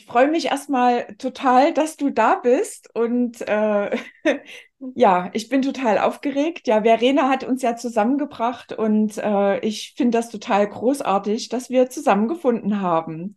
Ich 0.00 0.06
freue 0.06 0.28
mich 0.30 0.46
erstmal 0.46 1.14
total, 1.16 1.74
dass 1.74 1.98
du 1.98 2.08
da 2.10 2.36
bist 2.36 2.88
und 2.94 3.42
äh, 3.42 3.98
ja, 4.94 5.28
ich 5.34 5.50
bin 5.50 5.60
total 5.60 5.98
aufgeregt. 5.98 6.66
Ja, 6.66 6.82
Verena 6.84 7.28
hat 7.28 7.44
uns 7.44 7.60
ja 7.60 7.76
zusammengebracht 7.76 8.72
und 8.72 9.18
äh, 9.18 9.58
ich 9.60 9.92
finde 9.98 10.16
das 10.18 10.30
total 10.30 10.66
großartig, 10.68 11.50
dass 11.50 11.68
wir 11.68 11.90
zusammengefunden 11.90 12.80
haben. 12.80 13.36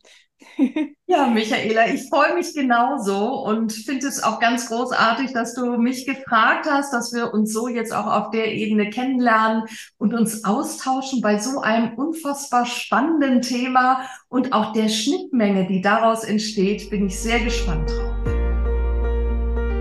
Ja, 1.06 1.28
Michaela, 1.28 1.94
ich 1.94 2.10
freue 2.10 2.34
mich 2.34 2.55
genauso 2.55 3.43
und 3.43 3.71
finde 3.71 4.07
es 4.07 4.23
auch 4.23 4.39
ganz 4.39 4.68
großartig, 4.68 5.32
dass 5.32 5.54
du 5.54 5.78
mich 5.78 6.07
gefragt 6.07 6.66
hast, 6.68 6.92
dass 6.92 7.14
wir 7.14 7.34
uns 7.34 7.54
so 7.54 7.68
jetzt 7.68 7.93
auch 7.93 8.07
auf 8.07 8.32
der 8.32 8.52
Ebene 8.52 8.89
kennenlernen 8.89 9.66
und 10.00 10.16
uns 10.16 10.43
austauschen 10.43 11.21
bei 11.21 11.38
so 11.38 11.60
einem 11.60 11.93
unfassbar 11.96 12.66
spannenden 12.66 13.43
Thema 13.43 14.10
und 14.29 14.54
auch 14.54 14.74
der 14.74 14.89
Schnittmenge, 14.89 15.68
die 15.68 15.82
daraus 15.82 16.24
entsteht, 16.24 16.89
bin 16.89 17.05
ich 17.05 17.20
sehr 17.20 17.39
gespannt 17.41 17.91
drauf. 17.91 18.16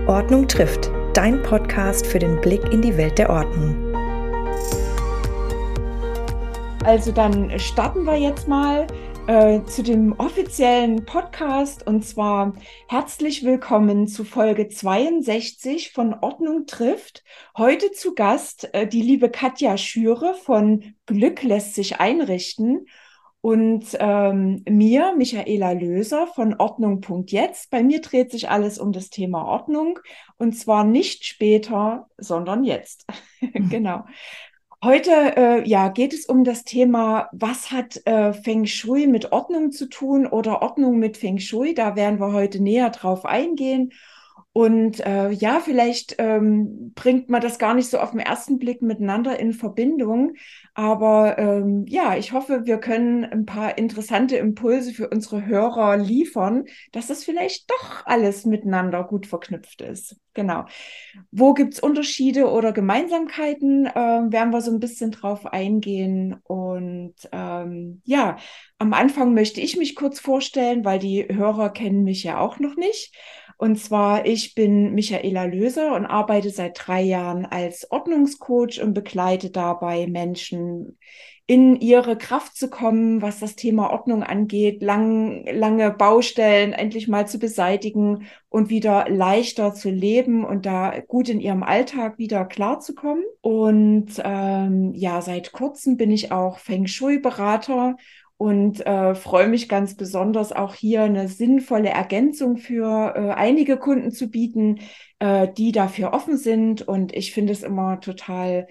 Ordnung 0.07 0.47
trifft, 0.47 0.91
dein 1.13 1.41
Podcast 1.41 2.05
für 2.05 2.19
den 2.19 2.39
Blick 2.41 2.61
in 2.71 2.81
die 2.81 2.95
Welt 2.97 3.17
der 3.17 3.29
Ordnung. 3.29 3.75
Also 6.83 7.11
dann 7.11 7.57
starten 7.57 8.03
wir 8.03 8.17
jetzt 8.17 8.47
mal 8.47 8.85
äh, 9.27 9.63
zu 9.63 9.83
dem 9.83 10.13
offiziellen 10.19 11.05
Podcast 11.05 11.87
und 11.87 12.03
zwar 12.03 12.53
herzlich 12.89 13.43
willkommen 13.43 14.07
zu 14.07 14.25
Folge 14.25 14.67
62 14.67 15.93
von 15.93 16.13
Ordnung 16.13 16.65
trifft. 16.65 17.23
Heute 17.57 17.91
zu 17.91 18.15
Gast 18.15 18.73
äh, 18.73 18.85
die 18.85 19.01
liebe 19.01 19.29
Katja 19.29 19.77
Schüre 19.77 20.33
von 20.33 20.95
Glück 21.05 21.41
lässt 21.43 21.75
sich 21.75 21.99
einrichten 22.01 22.87
und 23.39 23.85
ähm, 23.99 24.63
mir, 24.69 25.13
Michaela 25.17 25.71
Löser 25.71 26.27
von 26.27 26.55
Ordnung.jetzt. 26.55 27.69
Bei 27.71 27.83
mir 27.83 28.01
dreht 28.01 28.31
sich 28.31 28.49
alles 28.49 28.77
um 28.77 28.91
das 28.91 29.09
Thema 29.09 29.45
Ordnung 29.45 29.99
und 30.37 30.53
zwar 30.53 30.83
nicht 30.83 31.25
später, 31.25 32.07
sondern 32.17 32.63
jetzt. 32.63 33.05
genau. 33.69 34.05
Heute 34.83 35.11
äh, 35.37 35.65
ja, 35.65 35.87
geht 35.87 36.13
es 36.13 36.25
um 36.25 36.43
das 36.43 36.65
Thema, 36.65 37.29
was 37.31 37.71
hat 37.71 38.05
äh, 38.05 38.33
Feng 38.33 38.65
Shui 38.65 39.07
mit 39.07 39.31
Ordnung 39.31 39.71
zu 39.71 39.87
tun 39.87 40.27
oder 40.27 40.61
Ordnung 40.61 40.99
mit 40.99 41.15
Feng 41.15 41.39
Shui. 41.39 41.73
Da 41.73 41.95
werden 41.95 42.19
wir 42.19 42.33
heute 42.33 42.61
näher 42.61 42.89
drauf 42.89 43.23
eingehen. 43.23 43.93
Und 44.53 45.03
äh, 45.03 45.31
ja, 45.31 45.59
vielleicht 45.59 46.15
ähm, 46.19 46.93
bringt 46.93 47.27
man 47.27 47.41
das 47.41 47.57
gar 47.57 47.73
nicht 47.73 47.89
so 47.89 47.97
auf 47.97 48.11
den 48.11 48.19
ersten 48.19 48.59
Blick 48.59 48.83
miteinander 48.83 49.39
in 49.39 49.51
Verbindung. 49.51 50.35
Aber 50.75 51.39
ähm, 51.39 51.85
ja, 51.87 52.15
ich 52.15 52.33
hoffe, 52.33 52.65
wir 52.65 52.77
können 52.77 53.25
ein 53.25 53.45
paar 53.45 53.79
interessante 53.79 54.37
Impulse 54.37 54.93
für 54.93 55.09
unsere 55.09 55.47
Hörer 55.47 55.97
liefern, 55.97 56.65
dass 56.91 57.07
das 57.07 57.23
vielleicht 57.23 57.69
doch 57.71 58.05
alles 58.05 58.45
miteinander 58.45 59.03
gut 59.03 59.25
verknüpft 59.25 59.81
ist. 59.81 60.17
Genau. 60.35 60.65
Wo 61.31 61.53
gibt's 61.53 61.79
Unterschiede 61.79 62.49
oder 62.49 62.73
Gemeinsamkeiten? 62.73 63.89
Ähm, 63.95 64.31
werden 64.31 64.51
wir 64.51 64.61
so 64.61 64.71
ein 64.71 64.79
bisschen 64.79 65.09
drauf 65.09 65.47
eingehen. 65.47 66.35
Und 66.43 67.15
ähm, 67.31 68.01
ja, 68.05 68.37
am 68.77 68.93
Anfang 68.93 69.33
möchte 69.33 69.61
ich 69.61 69.77
mich 69.77 69.95
kurz 69.95 70.19
vorstellen, 70.19 70.85
weil 70.85 70.99
die 70.99 71.27
Hörer 71.27 71.71
kennen 71.71 72.03
mich 72.03 72.23
ja 72.23 72.39
auch 72.39 72.59
noch 72.59 72.75
nicht. 72.75 73.15
Und 73.57 73.77
zwar, 73.77 74.25
ich 74.25 74.55
bin 74.55 74.93
Michaela 74.93 75.45
Löser 75.45 75.95
und 75.95 76.05
arbeite 76.05 76.49
seit 76.49 76.79
drei 76.79 77.01
Jahren 77.01 77.45
als 77.45 77.89
Ordnungscoach 77.91 78.81
und 78.81 78.93
begleite 78.93 79.49
dabei 79.49 80.07
Menschen 80.07 80.97
in 81.45 81.75
ihre 81.75 82.17
Kraft 82.17 82.55
zu 82.55 82.69
kommen, 82.69 83.21
was 83.21 83.39
das 83.39 83.57
Thema 83.57 83.91
Ordnung 83.91 84.23
angeht, 84.23 84.81
lang, 84.81 85.45
lange 85.45 85.91
Baustellen 85.91 86.71
endlich 86.71 87.09
mal 87.09 87.27
zu 87.27 87.37
beseitigen 87.37 88.27
und 88.47 88.69
wieder 88.69 89.09
leichter 89.09 89.73
zu 89.73 89.89
leben 89.89 90.45
und 90.45 90.65
da 90.65 90.97
gut 91.05 91.27
in 91.27 91.41
ihrem 91.41 91.63
Alltag 91.63 92.17
wieder 92.17 92.45
klarzukommen. 92.45 93.25
Und 93.41 94.21
ähm, 94.23 94.93
ja, 94.93 95.21
seit 95.21 95.51
kurzem 95.51 95.97
bin 95.97 96.11
ich 96.11 96.31
auch 96.31 96.59
Feng 96.59 96.87
Shui-Berater 96.87 97.97
und 98.37 98.85
äh, 98.85 99.15
freue 99.15 99.47
mich 99.47 99.69
ganz 99.69 99.95
besonders 99.95 100.51
auch 100.51 100.75
hier 100.75 101.03
eine 101.03 101.27
sinnvolle 101.27 101.89
Ergänzung 101.89 102.57
für 102.57 103.13
äh, 103.15 103.31
einige 103.31 103.77
Kunden 103.77 104.11
zu 104.11 104.29
bieten, 104.29 104.79
äh, 105.19 105.47
die 105.47 105.71
dafür 105.71 106.13
offen 106.13 106.37
sind. 106.37 106.81
Und 106.81 107.13
ich 107.15 107.33
finde 107.33 107.53
es 107.53 107.63
immer 107.63 107.99
total 107.99 108.67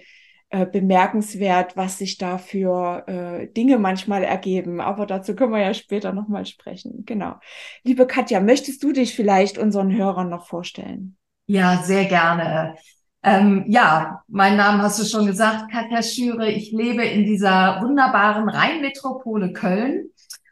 äh, 0.49 0.67
bemerkenswert, 0.67 1.75
was 1.75 1.97
sich 1.97 2.19
da 2.19 2.37
für 2.37 3.03
äh, 3.07 3.47
Dinge 3.53 3.79
manchmal 3.79 4.23
ergeben. 4.23 4.81
Aber 4.81 5.07
dazu 5.07 5.35
können 5.35 5.51
wir 5.51 5.61
ja 5.61 5.73
später 5.73 6.13
nochmal 6.13 6.45
sprechen. 6.45 7.05
Genau. 7.05 7.37
Liebe 7.83 8.05
Katja, 8.05 8.39
möchtest 8.39 8.83
du 8.83 8.91
dich 8.91 9.15
vielleicht 9.15 9.57
unseren 9.57 9.91
Hörern 9.91 10.29
noch 10.29 10.45
vorstellen? 10.45 11.17
Ja, 11.47 11.81
sehr 11.83 12.05
gerne. 12.05 12.75
Ähm, 13.23 13.63
ja, 13.67 14.21
mein 14.27 14.57
Name 14.57 14.83
hast 14.83 14.99
du 14.99 15.05
schon 15.05 15.25
gesagt, 15.25 15.71
Katja 15.71 16.03
Schüre. 16.03 16.51
Ich 16.51 16.71
lebe 16.71 17.05
in 17.05 17.25
dieser 17.25 17.81
wunderbaren 17.81 18.49
Rheinmetropole 18.49 19.53
Köln. 19.53 20.09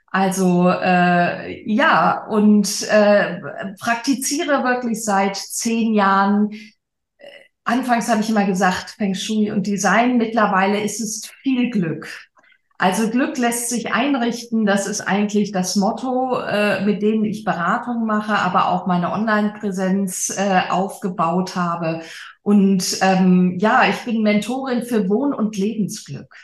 Also 0.08 0.70
äh, 0.70 1.70
ja, 1.70 2.26
und 2.28 2.88
äh, 2.90 3.40
praktiziere 3.80 4.64
wirklich 4.64 5.04
seit 5.04 5.36
zehn 5.36 5.94
Jahren. 5.94 6.50
Anfangs 7.64 8.10
habe 8.10 8.22
ich 8.22 8.30
immer 8.30 8.46
gesagt, 8.46 8.92
Feng 8.92 9.16
Shui 9.16 9.52
und 9.52 9.68
Design. 9.68 10.18
Mittlerweile 10.18 10.82
ist 10.82 11.00
es 11.00 11.30
viel 11.44 11.70
Glück. 11.70 12.08
Also 12.78 13.10
Glück 13.12 13.38
lässt 13.38 13.70
sich 13.70 13.94
einrichten. 13.94 14.66
Das 14.66 14.88
ist 14.88 15.02
eigentlich 15.02 15.52
das 15.52 15.76
Motto, 15.76 16.40
äh, 16.40 16.84
mit 16.84 17.04
dem 17.04 17.24
ich 17.24 17.44
Beratung 17.46 18.06
mache, 18.06 18.34
aber 18.34 18.70
auch 18.70 18.88
meine 18.88 19.12
Online-Präsenz 19.12 20.36
äh, 20.36 20.64
aufgebaut 20.70 21.56
habe. 21.56 22.02
Und 22.44 22.98
ähm, 23.02 23.58
ja, 23.60 23.88
ich 23.90 23.98
bin 23.98 24.24
Mentorin 24.24 24.84
für 24.84 25.08
Wohn- 25.10 25.34
und 25.34 25.58
Lebensglück. 25.58 26.36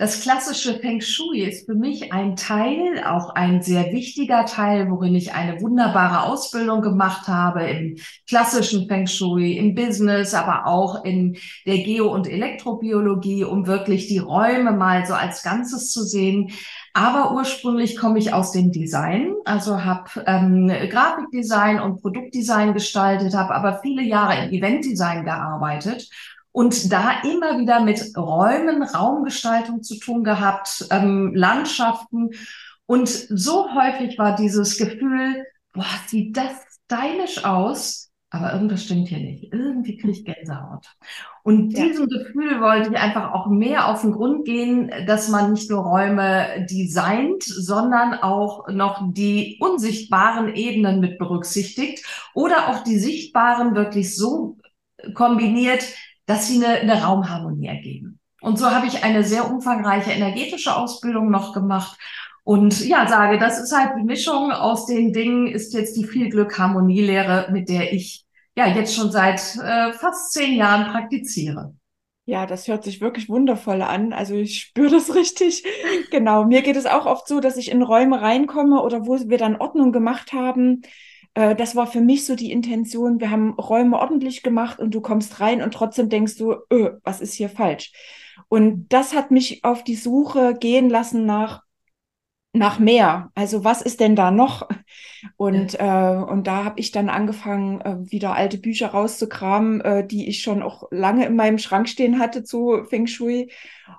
Das 0.00 0.20
klassische 0.22 0.78
Feng 0.78 1.00
Shui 1.00 1.40
ist 1.40 1.66
für 1.66 1.74
mich 1.74 2.12
ein 2.12 2.36
Teil, 2.36 3.02
auch 3.04 3.30
ein 3.30 3.62
sehr 3.62 3.92
wichtiger 3.92 4.44
Teil, 4.44 4.88
worin 4.92 5.16
ich 5.16 5.34
eine 5.34 5.60
wunderbare 5.60 6.22
Ausbildung 6.22 6.82
gemacht 6.82 7.26
habe 7.26 7.64
im 7.64 7.96
klassischen 8.28 8.86
Feng 8.86 9.08
Shui, 9.08 9.56
im 9.56 9.74
Business, 9.74 10.34
aber 10.34 10.68
auch 10.68 11.04
in 11.04 11.36
der 11.66 11.78
Geo- 11.78 12.14
und 12.14 12.28
Elektrobiologie, 12.28 13.42
um 13.42 13.66
wirklich 13.66 14.06
die 14.06 14.18
Räume 14.18 14.70
mal 14.70 15.04
so 15.04 15.14
als 15.14 15.42
Ganzes 15.42 15.90
zu 15.90 16.04
sehen. 16.04 16.52
Aber 16.98 17.32
ursprünglich 17.32 17.96
komme 17.96 18.18
ich 18.18 18.32
aus 18.32 18.50
dem 18.50 18.72
Design, 18.72 19.36
also 19.44 19.84
habe 19.84 20.10
ähm, 20.26 20.66
Grafikdesign 20.66 21.78
und 21.78 22.02
Produktdesign 22.02 22.74
gestaltet, 22.74 23.34
habe 23.34 23.54
aber 23.54 23.78
viele 23.82 24.02
Jahre 24.02 24.44
im 24.44 24.52
Eventdesign 24.52 25.24
gearbeitet 25.24 26.10
und 26.50 26.92
da 26.92 27.22
immer 27.22 27.56
wieder 27.60 27.84
mit 27.84 28.16
Räumen, 28.16 28.82
Raumgestaltung 28.82 29.84
zu 29.84 30.00
tun 30.00 30.24
gehabt, 30.24 30.88
ähm, 30.90 31.36
Landschaften. 31.36 32.30
Und 32.86 33.08
so 33.08 33.72
häufig 33.72 34.18
war 34.18 34.34
dieses 34.34 34.76
Gefühl, 34.76 35.46
boah, 35.72 35.84
sieht 36.08 36.36
das 36.36 36.50
stylisch 36.84 37.44
aus, 37.44 38.07
aber 38.30 38.52
irgendwas 38.52 38.84
stimmt 38.84 39.08
hier 39.08 39.20
nicht. 39.20 39.52
Irgendwie 39.52 39.96
kriege 39.96 40.12
ich 40.12 40.24
Gänsehaut. 40.24 40.86
Und 41.44 41.70
ja. 41.70 41.84
diesem 41.84 42.08
Gefühl 42.08 42.60
wollte 42.60 42.90
ich 42.90 42.98
einfach 42.98 43.32
auch 43.32 43.46
mehr 43.46 43.88
auf 43.88 44.02
den 44.02 44.12
Grund 44.12 44.44
gehen, 44.44 44.90
dass 45.06 45.28
man 45.28 45.52
nicht 45.52 45.70
nur 45.70 45.82
Räume 45.82 46.66
designt, 46.70 47.42
sondern 47.42 48.14
auch 48.14 48.68
noch 48.68 49.00
die 49.12 49.56
unsichtbaren 49.60 50.54
Ebenen 50.54 51.00
mit 51.00 51.18
berücksichtigt 51.18 52.04
oder 52.34 52.68
auch 52.68 52.84
die 52.84 52.98
sichtbaren 52.98 53.74
wirklich 53.74 54.14
so 54.14 54.58
kombiniert, 55.14 55.84
dass 56.26 56.48
sie 56.48 56.62
eine, 56.62 56.80
eine 56.80 57.02
Raumharmonie 57.02 57.68
ergeben. 57.68 58.18
Und 58.42 58.58
so 58.58 58.70
habe 58.70 58.86
ich 58.86 59.02
eine 59.02 59.24
sehr 59.24 59.50
umfangreiche 59.50 60.10
energetische 60.10 60.76
Ausbildung 60.76 61.30
noch 61.30 61.54
gemacht 61.54 61.98
und 62.48 62.86
ja, 62.86 63.06
sage, 63.06 63.38
das 63.38 63.60
ist 63.60 63.76
halt 63.76 63.90
die 63.98 64.04
Mischung 64.04 64.52
aus 64.52 64.86
den 64.86 65.12
Dingen, 65.12 65.48
ist 65.48 65.74
jetzt 65.74 65.94
die 65.98 66.06
Viel-Glück-Harmonielehre, 66.06 67.48
mit 67.52 67.68
der 67.68 67.92
ich 67.92 68.24
ja 68.58 68.66
jetzt 68.66 68.94
schon 68.94 69.12
seit 69.12 69.40
äh, 69.56 69.92
fast 69.92 70.32
zehn 70.32 70.56
Jahren 70.56 70.90
praktiziere. 70.90 71.74
Ja, 72.24 72.44
das 72.44 72.66
hört 72.66 72.84
sich 72.84 73.00
wirklich 73.00 73.28
wundervoll 73.28 73.80
an. 73.82 74.12
Also 74.12 74.34
ich 74.34 74.60
spüre 74.60 74.90
das 74.90 75.14
richtig. 75.14 75.64
Genau. 76.10 76.44
Mir 76.44 76.62
geht 76.62 76.76
es 76.76 76.84
auch 76.84 77.06
oft 77.06 77.28
so, 77.28 77.40
dass 77.40 77.56
ich 77.56 77.70
in 77.70 77.82
Räume 77.82 78.20
reinkomme 78.20 78.82
oder 78.82 79.06
wo 79.06 79.16
wir 79.18 79.38
dann 79.38 79.56
Ordnung 79.56 79.92
gemacht 79.92 80.32
haben, 80.32 80.82
äh, 81.34 81.54
das 81.54 81.76
war 81.76 81.86
für 81.86 82.00
mich 82.00 82.26
so 82.26 82.34
die 82.34 82.50
Intention. 82.50 83.20
Wir 83.20 83.30
haben 83.30 83.54
Räume 83.54 83.96
ordentlich 83.96 84.42
gemacht 84.42 84.80
und 84.80 84.92
du 84.92 85.00
kommst 85.00 85.40
rein 85.40 85.62
und 85.62 85.72
trotzdem 85.72 86.08
denkst 86.08 86.36
du, 86.36 86.56
öh, 86.72 86.90
was 87.04 87.20
ist 87.20 87.34
hier 87.34 87.48
falsch? 87.48 87.92
Und 88.48 88.88
das 88.88 89.14
hat 89.14 89.30
mich 89.30 89.62
auf 89.62 89.84
die 89.84 89.94
Suche 89.94 90.54
gehen 90.58 90.90
lassen 90.90 91.26
nach 91.26 91.62
nach 92.52 92.78
mehr. 92.78 93.30
Also 93.34 93.64
was 93.64 93.82
ist 93.82 94.00
denn 94.00 94.16
da 94.16 94.30
noch? 94.30 94.68
Und 95.36 95.74
ja. 95.74 96.20
äh, 96.20 96.24
und 96.24 96.46
da 96.46 96.64
habe 96.64 96.80
ich 96.80 96.90
dann 96.92 97.08
angefangen, 97.08 97.80
äh, 97.80 98.10
wieder 98.10 98.34
alte 98.34 98.58
Bücher 98.58 98.88
rauszukramen, 98.88 99.80
äh, 99.80 100.06
die 100.06 100.28
ich 100.28 100.42
schon 100.42 100.62
auch 100.62 100.88
lange 100.90 101.26
in 101.26 101.36
meinem 101.36 101.58
Schrank 101.58 101.88
stehen 101.88 102.18
hatte 102.18 102.44
zu 102.44 102.84
Feng 102.88 103.06
Shui 103.06 103.50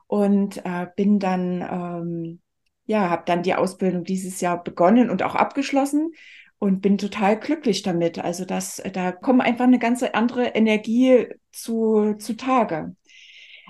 und 0.07 0.57
äh, 0.65 0.87
bin 0.95 1.19
dann 1.19 1.61
ähm, 1.61 2.41
ja 2.85 3.09
habe 3.09 3.23
dann 3.25 3.43
die 3.43 3.55
Ausbildung 3.55 4.03
dieses 4.03 4.41
Jahr 4.41 4.63
begonnen 4.63 5.09
und 5.09 5.23
auch 5.23 5.35
abgeschlossen 5.35 6.13
und 6.59 6.81
bin 6.81 6.97
total 6.97 7.39
glücklich 7.39 7.81
damit. 7.83 8.19
Also 8.19 8.45
das, 8.45 8.83
da 8.93 9.11
kommt 9.11 9.41
einfach 9.41 9.63
eine 9.65 9.79
ganz 9.79 10.03
andere 10.03 10.47
Energie 10.47 11.27
zu, 11.51 12.15
zu 12.19 12.35
Tage. 12.35 12.95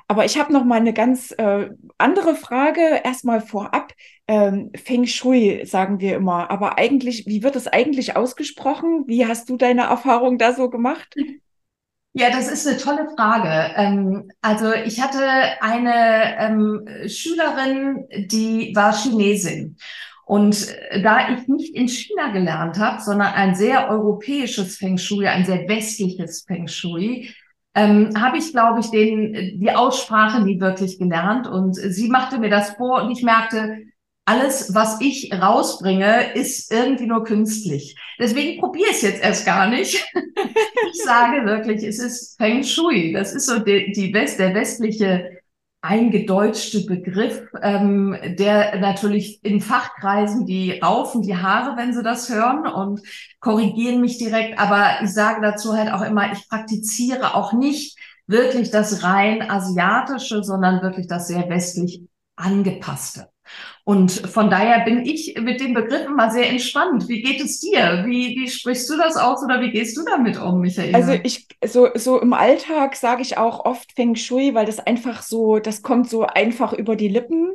Aber 0.08 0.26
ich 0.26 0.40
habe 0.40 0.52
noch 0.52 0.66
mal 0.66 0.80
eine 0.80 0.92
ganz 0.92 1.32
äh, 1.38 1.70
andere 2.00 2.34
Frage 2.36 3.02
erstmal 3.04 3.42
vorab. 3.42 3.94
Ähm, 4.30 4.70
Feng 4.76 5.08
Shui 5.08 5.66
sagen 5.66 6.00
wir 6.00 6.16
immer, 6.16 6.52
aber 6.52 6.78
eigentlich, 6.78 7.26
wie 7.26 7.42
wird 7.42 7.56
es 7.56 7.66
eigentlich 7.66 8.16
ausgesprochen? 8.16 9.06
Wie 9.08 9.26
hast 9.26 9.50
du 9.50 9.58
deine 9.58 9.86
Erfahrung 9.86 10.38
da 10.38 10.54
so 10.54 10.70
gemacht? 10.70 11.16
Ja, 12.14 12.30
das 12.30 12.48
ist 12.48 12.68
eine 12.68 12.78
tolle 12.78 13.10
Frage. 13.18 13.74
Ähm, 13.76 14.32
also 14.42 14.72
ich 14.72 15.02
hatte 15.02 15.20
eine 15.62 16.38
ähm, 16.38 16.88
Schülerin, 17.08 18.06
die 18.28 18.72
war 18.76 18.94
Chinesin. 18.94 19.78
Und 20.28 20.76
da 21.02 21.34
ich 21.34 21.48
nicht 21.48 21.74
in 21.74 21.88
China 21.88 22.32
gelernt 22.32 22.78
habe, 22.78 23.02
sondern 23.02 23.34
ein 23.34 23.56
sehr 23.56 23.90
europäisches 23.90 24.78
Feng 24.78 25.00
Shui, 25.00 25.26
ein 25.26 25.46
sehr 25.46 25.68
westliches 25.68 26.44
Feng 26.44 26.68
Shui, 26.68 27.34
ähm, 27.74 28.12
habe 28.16 28.38
ich, 28.38 28.52
glaube 28.52 28.82
ich, 28.82 28.92
den, 28.92 29.60
die 29.60 29.72
Aussprache 29.72 30.44
nie 30.44 30.60
wirklich 30.60 31.00
gelernt. 31.00 31.48
Und 31.48 31.74
sie 31.74 32.10
machte 32.10 32.38
mir 32.38 32.52
das 32.52 32.72
vor 32.72 33.02
und 33.02 33.10
ich 33.10 33.24
merkte, 33.24 33.89
alles, 34.30 34.76
was 34.76 35.02
ich 35.02 35.34
rausbringe, 35.34 36.36
ist 36.36 36.72
irgendwie 36.72 37.08
nur 37.08 37.24
künstlich. 37.24 37.96
Deswegen 38.20 38.60
probiere 38.60 38.92
ich 38.92 38.98
es 38.98 39.02
jetzt 39.02 39.24
erst 39.24 39.44
gar 39.44 39.68
nicht. 39.68 40.06
ich 40.94 41.04
sage 41.04 41.46
wirklich, 41.48 41.84
es 41.84 41.98
ist 41.98 42.38
Feng 42.38 42.64
Shui. 42.64 43.12
Das 43.12 43.34
ist 43.34 43.48
so 43.48 43.58
die, 43.58 43.92
die 43.92 44.14
West, 44.14 44.38
der 44.38 44.54
westliche 44.54 45.40
eingedeutschte 45.82 46.86
Begriff, 46.86 47.42
ähm, 47.64 48.16
der 48.38 48.80
natürlich 48.80 49.44
in 49.44 49.62
Fachkreisen, 49.62 50.46
die 50.46 50.74
raufen 50.80 51.24
die 51.24 51.38
Haare, 51.38 51.76
wenn 51.76 51.94
sie 51.94 52.04
das 52.04 52.30
hören 52.30 52.68
und 52.68 53.02
korrigieren 53.40 54.00
mich 54.00 54.20
direkt. 54.20 54.60
Aber 54.60 55.02
ich 55.02 55.12
sage 55.12 55.42
dazu 55.42 55.76
halt 55.76 55.92
auch 55.92 56.04
immer, 56.04 56.32
ich 56.34 56.48
praktiziere 56.50 57.34
auch 57.34 57.54
nicht 57.54 57.98
wirklich 58.28 58.70
das 58.70 59.02
rein 59.02 59.50
asiatische, 59.50 60.44
sondern 60.44 60.84
wirklich 60.84 61.08
das 61.08 61.28
sehr 61.28 61.50
westlich 61.50 62.04
angepasste. 62.36 63.30
Und 63.84 64.12
von 64.12 64.50
daher 64.50 64.86
bin 64.86 65.04
ich 65.04 65.36
mit 65.42 65.60
dem 65.60 65.74
Begriff 65.74 66.06
immer 66.06 66.30
sehr 66.30 66.50
entspannt. 66.50 67.08
Wie 67.08 67.22
geht 67.22 67.42
es 67.42 67.60
dir? 67.60 68.04
Wie, 68.06 68.36
wie 68.36 68.48
sprichst 68.48 68.90
du 68.90 68.98
das 68.98 69.18
aus 69.18 69.44
oder 69.44 69.62
wie 69.62 69.72
gehst 69.72 69.98
du 69.98 70.06
damit 70.06 70.40
um, 70.40 70.60
Michael? 70.60 70.94
Also 70.94 71.14
ich, 71.24 71.48
so, 71.66 71.90
so 71.96 72.20
im 72.22 72.34
Alltag 72.34 72.96
sage 72.96 73.24
ich 73.24 73.38
auch 73.38 73.66
oft 73.66 73.92
Feng 73.94 74.16
Shui, 74.16 74.54
weil 74.54 74.68
das 74.68 74.80
einfach 74.80 75.24
so, 75.24 75.60
das 75.60 75.82
kommt 75.82 76.10
so 76.10 76.24
einfach 76.24 76.74
über 76.74 76.96
die 76.96 77.08
Lippen. 77.08 77.54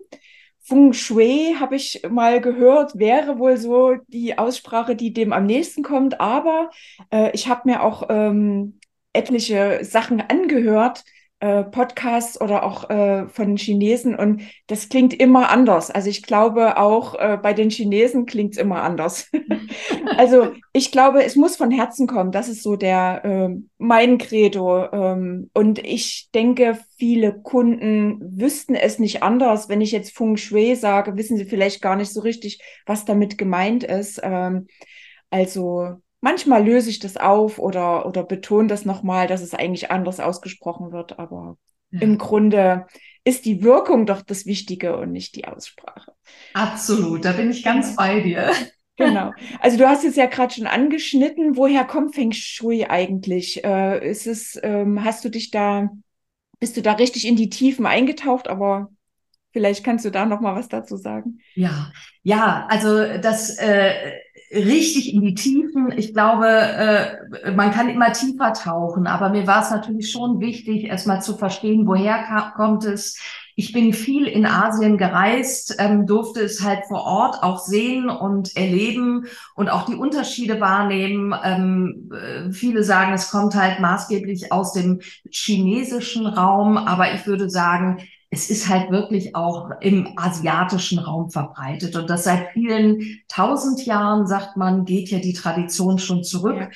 Feng 0.61 0.93
Shui 0.93 1.55
habe 1.61 1.77
ich 1.77 2.03
mal 2.11 2.41
gehört, 2.41 2.99
wäre 2.99 3.39
wohl 3.39 3.57
so 3.57 3.97
die 4.09 4.39
Aussprache, 4.39 4.97
die 4.97 5.13
dem 5.13 5.33
am 5.33 5.47
nächsten 5.47 5.83
kommt. 5.83 6.21
Aber 6.21 6.71
äh, 7.13 7.31
ich 7.33 7.49
habe 7.49 7.69
mir 7.69 7.83
auch 7.83 8.09
ähm, 8.09 8.81
etliche 9.13 9.81
Sachen 9.83 10.21
angehört, 10.21 11.05
äh, 11.45 11.63
Podcasts 11.65 12.41
oder 12.41 12.63
auch 12.63 12.89
äh, 12.89 13.29
von 13.29 13.59
Chinesen 13.59 14.15
und 14.15 14.41
das 14.67 14.89
klingt 14.89 15.13
immer 15.13 15.51
anders. 15.51 15.91
Also 15.91 16.09
ich 16.09 16.23
glaube 16.23 16.79
auch 16.79 17.17
äh, 17.17 17.37
bei 17.37 17.53
den 17.53 17.69
Chinesen 17.69 18.25
klingt 18.25 18.55
es 18.55 18.59
immer 18.59 18.83
anders. 18.83 19.31
also 20.17 20.53
ich 20.73 20.91
glaube, 20.91 21.23
es 21.23 21.37
muss 21.37 21.57
von 21.57 21.71
Herzen 21.71 22.07
kommen. 22.07 22.33
Das 22.33 22.49
ist 22.49 22.63
so 22.63 22.77
der 22.77 23.25
äh, 23.27 23.55
mein 23.77 24.17
Credo. 24.17 24.91
Ähm, 24.91 25.51
und 25.53 25.81
ich 25.81 26.31
denke, 26.35 26.79
viele 26.97 27.35
Kunden 27.35 28.41
wüssten 28.41 28.75
es 28.75 28.99
nicht 28.99 29.23
anders. 29.23 29.69
Wenn 29.69 29.83
ich 29.83 29.93
jetzt 29.93 30.17
Feng 30.17 30.39
Shui 30.39 30.75
sage, 30.77 31.19
wissen 31.19 31.37
sie 31.37 31.45
vielleicht 31.45 31.83
gar 31.83 31.97
nicht 31.97 32.11
so 32.11 32.21
richtig, 32.21 32.59
was 32.87 33.05
damit 33.05 33.37
gemeint 33.37 33.85
ist. 33.85 34.19
Ähm, 34.23 34.67
also 35.29 36.01
manchmal 36.25 36.65
löse 36.65 36.89
ich 36.89 37.01
das 37.01 37.19
auf 37.19 37.59
oder, 37.59 38.07
oder 38.07 38.25
betone 38.25 38.67
das 38.67 38.87
nochmal, 38.87 39.27
dass 39.27 39.43
es 39.43 39.53
eigentlich 39.53 39.91
anders 39.91 40.21
ausgesprochen 40.21 40.91
wird. 40.91 41.19
Aber 41.19 41.59
ja. 41.91 42.01
im 42.01 42.17
Grunde 42.17 42.87
ist 43.25 43.45
die 43.45 43.63
Wirkung 43.63 44.07
doch 44.07 44.23
das 44.23 44.47
Wichtige 44.47 44.97
und 44.97 45.13
nicht 45.13 45.37
die 45.37 45.47
Aussprache. 45.47 46.13
Absolut, 46.55 47.27
da 47.27 47.33
bin 47.33 47.51
ich 47.51 47.63
ganz 47.63 47.95
bei 47.95 48.21
dir. 48.21 48.51
Genau. 48.97 49.33
Also 49.59 49.77
du 49.77 49.89
hast 49.89 50.05
es 50.05 50.15
ja 50.15 50.27
gerade 50.27 50.55
schon 50.55 50.69
angeschnitten. 50.69 51.57
Woher 51.57 51.85
kommt 51.85 52.15
Feng 52.15 52.31
Shui 52.31 52.85
eigentlich? 52.85 53.65
Äh, 53.65 54.09
ist 54.09 54.29
es, 54.29 54.57
ähm, 54.63 55.03
hast 55.03 55.25
du 55.25 55.31
dich 55.31 55.51
da, 55.51 55.89
bist 56.61 56.77
du 56.77 56.81
da 56.81 56.93
richtig 56.93 57.27
in 57.27 57.35
die 57.35 57.51
Tiefen 57.51 57.87
eingetaucht? 57.87 58.47
Aber 58.47 58.93
vielleicht 59.53 59.83
kannst 59.83 60.05
du 60.05 60.11
da 60.11 60.27
noch 60.27 60.41
mal 60.41 60.55
was 60.55 60.69
dazu 60.69 60.97
sagen. 60.97 61.41
Ja, 61.57 61.91
ja. 62.23 62.69
Also 62.71 63.19
das 63.19 63.59
äh, 63.59 64.13
richtig 64.51 65.13
in 65.13 65.23
die 65.23 65.35
Tiefen. 65.35 65.93
Ich 65.97 66.13
glaube, 66.13 66.47
äh, 66.47 67.51
man 67.53 67.71
kann 67.71 67.89
immer 67.89 68.13
tiefer 68.13 68.53
tauchen, 68.53 69.07
aber 69.07 69.31
mir 69.31 69.47
war 69.47 69.63
es 69.63 69.71
natürlich 69.71 70.11
schon 70.11 70.41
wichtig, 70.41 70.85
erstmal 70.85 71.23
zu 71.23 71.37
verstehen, 71.37 71.87
woher 71.87 72.53
kommt 72.57 72.85
es. 72.85 73.19
Ich 73.57 73.73
bin 73.73 73.93
viel 73.93 74.27
in 74.27 74.47
Asien 74.47 74.99
gereist, 74.99 75.77
ähm, 75.79 76.07
durfte 76.07 76.41
es 76.41 76.65
halt 76.65 76.87
vor 76.89 77.05
Ort 77.05 77.43
auch 77.43 77.61
sehen 77.61 78.09
und 78.09 78.57
erleben 78.57 79.27
und 79.55 79.69
auch 79.69 79.87
die 79.87 79.95
Unterschiede 79.95 80.61
wahrnehmen. 80.61 81.33
Ähm, 81.45 82.11
äh, 82.13 82.51
viele 82.51 82.83
sagen, 82.83 83.13
es 83.13 83.31
kommt 83.31 83.55
halt 83.55 83.79
maßgeblich 83.79 84.51
aus 84.51 84.73
dem 84.73 85.01
chinesischen 85.31 86.27
Raum, 86.27 86.77
aber 86.77 87.15
ich 87.15 87.27
würde 87.29 87.49
sagen, 87.49 87.99
es 88.35 88.51
ist 88.51 88.69
halt 88.69 88.91
wirklich 88.91 89.37
auch 89.37 89.71
im 89.81 90.09
asiatischen 90.17 90.99
Raum 90.99 91.31
verbreitet. 91.31 91.95
Und 91.95 92.11
das 92.11 92.25
seit 92.25 92.51
vielen 92.53 93.21
tausend 93.29 93.87
Jahren, 93.87 94.27
sagt 94.27 94.57
man, 94.57 94.85
geht 94.85 95.09
ja 95.11 95.21
die 95.21 95.33
Tradition 95.33 95.99
schon 95.99 96.25
zurück. 96.25 96.57
Ja. 96.59 96.69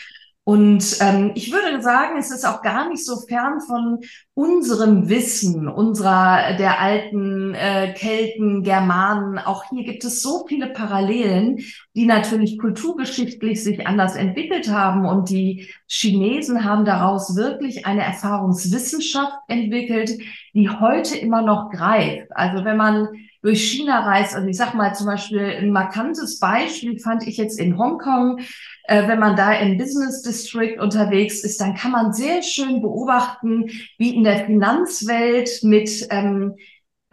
Und 0.45 0.97
ähm, 1.01 1.33
ich 1.35 1.53
würde 1.53 1.83
sagen, 1.83 2.17
es 2.17 2.31
ist 2.31 2.47
auch 2.47 2.63
gar 2.63 2.89
nicht 2.89 3.05
so 3.05 3.17
fern 3.27 3.61
von 3.61 3.99
unserem 4.39 5.09
Wissen, 5.09 5.67
unserer 5.67 6.55
der 6.57 6.81
alten 6.81 7.57
äh, 7.57 7.93
Kelten, 7.93 8.63
Germanen. 8.63 9.37
Auch 9.37 9.65
hier 9.69 9.83
gibt 9.83 10.05
es 10.05 10.23
so 10.23 10.47
viele 10.47 10.69
Parallelen, 10.69 11.59
die 11.97 12.07
natürlich 12.07 12.57
kulturgeschichtlich 12.57 13.65
sich 13.65 13.85
anders 13.89 14.15
entwickelt 14.15 14.71
haben. 14.71 15.07
Und 15.07 15.29
die 15.29 15.67
Chinesen 15.89 16.63
haben 16.63 16.85
daraus 16.85 17.35
wirklich 17.35 17.85
eine 17.85 18.05
Erfahrungswissenschaft 18.05 19.33
entwickelt, 19.49 20.13
die 20.55 20.71
heute 20.71 21.19
immer 21.19 21.43
noch 21.43 21.71
greift. 21.71 22.29
Also 22.31 22.65
wenn 22.65 22.77
man 22.77 23.09
durch 23.43 23.71
China 23.71 24.01
reist. 24.01 24.35
Also 24.35 24.49
ich 24.49 24.57
sag 24.57 24.75
mal 24.75 24.95
zum 24.95 25.07
Beispiel 25.07 25.41
ein 25.41 25.71
markantes 25.71 26.39
Beispiel 26.39 26.99
fand 26.99 27.27
ich 27.27 27.37
jetzt 27.37 27.59
in 27.59 27.79
Hongkong. 27.79 28.41
Äh, 28.85 29.07
wenn 29.07 29.19
man 29.19 29.37
da 29.37 29.53
im 29.53 29.79
Business 29.79 30.23
District 30.23 30.81
unterwegs 30.81 31.45
ist, 31.45 31.61
dann 31.61 31.75
kann 31.75 31.93
man 31.93 32.13
sehr 32.13 32.43
schön 32.43 32.81
beobachten, 32.81 33.71
wie 33.97 34.15
in 34.15 34.25
der 34.29 34.45
Finanzwelt 34.45 35.49
mit 35.63 36.07
ähm, 36.11 36.55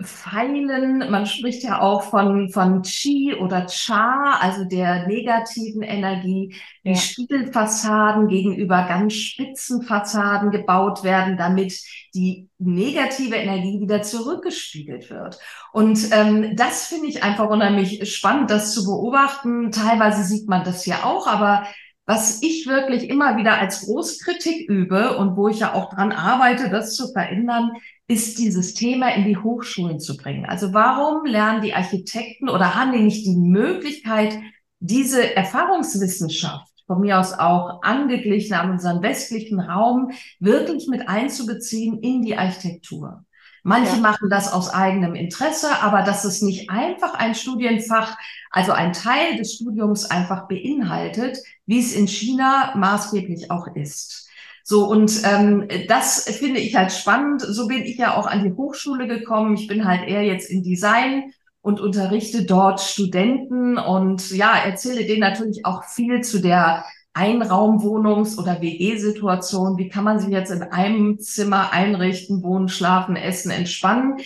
Pfeilen, 0.04 1.10
man 1.10 1.26
spricht 1.26 1.64
ja 1.64 1.80
auch 1.80 2.04
von, 2.04 2.50
von 2.50 2.82
Qi 2.82 3.34
oder 3.36 3.66
Cha, 3.68 4.38
also 4.42 4.66
der 4.66 5.08
negativen 5.08 5.84
Energie, 5.84 6.54
die 6.84 6.90
ja. 6.90 6.96
Spiegelfassaden 6.98 8.28
gegenüber 8.28 8.86
ganz 8.90 9.14
spitzen 9.14 9.84
Fassaden 9.84 10.52
gebaut 10.52 11.06
werden, 11.06 11.38
damit 11.38 11.80
die 12.14 12.50
negative 12.58 13.36
Energie 13.36 13.80
wieder 13.80 14.02
zurückgespiegelt 14.02 15.10
wird. 15.10 15.40
Und 15.72 16.10
ähm, 16.12 16.58
das 16.58 16.88
finde 16.88 17.08
ich 17.08 17.24
einfach 17.24 17.50
unheimlich 17.50 18.14
spannend, 18.14 18.52
das 18.52 18.74
zu 18.74 18.84
beobachten. 18.84 19.72
Teilweise 19.72 20.24
sieht 20.26 20.50
man 20.50 20.66
das 20.66 20.86
ja 20.86 21.06
auch, 21.06 21.26
aber 21.26 21.66
was 22.06 22.42
ich 22.44 22.68
wirklich 22.68 23.10
immer 23.10 23.38
wieder 23.38 23.60
als 23.60 23.82
Großkritik 23.82 24.70
übe 24.70 25.18
und 25.18 25.36
wo 25.36 25.48
ich 25.48 25.60
ja 25.60 25.74
auch 25.74 25.94
dran 25.94 26.12
arbeite, 26.12 26.70
das 26.70 26.96
zu 26.96 27.12
verändern, 27.12 27.72
ist 28.08 28.38
dieses 28.38 28.76
Thema 28.76 29.16
in 29.16 29.26
die 29.26 29.38
Hochschulen 29.38 30.00
zu 30.00 30.16
bringen. 30.16 30.46
Also 30.46 30.74
warum 30.74 31.26
lernen 31.26 31.64
die 31.64 31.74
Architekten 31.74 32.50
oder 32.50 32.76
haben 32.76 32.92
die 32.92 33.02
nicht 33.02 33.26
die 33.26 33.36
Möglichkeit, 33.36 34.38
diese 34.80 35.36
Erfahrungswissenschaft 35.36 36.72
von 36.86 37.02
mir 37.02 37.20
aus 37.20 37.34
auch 37.34 37.82
angeglichen 37.82 38.54
an 38.54 38.70
unseren 38.70 39.02
westlichen 39.02 39.60
Raum 39.60 40.12
wirklich 40.40 40.88
mit 40.88 41.10
einzubeziehen 41.10 42.00
in 42.00 42.22
die 42.22 42.38
Architektur? 42.38 43.25
Manche 43.68 43.96
ja. 43.96 44.02
machen 44.02 44.30
das 44.30 44.54
aus 44.54 44.72
eigenem 44.72 45.16
Interesse, 45.16 45.82
aber 45.82 46.04
dass 46.04 46.24
es 46.24 46.44
nicht 46.44 46.70
einfach 46.70 47.16
ein 47.16 47.34
Studienfach, 47.34 48.16
also 48.52 48.74
ein 48.74 48.94
Teil 48.94 49.38
des 49.38 49.56
Studiums 49.56 50.06
einfach 50.06 50.48
beinhaltet, 50.48 51.40
wie 51.66 51.80
es 51.80 51.92
in 51.92 52.08
China 52.08 52.76
maßgeblich 52.76 53.50
auch 53.50 53.66
ist. 53.76 54.30
So, 54.62 54.86
und 54.86 55.20
ähm, 55.24 55.68
das 55.88 56.26
finde 56.26 56.60
ich 56.60 56.76
halt 56.76 56.92
spannend. 56.92 57.42
So 57.42 57.68
bin 57.68 57.82
ich 57.82 57.98
ja 57.98 58.16
auch 58.16 58.28
an 58.28 58.44
die 58.44 58.54
Hochschule 58.54 59.08
gekommen. 59.08 59.56
Ich 59.56 59.66
bin 59.66 59.86
halt 59.86 60.08
eher 60.08 60.22
jetzt 60.22 60.52
in 60.52 60.62
Design 60.62 61.34
und 61.62 61.80
unterrichte 61.80 62.46
dort 62.46 62.82
Studenten 62.82 63.80
und 63.80 64.30
ja, 64.30 64.56
erzähle 64.64 65.06
denen 65.06 65.22
natürlich 65.22 65.66
auch 65.66 65.86
viel 65.86 66.22
zu 66.22 66.40
der 66.40 66.86
Einraumwohnungs- 67.16 68.38
oder 68.38 68.62
WG-Situation. 68.62 69.78
Wie 69.78 69.90
kann 69.90 70.04
man 70.04 70.20
sich 70.20 70.30
jetzt 70.30 70.52
in 70.52 70.62
einem 70.64 71.18
Zimmer 71.20 71.72
einrichten, 71.72 72.44
wohnen, 72.44 72.68
schlafen, 72.68 73.16
essen, 73.16 73.52
entspannen 73.52 74.18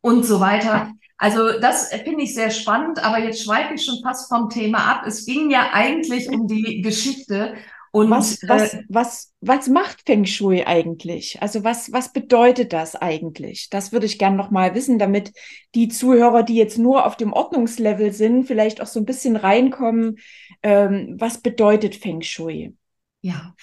und 0.00 0.24
so 0.24 0.38
weiter. 0.38 0.92
Also 1.16 1.58
das 1.58 1.88
finde 1.88 2.24
ich 2.24 2.34
sehr 2.34 2.50
spannend, 2.50 3.02
aber 3.02 3.18
jetzt 3.18 3.42
schweife 3.42 3.74
ich 3.74 3.84
schon 3.84 4.02
fast 4.02 4.28
vom 4.28 4.50
Thema 4.50 4.78
ab. 4.78 5.04
Es 5.06 5.24
ging 5.24 5.50
ja 5.50 5.70
eigentlich 5.72 6.28
um 6.28 6.46
die 6.46 6.82
Geschichte 6.82 7.54
und 7.94 8.10
was, 8.10 8.40
was, 8.48 8.74
äh, 8.74 8.82
was, 8.88 9.32
was 9.40 9.68
macht 9.68 10.02
Feng 10.04 10.24
Shui 10.26 10.64
eigentlich? 10.64 11.40
Also 11.40 11.62
was, 11.62 11.92
was 11.92 12.12
bedeutet 12.12 12.72
das 12.72 12.96
eigentlich? 12.96 13.68
Das 13.70 13.92
würde 13.92 14.06
ich 14.06 14.18
gerne 14.18 14.36
nochmal 14.36 14.74
wissen, 14.74 14.98
damit 14.98 15.32
die 15.76 15.86
Zuhörer, 15.86 16.42
die 16.42 16.56
jetzt 16.56 16.76
nur 16.76 17.06
auf 17.06 17.16
dem 17.16 17.32
Ordnungslevel 17.32 18.12
sind, 18.12 18.46
vielleicht 18.46 18.80
auch 18.80 18.88
so 18.88 18.98
ein 18.98 19.04
bisschen 19.04 19.36
reinkommen. 19.36 20.16
Ähm, 20.64 21.14
was 21.20 21.38
bedeutet 21.38 21.94
Feng 21.94 22.20
Shui? 22.20 22.74
Ja, 23.20 23.54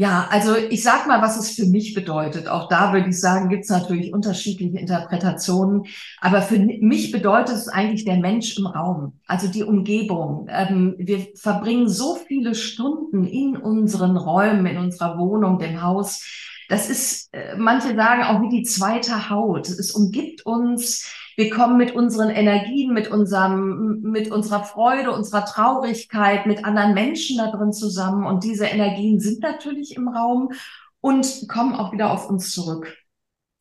ja, 0.00 0.28
also 0.30 0.56
ich 0.56 0.82
sag 0.82 1.06
mal, 1.06 1.20
was 1.20 1.38
es 1.38 1.50
für 1.50 1.66
mich 1.66 1.92
bedeutet. 1.92 2.48
Auch 2.48 2.68
da 2.68 2.94
würde 2.94 3.10
ich 3.10 3.20
sagen, 3.20 3.50
gibt 3.50 3.64
es 3.64 3.68
natürlich 3.68 4.14
unterschiedliche 4.14 4.78
Interpretationen. 4.78 5.84
Aber 6.22 6.40
für 6.40 6.58
mich 6.58 7.12
bedeutet 7.12 7.56
es 7.56 7.68
eigentlich 7.68 8.06
der 8.06 8.16
Mensch 8.16 8.56
im 8.56 8.64
Raum, 8.64 9.20
also 9.26 9.46
die 9.46 9.62
Umgebung. 9.62 10.46
Ähm, 10.48 10.94
wir 10.96 11.26
verbringen 11.34 11.86
so 11.86 12.14
viele 12.14 12.54
Stunden 12.54 13.26
in 13.26 13.58
unseren 13.58 14.16
Räumen, 14.16 14.64
in 14.64 14.78
unserer 14.78 15.18
Wohnung, 15.18 15.58
dem 15.58 15.82
Haus. 15.82 16.24
Das 16.70 16.88
ist, 16.88 17.28
äh, 17.34 17.56
manche 17.58 17.94
sagen 17.94 18.22
auch 18.22 18.40
wie 18.40 18.48
die 18.48 18.62
zweite 18.62 19.28
Haut. 19.28 19.68
Es 19.68 19.90
umgibt 19.90 20.46
uns 20.46 21.12
wir 21.40 21.48
kommen 21.48 21.78
mit 21.78 21.94
unseren 21.94 22.28
Energien, 22.28 22.92
mit 22.92 23.08
unserem, 23.08 24.02
mit 24.02 24.30
unserer 24.30 24.62
Freude, 24.62 25.10
unserer 25.10 25.46
Traurigkeit, 25.46 26.44
mit 26.44 26.66
anderen 26.66 26.92
Menschen 26.92 27.38
da 27.38 27.50
drin 27.50 27.72
zusammen. 27.72 28.26
Und 28.26 28.44
diese 28.44 28.66
Energien 28.66 29.20
sind 29.20 29.40
natürlich 29.40 29.96
im 29.96 30.08
Raum 30.08 30.52
und 31.00 31.48
kommen 31.48 31.74
auch 31.74 31.92
wieder 31.94 32.12
auf 32.12 32.28
uns 32.28 32.52
zurück. 32.52 32.94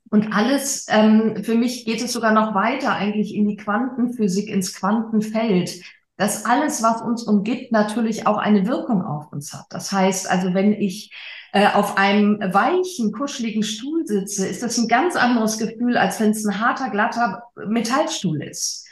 Und 0.09 0.33
alles, 0.33 0.87
ähm, 0.89 1.41
für 1.41 1.55
mich 1.55 1.85
geht 1.85 2.01
es 2.01 2.11
sogar 2.11 2.33
noch 2.33 2.53
weiter 2.53 2.91
eigentlich 2.91 3.33
in 3.33 3.47
die 3.47 3.55
Quantenphysik, 3.55 4.49
ins 4.49 4.73
Quantenfeld, 4.73 5.81
dass 6.17 6.45
alles, 6.45 6.83
was 6.83 7.01
uns 7.01 7.23
umgibt, 7.23 7.71
natürlich 7.71 8.27
auch 8.27 8.39
eine 8.39 8.67
Wirkung 8.67 9.05
auf 9.05 9.31
uns 9.31 9.53
hat. 9.53 9.67
Das 9.69 9.93
heißt 9.93 10.29
also, 10.29 10.53
wenn 10.53 10.73
ich 10.73 11.13
äh, 11.51 11.67
auf 11.67 11.97
einem 11.97 12.39
weichen, 12.39 13.11
kuscheligen 13.11 13.63
Stuhl 13.63 14.05
sitze, 14.05 14.47
ist 14.47 14.63
das 14.63 14.77
ein 14.77 14.87
ganz 14.87 15.15
anderes 15.15 15.57
Gefühl, 15.57 15.97
als 15.97 16.19
wenn 16.19 16.31
es 16.31 16.45
ein 16.45 16.59
harter, 16.59 16.89
glatter 16.89 17.43
Metallstuhl 17.67 18.41
ist. 18.43 18.87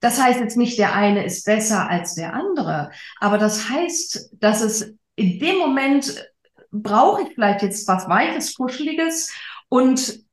Das 0.00 0.20
heißt 0.20 0.40
jetzt 0.40 0.56
nicht, 0.56 0.78
der 0.78 0.94
eine 0.94 1.24
ist 1.24 1.46
besser 1.46 1.88
als 1.88 2.14
der 2.14 2.34
andere, 2.34 2.90
aber 3.20 3.38
das 3.38 3.70
heißt, 3.70 4.30
dass 4.34 4.60
es 4.60 4.94
in 5.16 5.38
dem 5.38 5.58
Moment 5.58 6.22
brauche 6.70 7.22
ich 7.22 7.34
vielleicht 7.34 7.62
jetzt 7.62 7.88
was 7.88 8.08
Weiches, 8.08 8.54
Kuscheliges 8.54 9.32
und 9.68 10.23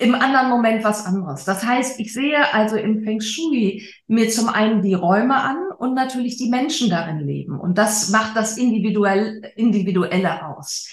im 0.00 0.14
anderen 0.14 0.48
Moment 0.48 0.82
was 0.82 1.04
anderes. 1.04 1.44
Das 1.44 1.64
heißt, 1.64 2.00
ich 2.00 2.12
sehe 2.12 2.52
also 2.54 2.76
im 2.76 3.04
Feng 3.04 3.20
Shui 3.20 3.86
mir 4.06 4.30
zum 4.30 4.48
einen 4.48 4.80
die 4.80 4.94
Räume 4.94 5.36
an 5.36 5.58
und 5.76 5.94
natürlich 5.94 6.38
die 6.38 6.48
Menschen 6.48 6.88
darin 6.88 7.20
leben. 7.20 7.60
Und 7.60 7.76
das 7.76 8.08
macht 8.08 8.34
das 8.34 8.56
individuell, 8.56 9.42
individuelle 9.56 10.46
aus. 10.46 10.88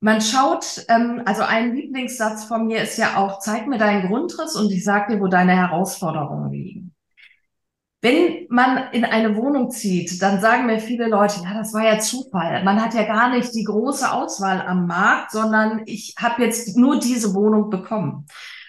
Man 0.00 0.20
schaut, 0.20 0.84
ähm, 0.88 1.22
also 1.24 1.42
ein 1.42 1.74
Lieblingssatz 1.74 2.44
von 2.44 2.66
mir 2.66 2.82
ist 2.82 2.98
ja 2.98 3.16
auch, 3.16 3.38
zeig 3.38 3.68
mir 3.68 3.78
deinen 3.78 4.08
Grundriss 4.08 4.56
und 4.56 4.70
ich 4.70 4.84
sag 4.84 5.08
dir, 5.08 5.20
wo 5.20 5.28
deine 5.28 5.56
Herausforderungen 5.56 6.50
liegen. 6.50 6.83
Wenn 8.04 8.46
man 8.50 8.92
in 8.92 9.06
eine 9.06 9.34
Wohnung 9.34 9.70
zieht, 9.70 10.20
dann 10.20 10.38
sagen 10.38 10.66
mir 10.66 10.78
viele 10.78 11.08
Leute, 11.08 11.40
ja, 11.42 11.54
das 11.54 11.72
war 11.72 11.84
ja 11.84 11.98
Zufall. 11.98 12.62
Man 12.62 12.84
hat 12.84 12.92
ja 12.92 13.04
gar 13.04 13.30
nicht 13.30 13.54
die 13.54 13.64
große 13.64 14.12
Auswahl 14.12 14.60
am 14.60 14.86
Markt, 14.86 15.30
sondern 15.30 15.84
ich 15.86 16.14
habe 16.18 16.42
jetzt 16.42 16.76
nur 16.76 17.00
diese 17.00 17.32
Wohnung 17.32 17.70
bekommen. 17.70 18.26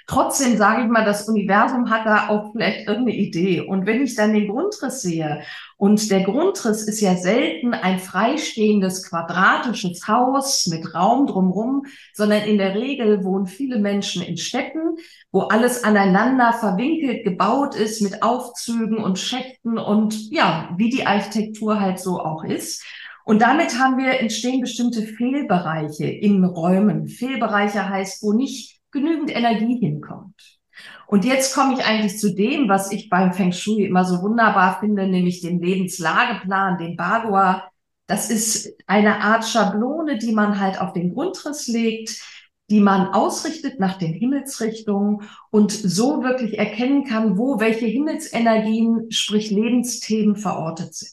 Trotzdem 0.08 0.58
sage 0.58 0.84
ich 0.84 0.88
mal, 0.88 1.04
das 1.04 1.28
Universum 1.28 1.90
hat 1.90 2.06
da 2.06 2.30
auch 2.30 2.52
vielleicht 2.52 2.88
irgendeine 2.88 3.18
Idee. 3.18 3.62
Und 3.62 3.86
wenn 3.86 4.04
ich 4.04 4.16
dann 4.16 4.34
den 4.34 4.48
Grundriss 4.48 5.02
sehe, 5.02 5.42
und 5.78 6.10
der 6.10 6.22
Grundriss 6.24 6.84
ist 6.84 7.02
ja 7.02 7.18
selten 7.18 7.74
ein 7.74 8.00
freistehendes 8.00 9.10
quadratisches 9.10 10.08
Haus 10.08 10.68
mit 10.68 10.96
Raum 10.96 11.28
drumherum, 11.28 11.86
sondern 12.14 12.44
in 12.44 12.58
der 12.58 12.76
Regel 12.76 13.26
wohnen 13.26 13.46
viele 13.46 13.80
Menschen 13.80 14.22
in 14.22 14.38
Städten, 14.38 14.96
wo 15.32 15.42
alles 15.42 15.84
aneinander 15.84 16.54
verwinkelt 16.54 17.26
gebaut 17.26 17.76
ist 17.76 18.02
mit 18.02 18.24
Aufzügen 18.24 19.00
und 19.00 19.20
Schächten 19.20 19.78
und 19.78 20.32
ja, 20.32 20.70
wie 20.78 20.90
die 20.90 21.06
Architektur 21.06 21.82
halt 21.82 22.00
so 22.00 22.20
auch 22.22 22.46
ist. 22.46 22.82
Und 23.26 23.42
damit 23.42 23.78
haben 23.80 23.98
wir 23.98 24.20
entstehen 24.20 24.62
bestimmte 24.62 25.02
Fehlbereiche 25.02 26.06
in 26.06 26.44
Räumen. 26.46 27.08
Fehlbereiche 27.08 27.90
heißt, 27.90 28.24
wo 28.24 28.32
nicht 28.34 28.75
genügend 28.96 29.36
Energie 29.36 29.78
hinkommt. 29.78 30.60
Und 31.08 31.24
jetzt 31.24 31.54
komme 31.54 31.74
ich 31.75 31.86
eigentlich 31.86 32.18
zu 32.18 32.34
dem, 32.34 32.68
was 32.68 32.92
ich 32.92 33.10
beim 33.10 33.34
Feng 33.34 33.52
Shui 33.52 33.84
immer 33.84 34.06
so 34.06 34.22
wunderbar 34.22 34.80
finde, 34.80 35.08
nämlich 35.08 35.42
den 35.42 35.62
Lebenslageplan, 35.62 36.80
den 36.80 36.96
Bagua. 36.96 37.70
Das 38.08 38.30
ist 38.30 38.74
eine 38.88 39.22
Art 39.22 39.46
Schablone, 39.46 40.18
die 40.18 40.32
man 40.32 40.60
halt 40.60 40.82
auf 40.82 40.94
den 40.94 41.14
Grundriss 41.14 41.68
legt, 41.68 42.22
die 42.70 42.80
man 42.80 43.10
ausrichtet 43.10 43.80
nach 43.80 43.98
den 43.98 44.14
Himmelsrichtungen 44.14 45.22
und 45.52 45.72
so 45.72 46.24
wirklich 46.24 46.58
erkennen 46.58 47.04
kann, 47.04 47.38
wo 47.38 47.60
welche 47.60 47.86
Himmelsenergien, 47.86 49.12
sprich 49.12 49.52
Lebensthemen 49.52 50.36
verortet 50.36 50.96
sind. 50.96 51.12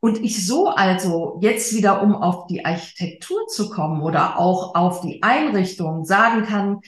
Und 0.00 0.22
ich 0.24 0.46
so 0.46 0.68
also 0.68 1.38
jetzt 1.42 1.74
wieder, 1.74 2.02
um 2.02 2.14
auf 2.14 2.46
die 2.46 2.64
Architektur 2.64 3.46
zu 3.48 3.68
kommen 3.68 4.00
oder 4.00 4.38
auch 4.38 4.74
auf 4.74 5.02
die 5.02 5.22
Einrichtung 5.22 6.04
sagen 6.04 6.44
kann, 6.44 6.80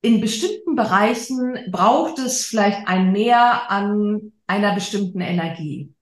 in 0.00 0.20
bestimmten 0.20 0.74
Bereichen 0.74 1.58
braucht 1.70 2.18
es 2.18 2.44
vielleicht 2.44 2.86
ein 2.88 3.12
Mehr 3.12 3.70
an 3.70 4.32
einer 4.46 4.74
bestimmten 4.74 5.20
Energie. 5.20 5.92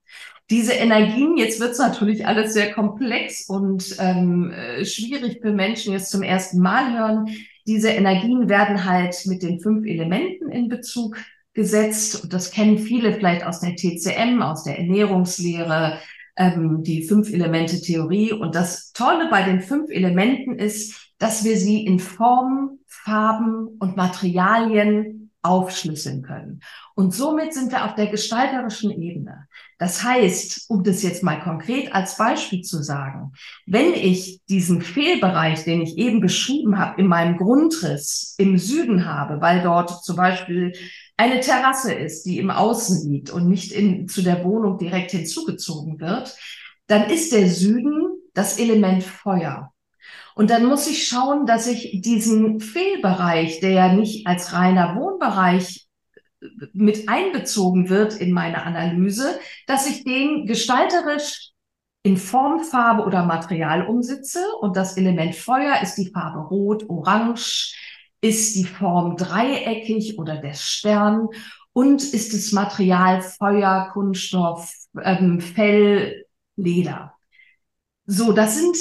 Diese 0.49 0.75
Energien, 0.75 1.37
jetzt 1.37 1.59
wird 1.59 1.73
es 1.73 1.79
natürlich 1.79 2.25
alles 2.25 2.53
sehr 2.53 2.73
komplex 2.73 3.49
und 3.49 3.97
ähm, 3.99 4.53
äh, 4.53 4.85
schwierig 4.85 5.41
für 5.41 5.53
Menschen 5.53 5.93
jetzt 5.93 6.11
zum 6.11 6.23
ersten 6.23 6.61
Mal 6.61 6.97
hören. 6.97 7.29
Diese 7.67 7.89
Energien 7.89 8.49
werden 8.49 8.85
halt 8.85 9.27
mit 9.27 9.43
den 9.43 9.59
fünf 9.59 9.85
Elementen 9.85 10.49
in 10.53 10.69
Bezug 10.69 11.17
gesetzt. 11.53 12.23
Und 12.23 12.33
das 12.33 12.53
kennen 12.53 12.79
viele 12.79 13.13
vielleicht 13.15 13.45
aus 13.45 13.59
der 13.59 13.75
TCM, 13.75 14.41
aus 14.41 14.63
der 14.63 14.79
Ernährungslehre, 14.79 15.99
ähm, 16.37 16.83
die 16.83 17.03
Fünf-Elemente-Theorie. 17.03 18.33
Und 18.33 18.55
das 18.55 18.93
Tolle 18.93 19.29
bei 19.31 19.43
den 19.43 19.61
fünf 19.61 19.91
Elementen 19.91 20.59
ist, 20.59 21.13
dass 21.19 21.45
wir 21.45 21.57
sie 21.57 21.85
in 21.85 21.99
Formen, 21.99 22.81
Farben 22.87 23.77
und 23.79 23.97
Materialien 23.97 25.31
aufschlüsseln 25.47 26.23
können. 26.23 26.61
Und 26.97 27.15
somit 27.15 27.55
sind 27.55 27.71
wir 27.71 27.85
auf 27.85 27.95
der 27.95 28.09
gestalterischen 28.09 28.91
Ebene. 28.91 29.47
Das 29.79 30.03
heißt, 30.03 30.69
um 30.69 30.83
das 30.83 31.03
jetzt 31.03 31.23
mal 31.23 31.41
konkret 31.41 31.95
als 31.95 32.17
Beispiel 32.17 32.63
zu 32.63 32.83
sagen, 32.83 33.33
wenn 33.65 33.95
ich 33.95 34.41
diesen 34.49 34.83
Fehlbereich, 34.83 35.65
den 35.65 35.83
ich 35.83 35.99
eben 35.99 36.21
beschrieben 36.21 36.79
habe, 36.79 37.01
in 37.01 37.07
meinem 37.07 37.37
Grundriss 37.37 38.35
im 38.39 38.59
Süden 38.59 39.05
habe, 39.05 39.41
weil 39.41 39.63
dort 39.63 40.05
zum 40.05 40.17
Beispiel 40.17 40.73
eine 41.17 41.41
Terrasse 41.41 41.95
ist, 41.95 42.25
die 42.25 42.39
im 42.39 42.51
Außen 42.51 43.11
liegt 43.11 43.31
und 43.31 43.49
nicht 43.49 43.73
in, 43.73 44.09
zu 44.09 44.23
der 44.23 44.45
Wohnung 44.45 44.79
direkt 44.79 45.13
hinzugezogen 45.13 46.01
wird, 46.01 46.37
dann 46.87 47.09
ist 47.11 47.33
der 47.33 47.49
Süden 47.49 48.17
das 48.35 48.59
Element 48.59 49.03
Feuer. 49.03 49.73
Und 50.35 50.51
dann 50.51 50.67
muss 50.67 50.87
ich 50.87 51.09
schauen, 51.09 51.47
dass 51.47 51.67
ich 51.67 52.03
diesen 52.03 52.61
Fehlbereich, 52.61 53.61
der 53.61 53.71
ja 53.71 53.93
nicht 53.93 54.27
als 54.27 54.53
reiner 54.53 54.95
Wohnbereich 54.97 55.89
äh, 56.43 56.47
mit 56.75 57.09
einbezogen 57.09 57.89
wird 57.89 58.15
in 58.15 58.33
meine 58.33 58.63
Analyse, 58.63 59.39
dass 59.67 59.89
ich 59.89 60.05
den 60.05 60.47
gestalterisch 60.47 61.53
in 62.03 62.19
Form, 62.19 62.63
Farbe 62.63 63.05
oder 63.05 63.25
Material 63.25 63.87
umsitze. 63.87 64.41
Und 64.61 64.77
das 64.77 64.99
Element 64.99 65.35
Feuer 65.35 65.81
ist 65.83 65.95
die 65.95 66.11
Farbe 66.11 66.41
Rot, 66.41 66.89
Orange, 66.89 67.75
ist 68.27 68.57
die 68.57 68.65
Form 68.65 69.17
dreieckig 69.17 70.19
oder 70.19 70.37
der 70.37 70.55
Stern 70.55 71.29
und 71.73 72.03
ist 72.03 72.33
das 72.35 72.53
Material 72.53 73.23
Feuer, 73.23 73.91
Kunststoff, 73.93 74.73
ähm, 75.03 75.41
Fell, 75.41 76.25
Leder. 76.57 77.15
So, 78.07 78.33
das 78.33 78.57
sind 78.57 78.77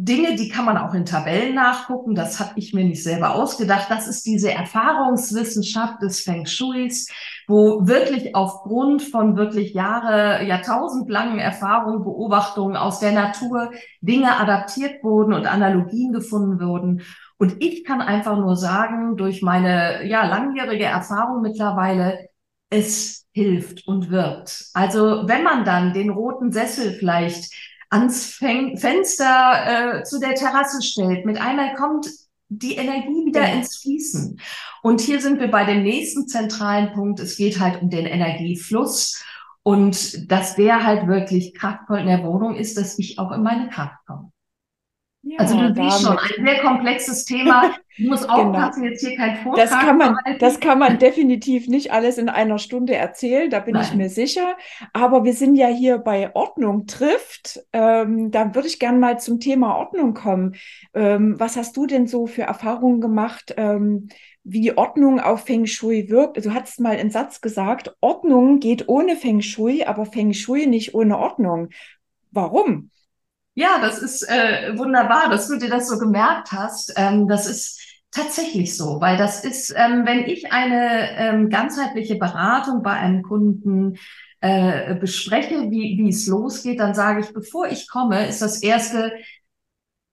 Dinge, 0.00 0.36
die 0.36 0.48
kann 0.48 0.64
man 0.64 0.78
auch 0.78 0.94
in 0.94 1.04
Tabellen 1.04 1.56
nachgucken. 1.56 2.14
Das 2.14 2.38
habe 2.38 2.52
ich 2.54 2.72
mir 2.72 2.84
nicht 2.84 3.02
selber 3.02 3.34
ausgedacht. 3.34 3.86
Das 3.90 4.06
ist 4.06 4.24
diese 4.26 4.52
Erfahrungswissenschaft 4.52 6.00
des 6.02 6.20
Feng 6.20 6.46
Shuis, 6.46 7.08
wo 7.48 7.86
wirklich 7.86 8.36
aufgrund 8.36 9.02
von 9.02 9.36
wirklich 9.36 9.74
Jahre, 9.74 10.44
Jahrtausendlangen 10.44 11.40
Erfahrungen, 11.40 12.04
Beobachtungen 12.04 12.76
aus 12.76 13.00
der 13.00 13.12
Natur 13.12 13.72
Dinge 14.00 14.38
adaptiert 14.38 15.02
wurden 15.02 15.32
und 15.32 15.46
Analogien 15.46 16.12
gefunden 16.12 16.60
wurden. 16.60 17.02
Und 17.36 17.56
ich 17.60 17.84
kann 17.84 18.00
einfach 18.00 18.36
nur 18.36 18.54
sagen, 18.54 19.16
durch 19.16 19.42
meine 19.42 20.06
ja, 20.06 20.26
langjährige 20.26 20.84
Erfahrung 20.84 21.42
mittlerweile, 21.42 22.28
es 22.70 23.26
hilft 23.32 23.88
und 23.88 24.10
wirkt. 24.10 24.66
Also 24.74 25.26
wenn 25.26 25.42
man 25.42 25.64
dann 25.64 25.92
den 25.92 26.10
roten 26.10 26.52
Sessel 26.52 26.92
vielleicht 26.92 27.52
ans 27.90 28.26
Fen 28.26 28.76
Fenster 28.76 30.00
äh, 30.00 30.02
zu 30.04 30.20
der 30.20 30.34
Terrasse 30.34 30.82
stellt, 30.82 31.24
mit 31.24 31.40
einmal 31.40 31.74
kommt 31.74 32.08
die 32.48 32.76
Energie 32.76 33.26
wieder 33.26 33.46
ja. 33.46 33.54
ins 33.54 33.76
Fließen. 33.76 34.40
Und 34.82 35.00
hier 35.00 35.20
sind 35.20 35.40
wir 35.40 35.50
bei 35.50 35.64
dem 35.64 35.82
nächsten 35.82 36.26
zentralen 36.26 36.92
Punkt. 36.92 37.20
Es 37.20 37.36
geht 37.36 37.60
halt 37.60 37.82
um 37.82 37.90
den 37.90 38.06
Energiefluss 38.06 39.22
und 39.62 40.30
dass 40.30 40.56
der 40.56 40.84
halt 40.84 41.06
wirklich 41.08 41.54
kraftvoll 41.54 41.98
in 41.98 42.06
der 42.06 42.24
Wohnung 42.24 42.56
ist, 42.56 42.78
dass 42.78 42.98
ich 42.98 43.18
auch 43.18 43.32
in 43.32 43.42
meine 43.42 43.68
Kraft 43.68 43.96
komme. 44.06 44.32
Ja, 45.30 45.40
also 45.40 45.58
du 45.58 45.74
siehst 45.74 46.02
schon, 46.02 46.16
ein 46.16 46.46
sehr 46.46 46.60
komplexes 46.62 47.24
Thema. 47.26 47.74
Ich 47.98 48.08
muss 48.08 48.22
genau. 48.26 48.34
aufpassen, 48.34 48.80
genau. 48.80 48.92
jetzt 48.92 49.06
hier 49.06 49.14
kein 49.14 49.36
Vortrag 49.36 49.68
das 49.68 49.78
kann 49.78 49.98
man, 49.98 50.16
Das 50.38 50.60
kann 50.60 50.78
man 50.78 50.98
definitiv 50.98 51.68
nicht 51.68 51.92
alles 51.92 52.16
in 52.16 52.30
einer 52.30 52.58
Stunde 52.58 52.94
erzählen, 52.94 53.50
da 53.50 53.60
bin 53.60 53.74
Nein. 53.74 53.84
ich 53.84 53.94
mir 53.94 54.08
sicher. 54.08 54.56
Aber 54.94 55.24
wir 55.24 55.34
sind 55.34 55.56
ja 55.56 55.66
hier 55.66 55.98
bei 55.98 56.34
Ordnung 56.34 56.86
trifft. 56.86 57.60
Ähm, 57.74 58.30
da 58.30 58.54
würde 58.54 58.68
ich 58.68 58.78
gerne 58.78 58.98
mal 58.98 59.20
zum 59.20 59.38
Thema 59.38 59.76
Ordnung 59.76 60.14
kommen. 60.14 60.54
Ähm, 60.94 61.34
was 61.38 61.58
hast 61.58 61.76
du 61.76 61.86
denn 61.86 62.06
so 62.06 62.26
für 62.26 62.42
Erfahrungen 62.42 63.02
gemacht, 63.02 63.54
ähm, 63.58 64.08
wie 64.44 64.74
Ordnung 64.78 65.20
auf 65.20 65.44
Feng 65.44 65.66
Shui 65.66 66.08
wirkt? 66.08 66.42
Du 66.42 66.54
hattest 66.54 66.80
mal 66.80 66.96
einen 66.96 67.10
Satz 67.10 67.42
gesagt, 67.42 67.94
Ordnung 68.00 68.60
geht 68.60 68.88
ohne 68.88 69.14
Feng 69.14 69.42
Shui, 69.42 69.84
aber 69.84 70.06
Feng 70.06 70.32
Shui 70.32 70.66
nicht 70.66 70.94
ohne 70.94 71.18
Ordnung. 71.18 71.68
Warum? 72.30 72.90
Ja, 73.58 73.80
das 73.80 73.98
ist 73.98 74.22
äh, 74.22 74.78
wunderbar, 74.78 75.28
dass 75.30 75.48
du 75.48 75.58
dir 75.58 75.68
das 75.68 75.88
so 75.88 75.98
gemerkt 75.98 76.52
hast. 76.52 76.92
Ähm, 76.96 77.26
das 77.26 77.48
ist 77.48 77.80
tatsächlich 78.12 78.76
so, 78.76 79.00
weil 79.00 79.16
das 79.16 79.42
ist, 79.44 79.74
ähm, 79.76 80.06
wenn 80.06 80.20
ich 80.26 80.52
eine 80.52 81.10
ähm, 81.18 81.50
ganzheitliche 81.50 82.14
Beratung 82.14 82.84
bei 82.84 82.92
einem 82.92 83.22
Kunden 83.24 83.96
äh, 84.40 84.94
bespreche, 84.94 85.72
wie, 85.72 85.98
wie 85.98 86.08
es 86.08 86.28
losgeht, 86.28 86.78
dann 86.78 86.94
sage 86.94 87.18
ich, 87.20 87.32
bevor 87.32 87.66
ich 87.66 87.88
komme, 87.88 88.28
ist 88.28 88.42
das 88.42 88.62
erste, 88.62 89.10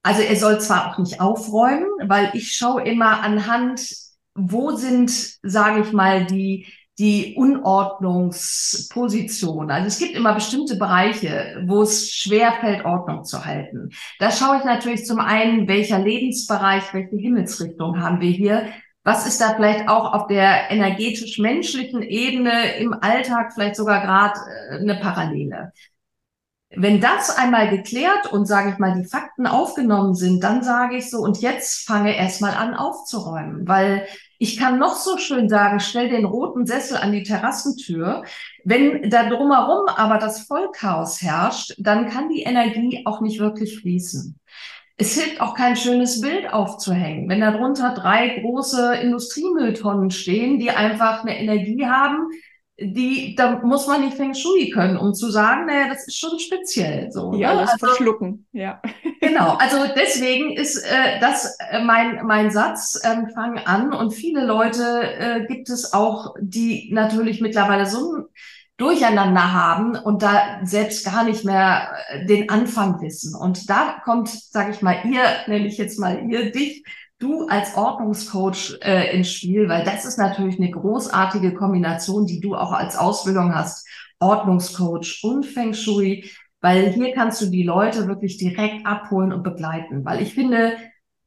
also 0.01 0.23
er 0.23 0.35
soll 0.37 0.59
zwar 0.59 0.91
auch 0.91 0.97
nicht 0.97 1.21
aufräumen, 1.21 1.85
weil 2.07 2.31
ich 2.33 2.53
schaue 2.53 2.83
immer 2.83 3.21
anhand, 3.21 3.87
wo 4.33 4.71
sind, 4.71 5.11
sage 5.43 5.81
ich 5.81 5.91
mal, 5.93 6.25
die 6.25 6.65
die 6.97 7.35
Unordnungsposition. 7.35 9.69
Also 9.69 9.87
es 9.87 9.99
gibt 9.99 10.15
immer 10.15 10.33
bestimmte 10.33 10.77
Bereiche, 10.77 11.61
wo 11.65 11.81
es 11.81 12.09
schwer 12.11 12.53
fällt, 12.61 12.85
Ordnung 12.85 13.25
zu 13.25 13.45
halten. 13.45 13.89
Da 14.19 14.31
schaue 14.31 14.59
ich 14.59 14.63
natürlich 14.63 15.05
zum 15.05 15.19
einen, 15.19 15.67
welcher 15.67 15.99
Lebensbereich, 15.99 16.93
welche 16.93 17.17
Himmelsrichtung 17.17 18.01
haben 18.01 18.21
wir 18.21 18.31
hier. 18.31 18.69
Was 19.03 19.27
ist 19.27 19.39
da 19.39 19.53
vielleicht 19.55 19.87
auch 19.87 20.13
auf 20.13 20.25
der 20.27 20.71
energetisch-menschlichen 20.71 22.01
Ebene 22.01 22.75
im 22.77 22.93
Alltag 22.93 23.53
vielleicht 23.53 23.75
sogar 23.75 24.01
gerade 24.01 24.39
äh, 24.71 24.79
eine 24.79 24.95
Parallele? 24.95 25.73
Wenn 26.77 27.01
das 27.01 27.35
einmal 27.35 27.69
geklärt 27.69 28.31
und 28.31 28.45
sage 28.45 28.71
ich 28.71 28.77
mal 28.77 28.99
die 28.99 29.07
Fakten 29.07 29.47
aufgenommen 29.47 30.15
sind, 30.15 30.43
dann 30.43 30.63
sage 30.63 30.97
ich 30.97 31.09
so 31.09 31.19
und 31.19 31.41
jetzt 31.41 31.87
fange 31.87 32.15
erstmal 32.15 32.53
an 32.53 32.73
aufzuräumen, 32.73 33.67
weil 33.67 34.05
ich 34.37 34.57
kann 34.57 34.79
noch 34.79 34.95
so 34.95 35.17
schön 35.17 35.47
sagen, 35.47 35.79
stell 35.79 36.09
den 36.09 36.25
roten 36.25 36.65
Sessel 36.65 36.97
an 36.97 37.11
die 37.11 37.23
Terrassentür. 37.23 38.23
Wenn 38.63 39.09
da 39.09 39.29
drumherum 39.29 39.87
aber 39.87 40.17
das 40.17 40.41
Vollchaos 40.41 41.21
herrscht, 41.21 41.75
dann 41.77 42.09
kann 42.09 42.29
die 42.29 42.43
Energie 42.43 43.03
auch 43.05 43.21
nicht 43.21 43.39
wirklich 43.39 43.79
fließen. 43.79 44.37
Es 44.97 45.13
hilft 45.13 45.41
auch 45.41 45.55
kein 45.55 45.75
schönes 45.75 46.21
Bild 46.21 46.51
aufzuhängen. 46.51 47.27
Wenn 47.29 47.41
darunter 47.41 47.93
drei 47.93 48.39
große 48.39 48.95
Industriemülltonnen 48.95 50.09
stehen, 50.09 50.59
die 50.59 50.71
einfach 50.71 51.21
eine 51.21 51.37
Energie 51.37 51.85
haben, 51.85 52.29
die, 52.77 53.35
da 53.35 53.59
muss 53.59 53.87
man 53.87 54.01
nicht 54.01 54.17
Feng 54.17 54.33
Shui 54.33 54.69
können, 54.69 54.97
um 54.97 55.13
zu 55.13 55.31
sagen, 55.31 55.65
naja, 55.65 55.87
das 55.87 56.07
ist 56.07 56.17
schon 56.17 56.37
speziell. 56.39 57.09
So, 57.09 57.33
ja, 57.33 57.53
ne? 57.53 57.59
alles 57.59 57.71
also, 57.71 57.85
verschlucken, 57.87 58.45
ja. 58.51 58.81
Genau, 59.21 59.55
also 59.59 59.77
deswegen 59.95 60.51
ist 60.51 60.83
äh, 60.83 61.19
das 61.21 61.57
äh, 61.69 61.81
mein, 61.81 62.25
mein 62.25 62.51
Satz, 62.51 62.99
äh, 63.01 63.27
fang 63.33 63.59
an. 63.59 63.93
Und 63.93 64.13
viele 64.13 64.45
Leute 64.45 64.83
äh, 64.83 65.45
gibt 65.47 65.69
es 65.69 65.93
auch, 65.93 66.35
die 66.39 66.89
natürlich 66.91 67.39
mittlerweile 67.39 67.85
so 67.85 68.13
ein 68.13 68.25
Durcheinander 68.77 69.53
haben 69.53 69.95
und 69.95 70.21
da 70.21 70.59
selbst 70.63 71.05
gar 71.05 71.23
nicht 71.23 71.45
mehr 71.45 71.93
äh, 72.09 72.25
den 72.25 72.49
Anfang 72.49 73.01
wissen. 73.01 73.33
Und 73.35 73.69
da 73.69 74.01
kommt, 74.03 74.27
sage 74.27 74.71
ich 74.71 74.81
mal, 74.81 74.97
ihr, 75.05 75.23
nenne 75.47 75.67
ich 75.67 75.77
jetzt 75.77 75.97
mal 75.97 76.29
ihr, 76.29 76.51
dich, 76.51 76.83
du 77.19 77.47
als 77.47 77.75
Ordnungscoach 77.75 78.77
äh, 78.81 79.15
ins 79.15 79.31
Spiel, 79.31 79.69
weil 79.69 79.83
das 79.83 80.05
ist 80.05 80.17
natürlich 80.17 80.57
eine 80.57 80.71
großartige 80.71 81.53
Kombination, 81.53 82.25
die 82.25 82.39
du 82.39 82.55
auch 82.55 82.71
als 82.71 82.97
Ausbildung 82.97 83.53
hast, 83.53 83.87
Ordnungscoach 84.19 85.21
und 85.23 85.45
Feng 85.45 85.73
Shui, 85.73 86.29
weil 86.61 86.91
hier 86.91 87.13
kannst 87.13 87.41
du 87.41 87.47
die 87.47 87.63
Leute 87.63 88.07
wirklich 88.07 88.37
direkt 88.37 88.85
abholen 88.85 89.31
und 89.31 89.43
begleiten, 89.43 90.03
weil 90.03 90.21
ich 90.21 90.33
finde, 90.33 90.77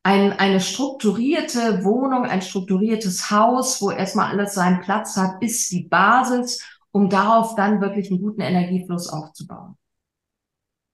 ein, 0.03 0.33
eine 0.33 0.61
strukturierte 0.61 1.85
Wohnung, 1.85 2.25
ein 2.25 2.41
strukturiertes 2.41 3.31
Haus, 3.31 3.83
wo 3.83 3.91
erstmal 3.91 4.31
alles 4.31 4.55
seinen 4.55 4.81
Platz 4.81 5.17
hat, 5.17 5.43
ist 5.43 5.71
die 5.71 5.83
Basis, 5.83 6.63
um 6.93 7.11
darauf 7.11 7.55
dann 7.57 7.81
wirklich 7.81 8.11
einen 8.11 8.23
guten 8.23 8.41
Energiefluss 8.41 9.09
aufzubauen. 9.09 9.77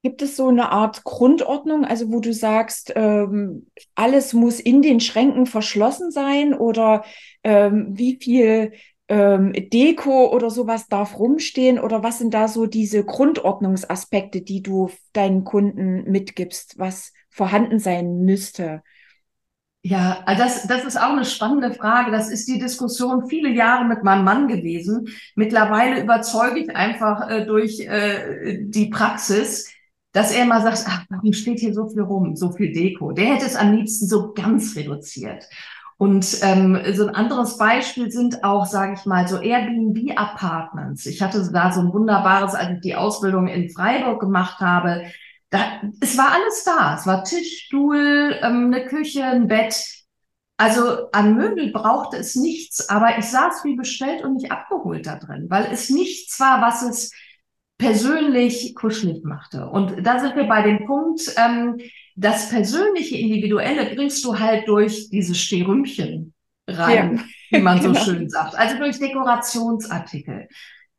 Gibt 0.04 0.20
es 0.20 0.36
so 0.36 0.48
eine 0.48 0.70
Art 0.70 1.02
Grundordnung, 1.02 1.86
also 1.86 2.12
wo 2.12 2.20
du 2.20 2.34
sagst, 2.34 2.92
ähm, 2.94 3.68
alles 3.94 4.34
muss 4.34 4.60
in 4.60 4.82
den 4.82 5.00
Schränken 5.00 5.46
verschlossen 5.46 6.10
sein 6.10 6.52
oder 6.52 7.04
ähm, 7.42 7.88
wie 7.94 8.18
viel 8.20 8.72
ähm, 9.08 9.54
Deko 9.54 10.30
oder 10.30 10.50
sowas 10.50 10.88
darf 10.88 11.18
rumstehen 11.18 11.78
oder 11.78 12.02
was 12.02 12.18
sind 12.18 12.34
da 12.34 12.48
so 12.48 12.66
diese 12.66 13.02
Grundordnungsaspekte, 13.02 14.42
die 14.42 14.62
du 14.62 14.90
deinen 15.14 15.44
Kunden 15.44 16.04
mitgibst, 16.10 16.78
was 16.78 17.14
vorhanden 17.30 17.78
sein 17.78 18.26
müsste? 18.26 18.82
Ja, 19.86 20.22
also 20.26 20.42
das, 20.42 20.66
das 20.66 20.84
ist 20.84 20.98
auch 20.98 21.12
eine 21.12 21.24
spannende 21.24 21.72
Frage. 21.74 22.10
Das 22.10 22.30
ist 22.30 22.46
die 22.46 22.58
Diskussion 22.58 23.26
viele 23.28 23.48
Jahre 23.48 23.86
mit 23.86 24.02
meinem 24.02 24.24
Mann 24.24 24.48
gewesen. 24.48 25.08
Mittlerweile 25.34 26.02
überzeuge 26.02 26.60
ich 26.60 26.76
einfach 26.76 27.30
äh, 27.30 27.46
durch 27.46 27.80
äh, 27.80 28.58
die 28.62 28.90
Praxis, 28.90 29.73
dass 30.14 30.30
er 30.30 30.44
immer 30.44 30.62
sagt, 30.62 30.84
ach, 30.86 31.04
warum 31.10 31.32
steht 31.32 31.58
hier 31.58 31.74
so 31.74 31.88
viel 31.88 32.02
rum, 32.02 32.36
so 32.36 32.52
viel 32.52 32.72
Deko? 32.72 33.12
Der 33.12 33.34
hätte 33.34 33.46
es 33.46 33.56
am 33.56 33.72
liebsten 33.72 34.06
so 34.06 34.32
ganz 34.32 34.76
reduziert. 34.76 35.44
Und 35.96 36.38
ähm, 36.42 36.78
so 36.94 37.06
ein 37.06 37.14
anderes 37.14 37.58
Beispiel 37.58 38.10
sind 38.10 38.44
auch, 38.44 38.64
sage 38.64 38.94
ich 38.96 39.06
mal, 39.06 39.26
so 39.26 39.40
Airbnb-Apartments. 39.40 41.06
Ich 41.06 41.20
hatte 41.20 41.50
da 41.52 41.72
so 41.72 41.80
ein 41.80 41.92
wunderbares, 41.92 42.54
als 42.54 42.70
ich 42.74 42.80
die 42.80 42.94
Ausbildung 42.94 43.48
in 43.48 43.70
Freiburg 43.70 44.20
gemacht 44.20 44.60
habe. 44.60 45.04
Da, 45.50 45.82
es 46.00 46.16
war 46.16 46.30
alles 46.32 46.62
da. 46.64 46.96
Es 46.96 47.06
war 47.06 47.24
Tisch, 47.24 47.64
Stuhl, 47.66 48.38
ähm, 48.40 48.72
eine 48.72 48.86
Küche, 48.86 49.24
ein 49.24 49.48
Bett. 49.48 49.74
Also 50.56 51.10
an 51.10 51.34
Möbel 51.34 51.72
brauchte 51.72 52.18
es 52.18 52.36
nichts, 52.36 52.88
aber 52.88 53.18
ich 53.18 53.24
saß 53.24 53.64
wie 53.64 53.74
bestellt 53.74 54.22
und 54.22 54.34
nicht 54.34 54.52
abgeholt 54.52 55.06
da 55.06 55.16
drin, 55.16 55.46
weil 55.48 55.66
es 55.72 55.90
nichts 55.90 56.38
war, 56.38 56.62
was 56.62 56.82
es 56.82 57.10
persönlich 57.84 58.74
kuschelig 58.74 59.24
machte. 59.24 59.66
Und 59.66 60.06
da 60.06 60.18
sind 60.18 60.36
wir 60.36 60.44
bei 60.44 60.62
dem 60.62 60.86
Punkt, 60.86 61.20
ähm, 61.36 61.78
das 62.16 62.48
persönliche, 62.48 63.16
individuelle 63.16 63.94
bringst 63.94 64.24
du 64.24 64.38
halt 64.38 64.68
durch 64.68 65.10
diese 65.10 65.34
Stehrümchen 65.34 66.32
rein, 66.68 67.16
ja, 67.50 67.58
wie 67.58 67.62
man 67.62 67.80
genau. 67.80 67.94
so 67.94 68.04
schön 68.04 68.28
sagt. 68.28 68.54
Also 68.54 68.78
durch 68.78 68.98
Dekorationsartikel. 68.98 70.48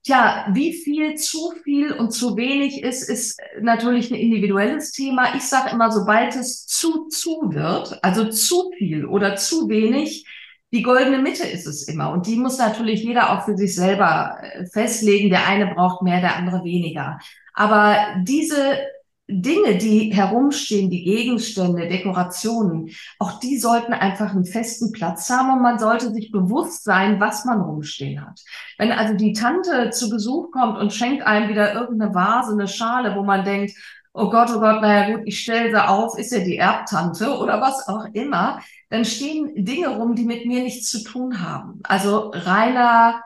Tja, 0.03 0.47
wie 0.53 0.73
viel 0.73 1.15
zu 1.15 1.53
viel 1.63 1.91
und 1.91 2.11
zu 2.11 2.37
wenig 2.37 2.83
ist, 2.83 3.09
ist 3.09 3.39
natürlich 3.59 4.11
ein 4.11 4.17
individuelles 4.17 4.91
Thema. 4.91 5.35
Ich 5.35 5.43
sage 5.43 5.71
immer, 5.71 5.91
sobald 5.91 6.35
es 6.35 6.67
zu 6.67 7.07
zu 7.07 7.49
wird, 7.53 8.03
also 8.03 8.29
zu 8.29 8.71
viel 8.77 9.05
oder 9.05 9.35
zu 9.35 9.67
wenig, 9.67 10.27
die 10.75 10.83
goldene 10.83 11.19
Mitte 11.19 11.47
ist 11.47 11.65
es 11.67 11.87
immer. 11.87 12.11
Und 12.11 12.27
die 12.27 12.35
muss 12.35 12.57
natürlich 12.57 13.01
jeder 13.01 13.31
auch 13.31 13.45
für 13.45 13.55
sich 13.55 13.73
selber 13.73 14.37
äh, 14.41 14.65
festlegen. 14.65 15.29
Der 15.29 15.47
eine 15.47 15.73
braucht 15.73 16.01
mehr, 16.01 16.19
der 16.19 16.35
andere 16.35 16.65
weniger. 16.65 17.17
Aber 17.53 17.95
diese 18.23 18.79
Dinge, 19.27 19.77
die 19.77 20.13
herumstehen, 20.13 20.89
die 20.89 21.05
Gegenstände, 21.05 21.87
Dekorationen, 21.87 22.89
auch 23.19 23.39
die 23.39 23.57
sollten 23.57 23.93
einfach 23.93 24.31
einen 24.31 24.45
festen 24.45 24.91
Platz 24.91 25.29
haben 25.29 25.51
und 25.53 25.63
man 25.63 25.79
sollte 25.79 26.11
sich 26.11 26.29
bewusst 26.31 26.83
sein, 26.83 27.21
was 27.21 27.45
man 27.45 27.61
rumstehen 27.61 28.21
hat. 28.21 28.41
Wenn 28.77 28.91
also 28.91 29.13
die 29.15 29.31
Tante 29.31 29.91
zu 29.91 30.09
Besuch 30.09 30.51
kommt 30.51 30.77
und 30.77 30.93
schenkt 30.93 31.25
einem 31.25 31.49
wieder 31.49 31.73
irgendeine 31.73 32.13
Vase, 32.13 32.51
eine 32.51 32.67
Schale, 32.67 33.15
wo 33.15 33.23
man 33.23 33.45
denkt, 33.45 33.71
oh 34.13 34.29
Gott, 34.29 34.49
oh 34.53 34.59
Gott, 34.59 34.81
naja 34.81 35.15
gut, 35.15 35.23
ich 35.25 35.39
stelle 35.39 35.71
sie 35.71 35.87
auf, 35.87 36.17
ist 36.19 36.31
ja 36.31 36.39
die 36.39 36.57
Erbtante 36.57 37.37
oder 37.37 37.61
was 37.61 37.87
auch 37.87 38.05
immer, 38.13 38.59
dann 38.89 39.05
stehen 39.05 39.65
Dinge 39.65 39.89
rum, 39.89 40.15
die 40.15 40.25
mit 40.25 40.45
mir 40.45 40.63
nichts 40.63 40.89
zu 40.89 41.03
tun 41.03 41.41
haben. 41.41 41.79
Also 41.83 42.31
reiner, 42.33 43.21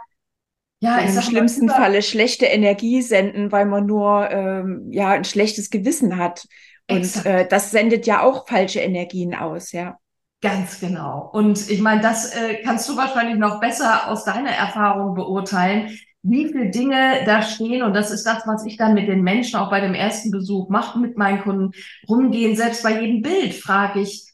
ja, 0.82 0.98
im 1.00 1.22
schlimmsten 1.22 1.65
mal, 1.65 1.76
Falle 1.76 2.02
schlechte 2.02 2.45
Energie 2.45 3.02
senden, 3.02 3.52
weil 3.52 3.65
man 3.65 3.86
nur 3.86 4.30
ähm, 4.32 4.88
ja 4.91 5.10
ein 5.10 5.26
schlechtes 5.26 5.69
Gewissen 5.69 6.17
hat. 6.17 6.48
Und 6.89 7.26
äh, 7.26 7.48
das 7.48 7.72
sendet 7.72 8.08
ja 8.08 8.24
auch 8.24 8.48
falsche 8.48 8.80
Energien 8.80 9.36
aus, 9.36 9.72
ja. 9.72 9.98
Ganz 10.41 10.80
genau. 10.80 11.30
Und 11.34 11.69
ich 11.69 11.82
meine, 11.82 12.02
das 12.02 12.34
äh, 12.34 12.62
kannst 12.63 12.88
du 12.88 12.95
wahrscheinlich 12.95 13.38
noch 13.38 13.60
besser 13.60 14.10
aus 14.10 14.24
deiner 14.24 14.52
Erfahrung 14.52 15.13
beurteilen 15.13 15.91
wie 16.22 16.48
viele 16.48 16.69
Dinge 16.69 17.24
da 17.26 17.41
stehen. 17.41 17.84
Und 17.84 17.93
das 17.93 18.12
ist 18.12 18.26
das, 18.26 18.45
was 18.45 18.65
ich 18.65 18.78
dann 18.78 18.93
mit 18.93 19.08
den 19.08 19.24
Menschen 19.24 19.60
auch 19.60 19.69
bei 19.69 19.82
dem 19.82 19.93
ersten 19.93 20.32
Besuch 20.32 20.69
mache, 20.69 21.00
mit 21.00 21.17
meinen 21.17 21.41
Kunden 21.41 21.72
rumgehen. 22.08 22.56
Selbst 22.56 22.84
bei 22.84 23.02
jedem 23.02 23.22
Bild 23.22 23.54
frage 23.54 24.02
ich, 24.02 24.26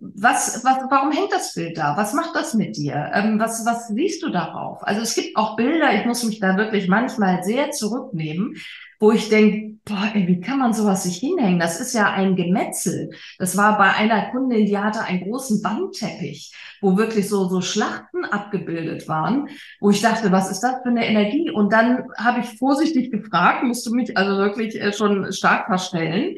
was, 0.00 0.64
was, 0.64 0.78
warum 0.90 1.12
hängt 1.12 1.32
das 1.32 1.54
Bild 1.54 1.78
da? 1.78 1.96
Was 1.96 2.14
macht 2.14 2.34
das 2.34 2.54
mit 2.54 2.76
dir? 2.76 3.10
Ähm, 3.14 3.38
was, 3.38 3.64
was 3.66 3.88
siehst 3.88 4.22
du 4.22 4.30
darauf? 4.30 4.78
Also 4.82 5.00
es 5.02 5.14
gibt 5.14 5.36
auch 5.36 5.56
Bilder, 5.56 5.94
ich 5.94 6.06
muss 6.06 6.24
mich 6.24 6.40
da 6.40 6.56
wirklich 6.56 6.88
manchmal 6.88 7.42
sehr 7.42 7.70
zurücknehmen, 7.70 8.56
wo 9.00 9.10
ich 9.10 9.28
denke, 9.28 9.80
boah, 9.84 10.10
ey, 10.14 10.28
wie 10.28 10.40
kann 10.40 10.60
man 10.60 10.72
sowas 10.72 11.02
sich 11.02 11.16
hinhängen? 11.16 11.58
Das 11.58 11.80
ist 11.80 11.92
ja 11.92 12.12
ein 12.12 12.36
Gemetzel. 12.36 13.10
Das 13.38 13.56
war 13.56 13.76
bei 13.76 13.92
einer 13.92 14.30
Kundin, 14.30 14.66
die 14.66 14.78
hatte 14.78 15.02
einen 15.02 15.24
großen 15.24 15.62
Wandteppich, 15.64 16.54
wo 16.80 16.96
wirklich 16.96 17.28
so, 17.28 17.48
so 17.48 17.60
Schlachten 17.60 18.24
abgebildet 18.24 19.08
waren, 19.08 19.48
wo 19.80 19.90
ich 19.90 20.02
dachte, 20.02 20.30
was 20.30 20.50
ist 20.50 20.60
das 20.60 20.82
für 20.82 20.90
eine 20.90 21.06
Energie? 21.06 21.50
Und 21.50 21.72
dann 21.72 22.04
habe 22.16 22.40
ich 22.40 22.58
vorsichtig 22.58 23.10
gefragt, 23.10 23.64
musste 23.64 23.90
mich 23.90 24.16
also 24.16 24.36
wirklich 24.36 24.80
äh, 24.80 24.92
schon 24.92 25.32
stark 25.32 25.66
verstellen. 25.66 26.36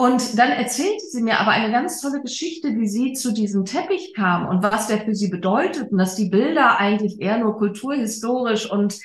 Und 0.00 0.38
dann 0.38 0.48
erzählte 0.48 1.04
sie 1.10 1.20
mir 1.20 1.40
aber 1.40 1.50
eine 1.50 1.70
ganz 1.70 2.00
tolle 2.00 2.22
Geschichte, 2.22 2.74
wie 2.74 2.88
sie 2.88 3.12
zu 3.12 3.34
diesem 3.34 3.66
Teppich 3.66 4.14
kam 4.16 4.48
und 4.48 4.62
was 4.62 4.86
der 4.86 5.02
für 5.02 5.14
sie 5.14 5.28
bedeutet 5.28 5.92
und 5.92 5.98
dass 5.98 6.14
die 6.14 6.30
Bilder 6.30 6.78
eigentlich 6.78 7.20
eher 7.20 7.36
nur 7.36 7.58
kulturhistorisch 7.58 8.70
und 8.70 8.98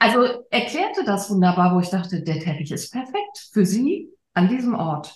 also 0.00 0.24
erklärte 0.50 1.04
das 1.04 1.30
wunderbar, 1.30 1.76
wo 1.76 1.78
ich 1.78 1.90
dachte, 1.90 2.22
der 2.22 2.40
Teppich 2.40 2.72
ist 2.72 2.90
perfekt 2.90 3.48
für 3.52 3.64
Sie 3.64 4.08
an 4.34 4.48
diesem 4.48 4.74
Ort. 4.74 5.14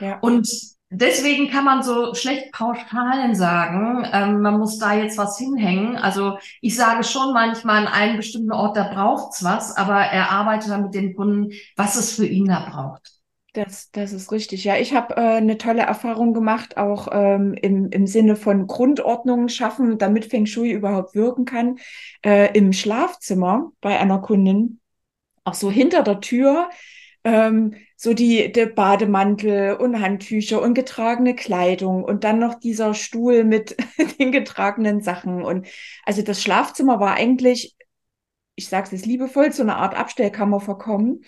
Ja. 0.00 0.18
Und 0.18 0.50
deswegen 0.90 1.48
kann 1.48 1.64
man 1.64 1.82
so 1.82 2.14
schlecht 2.14 2.52
pauschalen 2.52 3.34
sagen, 3.34 4.06
ähm, 4.12 4.42
man 4.42 4.58
muss 4.58 4.78
da 4.78 4.92
jetzt 4.92 5.16
was 5.16 5.38
hinhängen. 5.38 5.96
Also 5.96 6.36
ich 6.60 6.76
sage 6.76 7.04
schon 7.04 7.32
manchmal 7.32 7.86
an 7.86 7.90
einem 7.90 8.16
bestimmten 8.18 8.52
Ort, 8.52 8.76
da 8.76 8.92
braucht's 8.92 9.42
was, 9.42 9.74
aber 9.78 9.98
er 9.98 10.30
arbeitet 10.30 10.68
dann 10.68 10.82
mit 10.82 10.94
den 10.94 11.16
Kunden, 11.16 11.52
was 11.74 11.96
es 11.96 12.14
für 12.14 12.26
ihn 12.26 12.44
da 12.44 12.68
braucht. 12.68 13.23
Das, 13.54 13.92
das 13.92 14.12
ist 14.12 14.32
richtig. 14.32 14.64
Ja, 14.64 14.76
ich 14.78 14.94
habe 14.94 15.16
äh, 15.16 15.36
eine 15.36 15.56
tolle 15.58 15.82
Erfahrung 15.82 16.34
gemacht, 16.34 16.76
auch 16.76 17.06
ähm, 17.12 17.54
im, 17.54 17.88
im 17.90 18.08
Sinne 18.08 18.34
von 18.34 18.66
Grundordnungen 18.66 19.48
schaffen, 19.48 19.96
damit 19.96 20.24
Feng 20.24 20.44
Shui 20.46 20.72
überhaupt 20.72 21.14
wirken 21.14 21.44
kann. 21.44 21.78
Äh, 22.24 22.52
Im 22.58 22.72
Schlafzimmer 22.72 23.70
bei 23.80 23.96
einer 23.96 24.18
Kundin, 24.20 24.80
auch 25.44 25.54
so 25.54 25.70
hinter 25.70 26.02
der 26.02 26.20
Tür, 26.20 26.68
ähm, 27.22 27.74
so 27.96 28.12
die 28.12 28.50
der 28.50 28.66
Bademantel 28.66 29.74
und 29.76 30.00
Handtücher 30.00 30.60
und 30.60 30.74
getragene 30.74 31.36
Kleidung 31.36 32.02
und 32.02 32.24
dann 32.24 32.40
noch 32.40 32.54
dieser 32.54 32.92
Stuhl 32.92 33.44
mit 33.44 33.76
den 34.18 34.32
getragenen 34.32 35.00
Sachen. 35.00 35.44
Und 35.44 35.68
also 36.04 36.22
das 36.22 36.42
Schlafzimmer 36.42 36.98
war 36.98 37.14
eigentlich, 37.14 37.76
ich 38.56 38.68
sage 38.68 38.96
es 38.96 39.06
liebevoll, 39.06 39.52
zu 39.52 39.62
einer 39.62 39.76
Art 39.76 39.96
Abstellkammer 39.96 40.58
verkommen. 40.58 41.20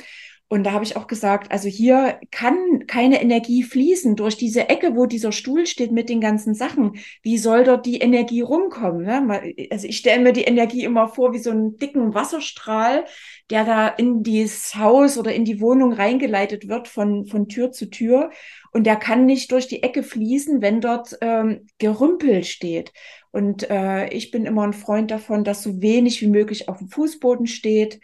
Und 0.48 0.62
da 0.62 0.70
habe 0.70 0.84
ich 0.84 0.96
auch 0.96 1.08
gesagt, 1.08 1.50
also 1.50 1.68
hier 1.68 2.20
kann 2.30 2.86
keine 2.86 3.20
Energie 3.20 3.64
fließen 3.64 4.14
durch 4.14 4.36
diese 4.36 4.68
Ecke, 4.68 4.94
wo 4.94 5.06
dieser 5.06 5.32
Stuhl 5.32 5.66
steht 5.66 5.90
mit 5.90 6.08
den 6.08 6.20
ganzen 6.20 6.54
Sachen. 6.54 7.00
Wie 7.22 7.36
soll 7.36 7.64
dort 7.64 7.84
die 7.84 7.98
Energie 7.98 8.42
rumkommen? 8.42 9.02
Ne? 9.02 9.54
Also 9.72 9.88
ich 9.88 9.96
stelle 9.96 10.22
mir 10.22 10.32
die 10.32 10.44
Energie 10.44 10.84
immer 10.84 11.08
vor 11.08 11.32
wie 11.32 11.40
so 11.40 11.50
einen 11.50 11.78
dicken 11.78 12.14
Wasserstrahl, 12.14 13.06
der 13.50 13.64
da 13.64 13.88
in 13.88 14.22
dieses 14.22 14.76
Haus 14.76 15.18
oder 15.18 15.34
in 15.34 15.44
die 15.44 15.60
Wohnung 15.60 15.92
reingeleitet 15.92 16.68
wird 16.68 16.86
von, 16.86 17.26
von 17.26 17.48
Tür 17.48 17.72
zu 17.72 17.90
Tür. 17.90 18.30
Und 18.70 18.86
der 18.86 18.96
kann 18.96 19.26
nicht 19.26 19.50
durch 19.50 19.66
die 19.66 19.82
Ecke 19.82 20.04
fließen, 20.04 20.62
wenn 20.62 20.80
dort 20.80 21.18
ähm, 21.22 21.66
Gerümpel 21.78 22.44
steht. 22.44 22.92
Und 23.32 23.68
äh, 23.68 24.08
ich 24.10 24.30
bin 24.30 24.46
immer 24.46 24.62
ein 24.62 24.74
Freund 24.74 25.10
davon, 25.10 25.42
dass 25.42 25.64
so 25.64 25.82
wenig 25.82 26.22
wie 26.22 26.28
möglich 26.28 26.68
auf 26.68 26.78
dem 26.78 26.88
Fußboden 26.88 27.48
steht 27.48 27.98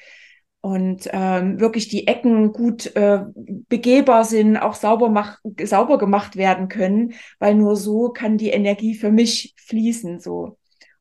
und 0.63 1.09
ähm, 1.13 1.59
wirklich 1.59 1.89
die 1.89 2.07
Ecken 2.07 2.53
gut 2.53 2.95
äh, 2.95 3.25
begehbar 3.35 4.25
sind, 4.25 4.57
auch 4.57 4.75
sauber, 4.75 5.09
mach, 5.09 5.41
sauber 5.61 5.99
gemacht 5.99 6.37
werden 6.37 6.69
können, 6.69 7.15
weil 7.41 7.57
nur 7.57 7.75
so 7.75 8.11
kann 8.11 8.39
die 8.39 8.51
Energie 8.51 8.95
für 8.95 9.11
mich 9.11 9.55
fließen. 9.57 10.21
So. 10.21 10.57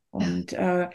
Und 0.09 0.53
äh, 0.53 0.89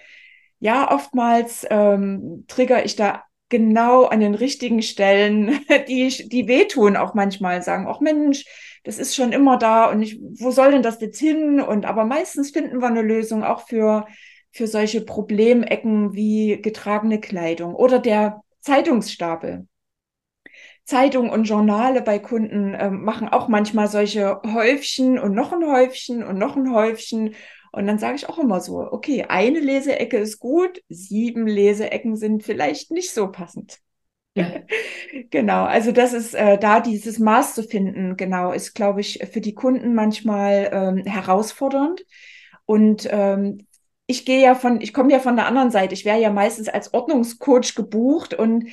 ja, 0.59 0.91
oftmals 0.91 1.65
ähm, 1.71 2.45
trigger 2.49 2.85
ich 2.85 2.97
da 2.97 3.23
genau 3.51 4.07
an 4.07 4.19
den 4.19 4.35
richtigen 4.35 4.83
Stellen, 4.83 5.61
die, 5.89 6.29
die 6.29 6.49
wehtun 6.49 6.97
auch 6.97 7.15
manchmal, 7.15 7.63
sagen, 7.63 7.87
ach 7.89 8.01
Mensch, 8.01 8.45
das 8.83 8.99
ist 8.99 9.15
schon 9.15 9.31
immer 9.31 9.59
da 9.59 9.89
und 9.93 10.03
ich, 10.03 10.21
wo 10.21 10.51
soll 10.51 10.73
denn 10.73 10.83
das 10.83 11.01
jetzt 11.01 11.21
hin? 11.21 11.61
Und 11.61 11.87
aber 11.87 12.05
meistens 12.05 12.51
finden 12.51 12.81
wir 12.81 12.89
eine 12.89 13.03
Lösung 13.03 13.45
auch 13.45 13.69
für, 13.69 14.07
für 14.51 14.67
solche 14.67 15.03
Problemecken 15.03 16.15
wie 16.15 16.61
getragene 16.61 17.21
Kleidung 17.21 17.77
oder 17.77 18.01
der 18.01 18.43
Zeitungsstapel. 18.67 19.69
Zeitung 20.83 21.31
und 21.31 21.45
Journale 21.45 22.03
bei 22.03 22.19
Kunden 22.19 22.75
äh, 22.75 22.91
machen 22.91 23.29
auch 23.29 23.47
manchmal 23.47 23.87
solche 23.87 24.41
Häufchen 24.45 25.21
und 25.21 25.35
noch 25.35 25.53
ein 25.53 25.65
Häufchen 25.65 26.25
und 26.25 26.37
noch 26.39 26.57
ein 26.57 26.73
Häufchen. 26.73 27.37
Und 27.71 27.87
dann 27.87 27.99
sage 27.99 28.17
ich 28.17 28.29
auch 28.29 28.39
immer 28.39 28.61
so, 28.61 28.79
okay, 28.81 29.27
eine 29.29 29.61
Leseecke 29.61 30.17
ist 30.17 30.41
gut, 30.41 30.83
sieben 30.89 31.47
Leseecken 31.47 32.17
sind 32.17 32.43
vielleicht 32.43 32.91
nicht 32.91 33.13
so 33.13 33.31
passend. 33.31 33.79
Ja. 34.35 34.51
genau, 35.31 35.65
also 35.65 35.93
das 35.93 36.13
ist 36.13 36.35
äh, 36.35 36.59
da 36.59 36.81
dieses 36.81 37.21
Maß 37.21 37.55
zu 37.55 37.63
finden, 37.63 38.17
genau, 38.17 38.51
ist, 38.51 38.75
glaube 38.75 39.01
ich, 39.01 39.21
für 39.33 39.41
die 39.41 39.55
Kunden 39.55 39.95
manchmal 39.95 40.71
ähm, 40.73 41.05
herausfordernd. 41.05 42.05
Und 42.65 43.07
ähm, 43.13 43.66
ich 44.07 44.25
gehe 44.25 44.41
ja 44.43 44.55
von, 44.55 44.81
ich 44.81 44.93
komme 44.93 45.13
ja 45.13 45.19
von 45.19 45.37
der 45.37 45.47
anderen 45.47 45.71
Seite. 45.71 45.95
Ich 45.95 46.05
wäre 46.05 46.21
ja 46.21 46.31
meistens 46.31 46.69
als 46.69 46.95
Ordnungscoach 46.95 47.75
gebucht 47.75 48.35
und 48.35 48.69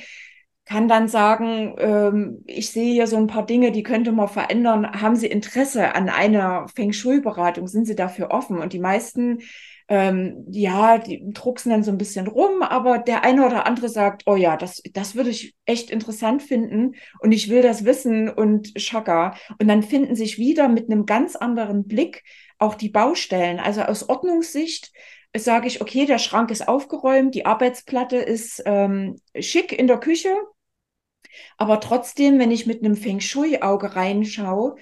kann 0.64 0.88
dann 0.88 1.08
sagen, 1.08 1.74
ähm, 1.78 2.42
ich 2.46 2.70
sehe 2.70 2.94
hier 2.94 3.06
so 3.06 3.16
ein 3.18 3.26
paar 3.26 3.44
Dinge, 3.44 3.70
die 3.70 3.82
könnte 3.82 4.12
man 4.12 4.28
verändern. 4.28 5.02
Haben 5.02 5.16
Sie 5.16 5.26
Interesse 5.26 5.94
an 5.94 6.08
einer 6.08 6.66
Feng 6.74 6.92
Shui-Beratung? 6.92 7.66
Sind 7.66 7.86
Sie 7.86 7.96
dafür 7.96 8.30
offen? 8.30 8.58
Und 8.58 8.72
die 8.72 8.78
meisten, 8.78 9.40
ähm, 9.88 10.46
ja, 10.48 10.96
die 10.96 11.22
drucksen 11.32 11.70
dann 11.70 11.82
so 11.82 11.90
ein 11.90 11.98
bisschen 11.98 12.26
rum, 12.26 12.62
aber 12.62 12.96
der 12.98 13.24
eine 13.24 13.44
oder 13.44 13.66
andere 13.66 13.90
sagt, 13.90 14.22
oh 14.24 14.36
ja, 14.36 14.56
das, 14.56 14.82
das 14.94 15.14
würde 15.14 15.28
ich 15.30 15.54
echt 15.66 15.90
interessant 15.90 16.42
finden 16.42 16.94
und 17.20 17.32
ich 17.32 17.50
will 17.50 17.60
das 17.60 17.84
wissen 17.84 18.30
und 18.30 18.72
schaka. 18.76 19.36
Und 19.60 19.68
dann 19.68 19.82
finden 19.82 20.16
sich 20.16 20.38
wieder 20.38 20.68
mit 20.68 20.90
einem 20.90 21.04
ganz 21.04 21.36
anderen 21.36 21.86
Blick 21.86 22.22
auch 22.58 22.74
die 22.74 22.88
Baustellen. 22.88 23.60
Also 23.60 23.82
aus 23.82 24.08
Ordnungssicht 24.08 24.92
sage 25.36 25.66
ich, 25.66 25.80
okay, 25.80 26.06
der 26.06 26.18
Schrank 26.18 26.50
ist 26.50 26.68
aufgeräumt, 26.68 27.34
die 27.34 27.46
Arbeitsplatte 27.46 28.16
ist 28.16 28.62
ähm, 28.66 29.16
schick 29.38 29.72
in 29.72 29.86
der 29.86 29.98
Küche, 29.98 30.34
aber 31.56 31.80
trotzdem, 31.80 32.38
wenn 32.38 32.50
ich 32.50 32.66
mit 32.66 32.84
einem 32.84 32.96
Feng 32.96 33.20
Shui-Auge 33.20 33.96
reinschaue, 33.96 34.76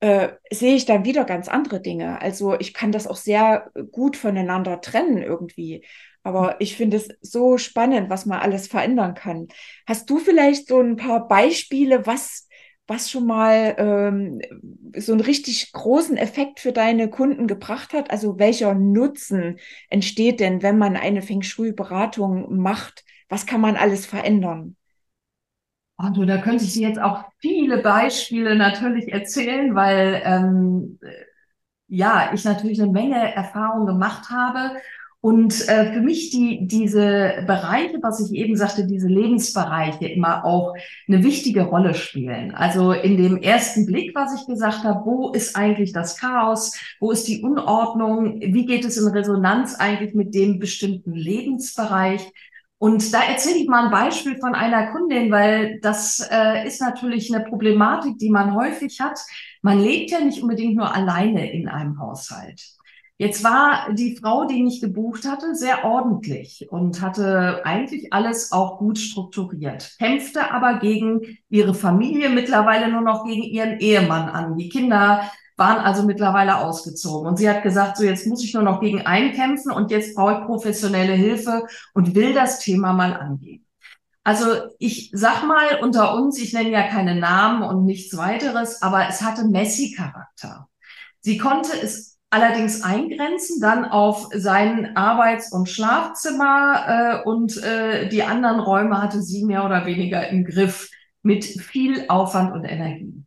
äh, 0.00 0.28
sehe 0.50 0.74
ich 0.76 0.84
dann 0.84 1.04
wieder 1.04 1.24
ganz 1.24 1.48
andere 1.48 1.80
Dinge. 1.80 2.20
Also 2.20 2.58
ich 2.58 2.74
kann 2.74 2.92
das 2.92 3.06
auch 3.06 3.16
sehr 3.16 3.70
gut 3.92 4.16
voneinander 4.16 4.80
trennen 4.80 5.22
irgendwie. 5.22 5.84
Aber 6.22 6.60
ich 6.60 6.76
finde 6.76 6.96
es 6.96 7.08
so 7.20 7.56
spannend, 7.56 8.10
was 8.10 8.26
man 8.26 8.40
alles 8.40 8.66
verändern 8.66 9.14
kann. 9.14 9.48
Hast 9.86 10.10
du 10.10 10.18
vielleicht 10.18 10.68
so 10.68 10.80
ein 10.80 10.96
paar 10.96 11.28
Beispiele, 11.28 12.04
was 12.06 12.45
was 12.86 13.10
schon 13.10 13.26
mal 13.26 13.74
ähm, 13.78 14.40
so 14.96 15.12
einen 15.12 15.20
richtig 15.20 15.72
großen 15.72 16.16
Effekt 16.16 16.60
für 16.60 16.72
deine 16.72 17.10
Kunden 17.10 17.46
gebracht 17.46 17.92
hat? 17.92 18.10
Also 18.10 18.38
welcher 18.38 18.74
Nutzen 18.74 19.58
entsteht 19.90 20.40
denn, 20.40 20.62
wenn 20.62 20.78
man 20.78 20.96
eine 20.96 21.22
Feng 21.22 21.42
Shui-Beratung 21.42 22.56
macht? 22.58 23.04
Was 23.28 23.46
kann 23.46 23.60
man 23.60 23.76
alles 23.76 24.06
verändern? 24.06 24.76
Oh, 25.98 26.24
da 26.24 26.38
könnte 26.38 26.64
ich 26.64 26.74
dir 26.74 26.88
jetzt 26.88 27.00
auch 27.00 27.24
viele 27.38 27.78
Beispiele 27.78 28.54
natürlich 28.54 29.12
erzählen, 29.12 29.74
weil 29.74 30.20
ähm, 30.24 30.98
ja, 31.88 32.32
ich 32.34 32.44
natürlich 32.44 32.80
eine 32.82 32.90
Menge 32.92 33.34
Erfahrung 33.34 33.86
gemacht 33.86 34.30
habe 34.30 34.76
und 35.26 35.68
äh, 35.68 35.92
für 35.92 36.02
mich 36.02 36.30
die, 36.30 36.68
diese 36.68 37.42
Bereiche, 37.48 37.98
was 38.00 38.20
ich 38.20 38.32
eben 38.38 38.54
sagte, 38.54 38.86
diese 38.86 39.08
Lebensbereiche 39.08 40.06
immer 40.06 40.44
auch 40.44 40.76
eine 41.08 41.24
wichtige 41.24 41.62
Rolle 41.62 41.94
spielen. 41.94 42.54
Also 42.54 42.92
in 42.92 43.16
dem 43.16 43.36
ersten 43.38 43.86
Blick, 43.86 44.14
was 44.14 44.40
ich 44.40 44.46
gesagt 44.46 44.84
habe, 44.84 45.04
wo 45.04 45.32
ist 45.32 45.56
eigentlich 45.56 45.92
das 45.92 46.16
Chaos? 46.16 46.78
Wo 47.00 47.10
ist 47.10 47.26
die 47.26 47.42
Unordnung? 47.42 48.38
Wie 48.40 48.66
geht 48.66 48.84
es 48.84 48.98
in 48.98 49.08
Resonanz 49.08 49.74
eigentlich 49.74 50.14
mit 50.14 50.32
dem 50.32 50.60
bestimmten 50.60 51.14
Lebensbereich? 51.14 52.24
Und 52.78 53.12
da 53.12 53.24
erzähle 53.24 53.56
ich 53.56 53.68
mal 53.68 53.86
ein 53.86 53.90
Beispiel 53.90 54.38
von 54.38 54.54
einer 54.54 54.92
Kundin, 54.92 55.32
weil 55.32 55.80
das 55.80 56.24
äh, 56.30 56.64
ist 56.68 56.80
natürlich 56.80 57.34
eine 57.34 57.44
Problematik, 57.44 58.16
die 58.18 58.30
man 58.30 58.54
häufig 58.54 59.00
hat. 59.00 59.18
Man 59.60 59.80
lebt 59.80 60.12
ja 60.12 60.20
nicht 60.20 60.40
unbedingt 60.40 60.76
nur 60.76 60.94
alleine 60.94 61.50
in 61.50 61.66
einem 61.66 61.98
Haushalt. 61.98 62.75
Jetzt 63.18 63.42
war 63.42 63.94
die 63.94 64.14
Frau, 64.16 64.44
die 64.44 64.62
mich 64.62 64.82
gebucht 64.82 65.26
hatte, 65.26 65.54
sehr 65.54 65.84
ordentlich 65.84 66.66
und 66.70 67.00
hatte 67.00 67.62
eigentlich 67.64 68.12
alles 68.12 68.52
auch 68.52 68.78
gut 68.78 68.98
strukturiert, 68.98 69.96
kämpfte 69.98 70.50
aber 70.50 70.78
gegen 70.80 71.38
ihre 71.48 71.72
Familie, 71.72 72.28
mittlerweile 72.28 72.92
nur 72.92 73.00
noch 73.00 73.24
gegen 73.24 73.42
ihren 73.42 73.80
Ehemann 73.80 74.28
an. 74.28 74.56
Die 74.58 74.68
Kinder 74.68 75.30
waren 75.56 75.78
also 75.78 76.02
mittlerweile 76.02 76.58
ausgezogen. 76.58 77.26
Und 77.26 77.38
sie 77.38 77.48
hat 77.48 77.62
gesagt, 77.62 77.96
so 77.96 78.04
jetzt 78.04 78.26
muss 78.26 78.44
ich 78.44 78.52
nur 78.52 78.62
noch 78.62 78.80
gegen 78.80 79.06
einen 79.06 79.32
kämpfen 79.32 79.72
und 79.72 79.90
jetzt 79.90 80.14
brauche 80.14 80.40
ich 80.40 80.46
professionelle 80.46 81.14
Hilfe 81.14 81.66
und 81.94 82.14
will 82.14 82.34
das 82.34 82.58
Thema 82.58 82.92
mal 82.92 83.14
angehen. 83.14 83.64
Also 84.24 84.46
ich 84.78 85.10
sag 85.14 85.46
mal 85.46 85.78
unter 85.80 86.14
uns, 86.14 86.38
ich 86.38 86.52
nenne 86.52 86.70
ja 86.70 86.82
keine 86.82 87.14
Namen 87.14 87.62
und 87.62 87.86
nichts 87.86 88.16
weiteres, 88.16 88.82
aber 88.82 89.08
es 89.08 89.22
hatte 89.22 89.46
Messi-Charakter. 89.46 90.68
Sie 91.20 91.38
konnte 91.38 91.70
es 91.80 92.15
allerdings 92.36 92.82
eingrenzen 92.82 93.60
dann 93.60 93.86
auf 93.86 94.28
sein 94.34 94.94
Arbeits- 94.94 95.52
und 95.52 95.68
Schlafzimmer 95.70 97.22
äh, 97.24 97.28
und 97.28 97.56
äh, 97.62 98.08
die 98.08 98.22
anderen 98.22 98.60
Räume 98.60 99.00
hatte 99.00 99.22
sie 99.22 99.44
mehr 99.44 99.64
oder 99.64 99.86
weniger 99.86 100.28
im 100.28 100.44
Griff 100.44 100.90
mit 101.22 101.44
viel 101.44 102.04
Aufwand 102.08 102.52
und 102.52 102.64
Energie. 102.64 103.24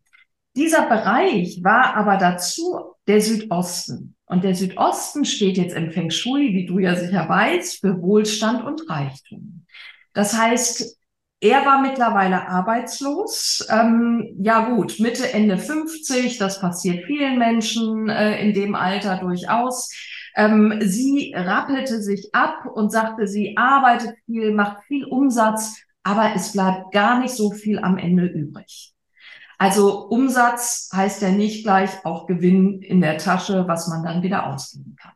Dieser 0.56 0.82
Bereich 0.82 1.60
war 1.62 1.96
aber 1.96 2.16
dazu 2.18 2.94
der 3.08 3.20
Südosten. 3.20 4.14
Und 4.26 4.44
der 4.44 4.54
Südosten 4.54 5.24
steht 5.24 5.56
jetzt 5.56 5.74
im 5.74 5.90
Feng 5.90 6.10
Shui, 6.10 6.54
wie 6.54 6.66
du 6.66 6.78
ja 6.78 6.94
sicher 6.94 7.28
weißt, 7.28 7.80
für 7.80 8.00
Wohlstand 8.00 8.64
und 8.64 8.88
Reichtum. 8.88 9.66
Das 10.12 10.38
heißt, 10.38 10.99
er 11.40 11.64
war 11.64 11.80
mittlerweile 11.80 12.48
arbeitslos. 12.48 13.66
Ähm, 13.70 14.36
ja 14.38 14.68
gut, 14.68 15.00
Mitte, 15.00 15.32
Ende 15.32 15.56
50, 15.56 16.36
das 16.38 16.60
passiert 16.60 17.06
vielen 17.06 17.38
Menschen 17.38 18.08
äh, 18.10 18.42
in 18.42 18.52
dem 18.52 18.74
Alter 18.74 19.16
durchaus. 19.16 19.90
Ähm, 20.36 20.78
sie 20.80 21.34
rappelte 21.34 22.02
sich 22.02 22.34
ab 22.34 22.66
und 22.66 22.92
sagte, 22.92 23.26
sie 23.26 23.56
arbeitet 23.56 24.16
viel, 24.26 24.52
macht 24.52 24.84
viel 24.84 25.04
Umsatz, 25.06 25.82
aber 26.02 26.32
es 26.34 26.52
bleibt 26.52 26.92
gar 26.92 27.18
nicht 27.18 27.34
so 27.34 27.50
viel 27.50 27.78
am 27.78 27.96
Ende 27.96 28.26
übrig. 28.26 28.94
Also 29.58 30.08
Umsatz 30.08 30.90
heißt 30.94 31.22
ja 31.22 31.30
nicht 31.30 31.64
gleich 31.64 32.04
auch 32.04 32.26
Gewinn 32.26 32.80
in 32.80 33.00
der 33.00 33.18
Tasche, 33.18 33.66
was 33.66 33.88
man 33.88 34.02
dann 34.02 34.22
wieder 34.22 34.46
ausgeben 34.46 34.96
kann. 35.00 35.12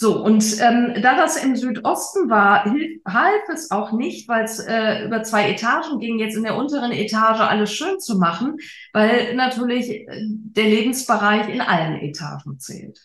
So, 0.00 0.24
und 0.24 0.58
ähm, 0.62 0.94
da 1.02 1.14
das 1.14 1.36
im 1.44 1.56
Südosten 1.56 2.30
war, 2.30 2.64
hilf, 2.64 3.02
half 3.06 3.42
es 3.52 3.70
auch 3.70 3.92
nicht, 3.92 4.30
weil 4.30 4.46
es 4.46 4.58
äh, 4.58 5.04
über 5.04 5.22
zwei 5.24 5.50
Etagen 5.50 5.98
ging, 5.98 6.18
jetzt 6.18 6.34
in 6.38 6.42
der 6.42 6.56
unteren 6.56 6.90
Etage 6.90 7.40
alles 7.40 7.70
schön 7.70 8.00
zu 8.00 8.16
machen, 8.16 8.56
weil 8.94 9.34
natürlich 9.34 9.90
äh, 9.90 10.06
der 10.08 10.64
Lebensbereich 10.64 11.50
in 11.50 11.60
allen 11.60 11.96
Etagen 11.96 12.58
zählt. 12.58 12.98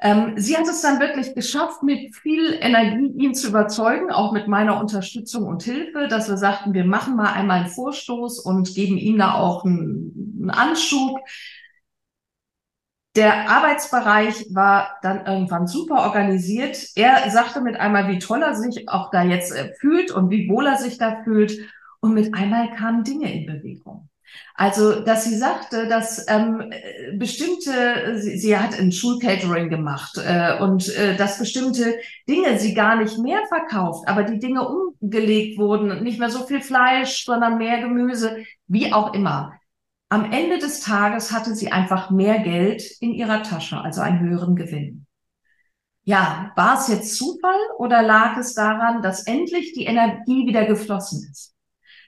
Ähm, 0.00 0.32
sie 0.36 0.56
hat 0.56 0.66
es 0.66 0.80
dann 0.80 0.98
wirklich 0.98 1.34
geschafft, 1.34 1.82
mit 1.82 2.16
viel 2.16 2.56
Energie 2.58 3.12
ihn 3.22 3.34
zu 3.34 3.48
überzeugen, 3.48 4.10
auch 4.10 4.32
mit 4.32 4.48
meiner 4.48 4.80
Unterstützung 4.80 5.46
und 5.46 5.62
Hilfe, 5.62 6.08
dass 6.08 6.30
wir 6.30 6.38
sagten, 6.38 6.72
wir 6.72 6.86
machen 6.86 7.16
mal 7.16 7.34
einmal 7.34 7.60
einen 7.60 7.68
Vorstoß 7.68 8.38
und 8.38 8.74
geben 8.74 8.96
ihm 8.96 9.18
da 9.18 9.34
auch 9.34 9.66
einen, 9.66 10.40
einen 10.40 10.50
Anschub, 10.50 11.18
der 13.16 13.48
Arbeitsbereich 13.48 14.46
war 14.52 14.98
dann 15.02 15.24
irgendwann 15.26 15.66
super 15.66 16.02
organisiert. 16.02 16.78
Er 16.96 17.30
sagte 17.30 17.60
mit 17.60 17.76
einmal, 17.76 18.08
wie 18.08 18.18
toll 18.18 18.42
er 18.42 18.56
sich 18.56 18.88
auch 18.88 19.10
da 19.10 19.22
jetzt 19.22 19.52
äh, 19.52 19.72
fühlt 19.78 20.10
und 20.10 20.30
wie 20.30 20.48
wohl 20.48 20.66
er 20.66 20.76
sich 20.76 20.98
da 20.98 21.22
fühlt. 21.22 21.58
Und 22.00 22.14
mit 22.14 22.34
einmal 22.34 22.74
kamen 22.74 23.04
Dinge 23.04 23.32
in 23.32 23.46
Bewegung. 23.46 24.08
Also, 24.56 25.00
dass 25.00 25.24
sie 25.24 25.36
sagte, 25.36 25.88
dass 25.88 26.26
ähm, 26.28 26.72
bestimmte, 27.14 28.18
sie, 28.18 28.36
sie 28.36 28.56
hat 28.56 28.78
ein 28.78 28.92
Schulcatering 28.92 29.68
gemacht 29.68 30.18
äh, 30.18 30.58
und 30.60 30.88
äh, 30.96 31.16
dass 31.16 31.38
bestimmte 31.38 31.96
Dinge 32.28 32.58
sie 32.58 32.74
gar 32.74 32.96
nicht 32.96 33.18
mehr 33.18 33.40
verkauft, 33.48 34.08
aber 34.08 34.22
die 34.22 34.38
Dinge 34.38 34.68
umgelegt 34.68 35.58
wurden, 35.58 36.02
nicht 36.02 36.18
mehr 36.18 36.30
so 36.30 36.46
viel 36.46 36.60
Fleisch, 36.60 37.24
sondern 37.24 37.58
mehr 37.58 37.80
Gemüse, 37.80 38.44
wie 38.66 38.92
auch 38.92 39.14
immer. 39.14 39.54
Am 40.14 40.30
Ende 40.30 40.58
des 40.60 40.78
Tages 40.78 41.32
hatte 41.32 41.56
sie 41.56 41.72
einfach 41.72 42.08
mehr 42.08 42.38
Geld 42.38 42.84
in 43.00 43.14
ihrer 43.14 43.42
Tasche, 43.42 43.78
also 43.78 44.00
einen 44.00 44.20
höheren 44.20 44.54
Gewinn. 44.54 45.06
Ja, 46.04 46.52
war 46.54 46.78
es 46.78 46.86
jetzt 46.86 47.16
Zufall 47.16 47.58
oder 47.78 48.00
lag 48.00 48.36
es 48.36 48.54
daran, 48.54 49.02
dass 49.02 49.26
endlich 49.26 49.72
die 49.72 49.86
Energie 49.86 50.46
wieder 50.46 50.66
geflossen 50.66 51.28
ist? 51.32 51.56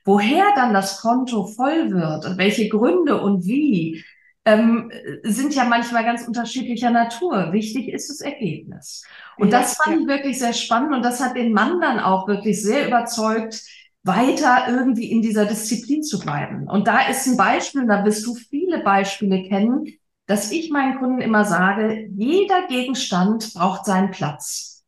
Woher 0.04 0.44
dann 0.54 0.72
das 0.72 1.00
Konto 1.00 1.48
voll 1.48 1.90
wird 1.90 2.26
und 2.26 2.38
welche 2.38 2.68
Gründe 2.68 3.20
und 3.20 3.44
wie, 3.44 4.04
ähm, 4.44 4.92
sind 5.24 5.56
ja 5.56 5.64
manchmal 5.64 6.04
ganz 6.04 6.28
unterschiedlicher 6.28 6.90
Natur. 6.90 7.52
Wichtig 7.52 7.88
ist 7.88 8.08
das 8.08 8.20
Ergebnis. 8.20 9.02
Und 9.36 9.50
ja, 9.50 9.58
das 9.58 9.78
fand 9.78 9.96
ja. 9.96 10.02
ich 10.02 10.06
wirklich 10.06 10.38
sehr 10.38 10.52
spannend 10.52 10.94
und 10.94 11.04
das 11.04 11.20
hat 11.20 11.34
den 11.34 11.52
Mann 11.52 11.80
dann 11.80 11.98
auch 11.98 12.28
wirklich 12.28 12.62
sehr 12.62 12.86
überzeugt, 12.86 13.64
weiter 14.06 14.66
irgendwie 14.68 15.10
in 15.10 15.20
dieser 15.20 15.46
Disziplin 15.46 16.02
zu 16.02 16.20
bleiben. 16.20 16.68
Und 16.68 16.86
da 16.86 17.08
ist 17.08 17.26
ein 17.26 17.36
Beispiel, 17.36 17.86
da 17.86 18.04
wirst 18.04 18.26
du 18.26 18.34
viele 18.34 18.82
Beispiele 18.82 19.48
kennen, 19.48 19.86
dass 20.26 20.52
ich 20.52 20.70
meinen 20.70 20.98
Kunden 20.98 21.20
immer 21.20 21.44
sage, 21.44 22.08
jeder 22.16 22.66
Gegenstand 22.68 23.52
braucht 23.54 23.84
seinen 23.84 24.10
Platz. 24.10 24.84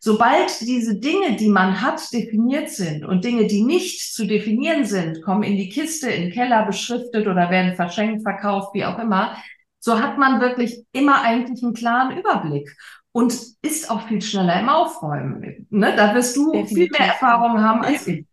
Sobald 0.00 0.60
diese 0.60 1.00
Dinge, 1.00 1.36
die 1.36 1.48
man 1.48 1.82
hat, 1.82 2.12
definiert 2.12 2.70
sind 2.70 3.04
und 3.04 3.24
Dinge, 3.24 3.46
die 3.46 3.64
nicht 3.64 4.14
zu 4.14 4.26
definieren 4.26 4.84
sind, 4.84 5.22
kommen 5.22 5.42
in 5.42 5.56
die 5.56 5.68
Kiste, 5.70 6.08
in 6.08 6.22
den 6.22 6.32
Keller 6.32 6.64
beschriftet 6.66 7.26
oder 7.26 7.50
werden 7.50 7.74
verschenkt, 7.74 8.22
verkauft, 8.22 8.74
wie 8.74 8.84
auch 8.84 8.98
immer, 8.98 9.36
so 9.80 10.00
hat 10.00 10.18
man 10.18 10.40
wirklich 10.40 10.84
immer 10.92 11.22
eigentlich 11.22 11.62
einen 11.62 11.74
klaren 11.74 12.16
Überblick 12.16 12.76
und 13.12 13.34
ist 13.62 13.90
auch 13.90 14.06
viel 14.06 14.22
schneller 14.22 14.60
im 14.60 14.68
Aufräumen. 14.68 15.66
Ne? 15.70 15.94
Da 15.96 16.14
wirst 16.14 16.36
du 16.36 16.52
Definitiv. 16.52 16.76
viel 16.76 16.90
mehr 16.90 17.08
Erfahrung 17.08 17.60
haben 17.60 17.82
als 17.82 18.06
ich. 18.06 18.27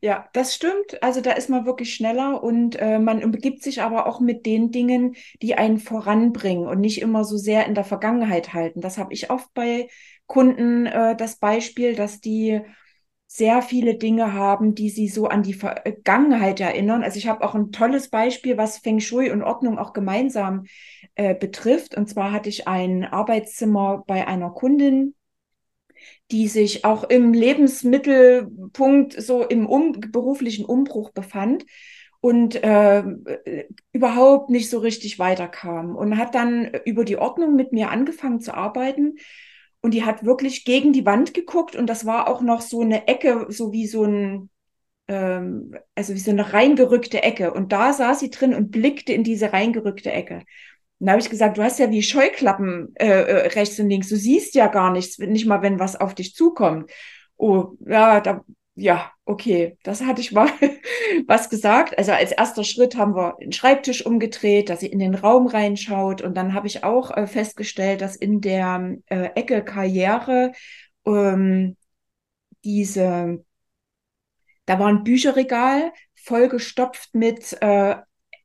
Ja, 0.00 0.28
das 0.32 0.54
stimmt. 0.54 1.02
Also 1.02 1.20
da 1.20 1.32
ist 1.32 1.50
man 1.50 1.66
wirklich 1.66 1.94
schneller 1.94 2.42
und 2.42 2.76
äh, 2.76 2.98
man 2.98 3.30
begibt 3.30 3.62
sich 3.62 3.82
aber 3.82 4.06
auch 4.06 4.20
mit 4.20 4.46
den 4.46 4.70
Dingen, 4.70 5.16
die 5.42 5.54
einen 5.56 5.78
voranbringen 5.78 6.66
und 6.66 6.80
nicht 6.80 7.00
immer 7.00 7.24
so 7.24 7.36
sehr 7.36 7.66
in 7.66 7.74
der 7.74 7.84
Vergangenheit 7.84 8.52
halten. 8.52 8.80
Das 8.80 8.98
habe 8.98 9.12
ich 9.12 9.30
oft 9.30 9.52
bei 9.54 9.88
Kunden 10.26 10.86
äh, 10.86 11.16
das 11.16 11.36
Beispiel, 11.36 11.94
dass 11.94 12.20
die 12.20 12.60
sehr 13.26 13.62
viele 13.62 13.96
Dinge 13.96 14.32
haben, 14.32 14.74
die 14.76 14.90
sie 14.90 15.08
so 15.08 15.26
an 15.26 15.42
die 15.42 15.54
Vergangenheit 15.54 16.60
erinnern. 16.60 17.02
Also 17.02 17.18
ich 17.18 17.26
habe 17.26 17.44
auch 17.44 17.54
ein 17.56 17.72
tolles 17.72 18.08
Beispiel, 18.08 18.56
was 18.56 18.78
Feng 18.78 19.00
Shui 19.00 19.30
und 19.32 19.42
Ordnung 19.42 19.76
auch 19.78 19.92
gemeinsam 19.92 20.66
äh, 21.16 21.34
betrifft. 21.34 21.96
Und 21.96 22.08
zwar 22.08 22.30
hatte 22.30 22.48
ich 22.48 22.68
ein 22.68 23.04
Arbeitszimmer 23.04 24.04
bei 24.06 24.28
einer 24.28 24.50
Kundin, 24.50 25.14
die 26.30 26.48
sich 26.48 26.84
auch 26.84 27.04
im 27.04 27.32
Lebensmittelpunkt 27.32 29.20
so 29.20 29.44
im 29.44 29.66
um, 29.66 29.92
beruflichen 29.92 30.64
Umbruch 30.64 31.10
befand 31.10 31.64
und 32.20 32.56
äh, 32.62 33.04
überhaupt 33.92 34.48
nicht 34.48 34.70
so 34.70 34.78
richtig 34.78 35.18
weiterkam 35.18 35.94
und 35.94 36.16
hat 36.16 36.34
dann 36.34 36.72
über 36.86 37.04
die 37.04 37.18
Ordnung 37.18 37.54
mit 37.54 37.72
mir 37.72 37.90
angefangen 37.90 38.40
zu 38.40 38.54
arbeiten 38.54 39.16
und 39.82 39.92
die 39.92 40.04
hat 40.04 40.24
wirklich 40.24 40.64
gegen 40.64 40.94
die 40.94 41.04
Wand 41.04 41.34
geguckt 41.34 41.76
und 41.76 41.86
das 41.86 42.06
war 42.06 42.28
auch 42.28 42.40
noch 42.40 42.62
so 42.62 42.80
eine 42.80 43.06
Ecke, 43.06 43.46
so 43.50 43.72
wie 43.72 43.86
so 43.86 44.04
ein 44.04 44.48
ähm, 45.08 45.74
also 45.94 46.14
wie 46.14 46.18
so 46.18 46.30
eine 46.30 46.54
reingerückte 46.54 47.22
Ecke 47.22 47.52
und 47.52 47.72
da 47.72 47.92
saß 47.92 48.20
sie 48.20 48.30
drin 48.30 48.54
und 48.54 48.70
blickte 48.70 49.12
in 49.12 49.24
diese 49.24 49.52
reingerückte 49.52 50.10
Ecke 50.10 50.44
dann 51.06 51.12
habe 51.12 51.22
ich 51.22 51.30
gesagt, 51.30 51.58
du 51.58 51.62
hast 51.62 51.78
ja 51.78 51.90
wie 51.90 52.02
Scheuklappen 52.02 52.94
äh, 52.96 53.06
äh, 53.06 53.46
rechts 53.48 53.78
und 53.78 53.88
links. 53.88 54.08
Du 54.08 54.16
siehst 54.16 54.54
ja 54.54 54.68
gar 54.68 54.92
nichts, 54.92 55.18
nicht 55.18 55.46
mal, 55.46 55.62
wenn 55.62 55.78
was 55.78 55.96
auf 55.96 56.14
dich 56.14 56.34
zukommt. 56.34 56.90
Oh, 57.36 57.72
ja, 57.86 58.20
da, 58.20 58.44
ja, 58.74 59.12
okay, 59.24 59.78
das 59.82 60.02
hatte 60.02 60.20
ich 60.20 60.32
mal 60.32 60.48
was 61.26 61.50
gesagt. 61.50 61.96
Also 61.98 62.12
als 62.12 62.32
erster 62.32 62.64
Schritt 62.64 62.96
haben 62.96 63.14
wir 63.14 63.36
den 63.40 63.52
Schreibtisch 63.52 64.04
umgedreht, 64.04 64.68
dass 64.68 64.80
sie 64.80 64.88
in 64.88 64.98
den 64.98 65.14
Raum 65.14 65.46
reinschaut. 65.46 66.22
Und 66.22 66.36
dann 66.36 66.54
habe 66.54 66.66
ich 66.66 66.84
auch 66.84 67.10
äh, 67.16 67.26
festgestellt, 67.26 68.00
dass 68.00 68.16
in 68.16 68.40
der 68.40 68.96
äh, 69.06 69.30
Ecke 69.34 69.64
Karriere 69.64 70.52
ähm, 71.06 71.76
diese, 72.64 73.44
da 74.66 74.78
war 74.78 74.88
ein 74.88 75.04
Bücherregal 75.04 75.92
vollgestopft 76.14 77.14
mit 77.14 77.56
äh, 77.60 77.96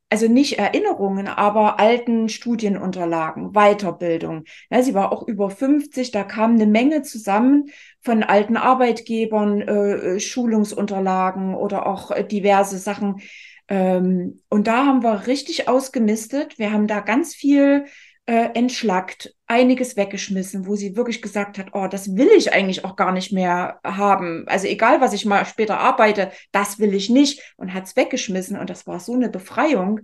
also 0.09 0.27
nicht 0.27 0.57
Erinnerungen, 0.57 1.27
aber 1.27 1.79
alten 1.79 2.29
Studienunterlagen, 2.29 3.51
Weiterbildung. 3.53 4.45
Ja, 4.71 4.81
sie 4.81 4.95
war 4.95 5.11
auch 5.11 5.27
über 5.27 5.49
50, 5.51 6.11
da 6.11 6.23
kam 6.23 6.55
eine 6.55 6.65
Menge 6.65 7.03
zusammen 7.03 7.69
von 8.01 8.23
alten 8.23 8.57
Arbeitgebern, 8.57 9.61
äh, 9.61 9.93
äh, 10.15 10.19
Schulungsunterlagen 10.19 11.53
oder 11.53 11.85
auch 11.85 12.09
äh, 12.11 12.23
diverse 12.23 12.79
Sachen. 12.79 13.21
Ähm, 13.67 14.41
und 14.49 14.65
da 14.65 14.85
haben 14.87 15.03
wir 15.03 15.27
richtig 15.27 15.67
ausgemistet. 15.67 16.57
Wir 16.57 16.71
haben 16.71 16.87
da 16.87 17.01
ganz 17.01 17.35
viel 17.35 17.85
äh, 18.29 18.51
entschlackt, 18.53 19.33
einiges 19.47 19.97
weggeschmissen, 19.97 20.67
wo 20.67 20.75
sie 20.75 20.95
wirklich 20.95 21.23
gesagt 21.23 21.57
hat, 21.57 21.69
oh, 21.73 21.87
das 21.87 22.15
will 22.15 22.29
ich 22.37 22.53
eigentlich 22.53 22.85
auch 22.85 22.95
gar 22.95 23.11
nicht 23.11 23.31
mehr 23.31 23.79
haben. 23.83 24.43
Also 24.47 24.67
egal, 24.67 25.01
was 25.01 25.13
ich 25.13 25.25
mal 25.25 25.45
später 25.45 25.79
arbeite, 25.79 26.31
das 26.51 26.77
will 26.77 26.93
ich 26.93 27.09
nicht 27.09 27.41
und 27.57 27.73
hat 27.73 27.85
es 27.85 27.95
weggeschmissen 27.95 28.55
und 28.55 28.69
das 28.69 28.85
war 28.85 28.99
so 28.99 29.15
eine 29.15 29.29
Befreiung. 29.29 30.01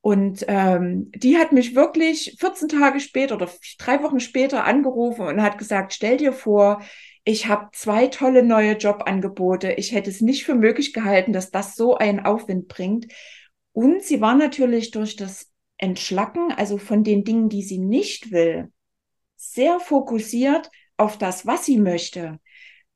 Und 0.00 0.44
ähm, 0.46 1.10
die 1.16 1.36
hat 1.36 1.50
mich 1.50 1.74
wirklich 1.74 2.36
14 2.38 2.68
Tage 2.68 3.00
später 3.00 3.34
oder 3.34 3.48
drei 3.80 4.04
Wochen 4.04 4.20
später 4.20 4.64
angerufen 4.64 5.26
und 5.26 5.42
hat 5.42 5.58
gesagt, 5.58 5.92
stell 5.92 6.16
dir 6.16 6.32
vor, 6.32 6.80
ich 7.24 7.48
habe 7.48 7.70
zwei 7.72 8.06
tolle 8.06 8.44
neue 8.44 8.76
Jobangebote. 8.76 9.72
Ich 9.72 9.90
hätte 9.90 10.10
es 10.10 10.20
nicht 10.20 10.44
für 10.44 10.54
möglich 10.54 10.92
gehalten, 10.92 11.32
dass 11.32 11.50
das 11.50 11.74
so 11.74 11.96
einen 11.96 12.20
Aufwind 12.20 12.68
bringt. 12.68 13.08
Und 13.72 14.04
sie 14.04 14.20
war 14.20 14.36
natürlich 14.36 14.92
durch 14.92 15.16
das 15.16 15.50
entschlacken, 15.78 16.52
also 16.52 16.78
von 16.78 17.04
den 17.04 17.24
Dingen, 17.24 17.48
die 17.48 17.62
sie 17.62 17.78
nicht 17.78 18.30
will, 18.32 18.72
sehr 19.36 19.80
fokussiert 19.80 20.70
auf 20.96 21.18
das, 21.18 21.46
was 21.46 21.64
sie 21.64 21.78
möchte, 21.78 22.40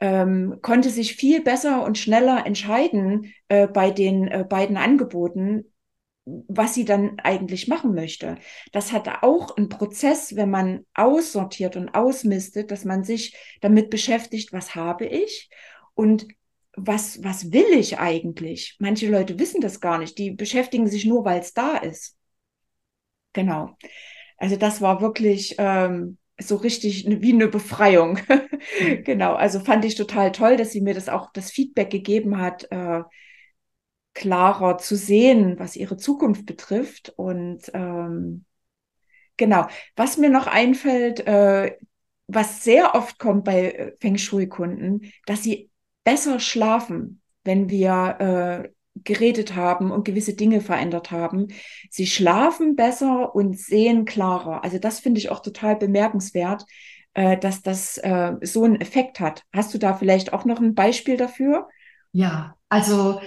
ähm, 0.01 0.59
konnte 0.63 0.91
sich 0.91 1.15
viel 1.17 1.43
besser 1.43 1.85
und 1.85 1.99
schneller 1.99 2.45
entscheiden 2.47 3.33
äh, 3.49 3.69
bei 3.69 3.91
den 3.91 4.29
äh, 4.29 4.45
beiden 4.49 4.77
Angeboten. 4.77 5.65
was 6.25 6.75
sie 6.75 6.85
dann 6.85 7.19
eigentlich 7.19 7.67
machen 7.69 7.95
möchte. 7.95 8.37
Das 8.73 8.93
hat 8.93 9.09
auch 9.23 9.57
einen 9.57 9.69
Prozess, 9.69 10.37
wenn 10.37 10.51
man 10.51 10.87
aussortiert 10.95 11.77
und 11.77 11.89
ausmistet, 11.95 12.71
dass 12.71 12.85
man 12.85 13.03
sich 13.05 13.37
damit 13.61 13.91
beschäftigt, 13.91 14.53
was 14.53 14.75
habe 14.77 15.07
ich 15.07 15.51
und 15.95 16.29
was, 16.77 17.23
was 17.25 17.53
will 17.53 17.73
ich 17.75 17.99
eigentlich? 17.99 18.77
Manche 18.79 19.11
Leute 19.11 19.39
wissen 19.39 19.61
das 19.61 19.81
gar 19.81 19.99
nicht. 19.99 20.17
Die 20.19 20.31
beschäftigen 20.31 20.87
sich 20.89 21.05
nur, 21.05 21.25
weil 21.25 21.41
es 21.41 21.55
da 21.55 21.77
ist. 21.77 22.17
Genau. 23.33 23.77
Also 24.37 24.57
das 24.57 24.81
war 24.81 25.01
wirklich 25.01 25.57
ähm, 25.59 26.19
so 26.39 26.57
richtig 26.57 27.07
wie 27.09 27.33
eine 27.33 27.49
Befreiung. 27.49 28.19
genau. 29.05 29.35
Also 29.35 29.61
fand 29.61 29.85
ich 29.85 29.95
total 29.95 30.33
toll, 30.33 30.57
dass 30.57 30.73
sie 30.73 30.81
mir 30.81 30.95
das 30.95 31.09
auch 31.09 31.33
das 31.33 31.51
Feedback 31.51 31.91
gegeben 31.91 32.39
hat, 32.39 32.71
äh, 32.71 33.03
klarer 34.15 34.79
zu 34.79 34.97
sehen, 34.97 35.59
was 35.59 35.77
ihre 35.77 35.97
Zukunft 35.97 36.47
betrifft. 36.47 37.13
Und 37.17 37.71
ähm, 37.75 38.45
genau, 39.37 39.67
was 39.97 40.19
mir 40.19 40.31
noch 40.31 40.47
einfällt, 40.47 41.27
äh, 41.27 41.77
was 42.27 42.65
sehr 42.65 42.95
oft 42.95 43.19
kommt 43.19 43.45
bei 43.45 43.73
äh, 43.73 43.93
Feng 44.01 44.19
Shui-Kunden, 44.19 45.13
dass 45.27 45.43
sie 45.43 45.71
besser 46.05 46.41
schlafen, 46.41 47.23
wenn 47.45 47.71
wir 47.71 48.65
äh, 48.67 48.71
geredet 48.95 49.57
haben 49.57 49.91
und 49.91 50.05
gewisse 50.05 50.35
Dinge 50.35 50.61
verändert 50.61 51.11
haben. 51.11 51.49
Sie 51.91 52.07
schlafen 52.07 52.77
besser 52.77 53.35
und 53.35 53.59
sehen 53.59 54.05
klarer. 54.05 54.65
Also 54.65 54.79
das 54.79 55.01
finde 55.01 55.19
ich 55.19 55.31
auch 55.31 55.41
total 55.41 55.77
bemerkenswert, 55.77 56.65
äh, 57.15 57.37
dass 57.39 57.63
das 57.63 57.99
äh, 57.99 58.35
so 58.43 58.65
einen 58.65 58.81
Effekt 58.81 59.21
hat. 59.21 59.43
Hast 59.53 59.75
du 59.75 59.79
da 59.79 59.95
vielleicht 59.95 60.33
auch 60.33 60.45
noch 60.45 60.61
ein 60.61 60.75
Beispiel 60.75 61.17
dafür? 61.17 61.69
Ja, 62.13 62.55
also 62.69 63.21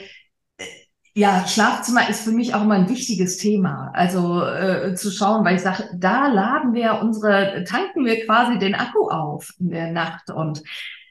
ja, 1.17 1.47
Schlafzimmer 1.47 2.09
ist 2.09 2.25
für 2.25 2.33
mich 2.33 2.53
auch 2.53 2.63
immer 2.63 2.75
ein 2.75 2.89
wichtiges 2.89 3.37
Thema. 3.37 3.89
Also 3.93 4.43
äh, 4.43 4.95
zu 4.95 5.11
schauen, 5.11 5.45
weil 5.45 5.55
ich 5.55 5.61
sage, 5.61 5.89
da 5.95 6.27
laden 6.27 6.73
wir 6.73 6.99
unsere, 7.01 7.63
tanken 7.63 8.03
wir 8.03 8.25
quasi 8.25 8.59
den 8.59 8.75
Akku 8.75 9.07
auf 9.09 9.49
in 9.57 9.69
der 9.69 9.91
Nacht. 9.91 10.29
Und 10.29 10.61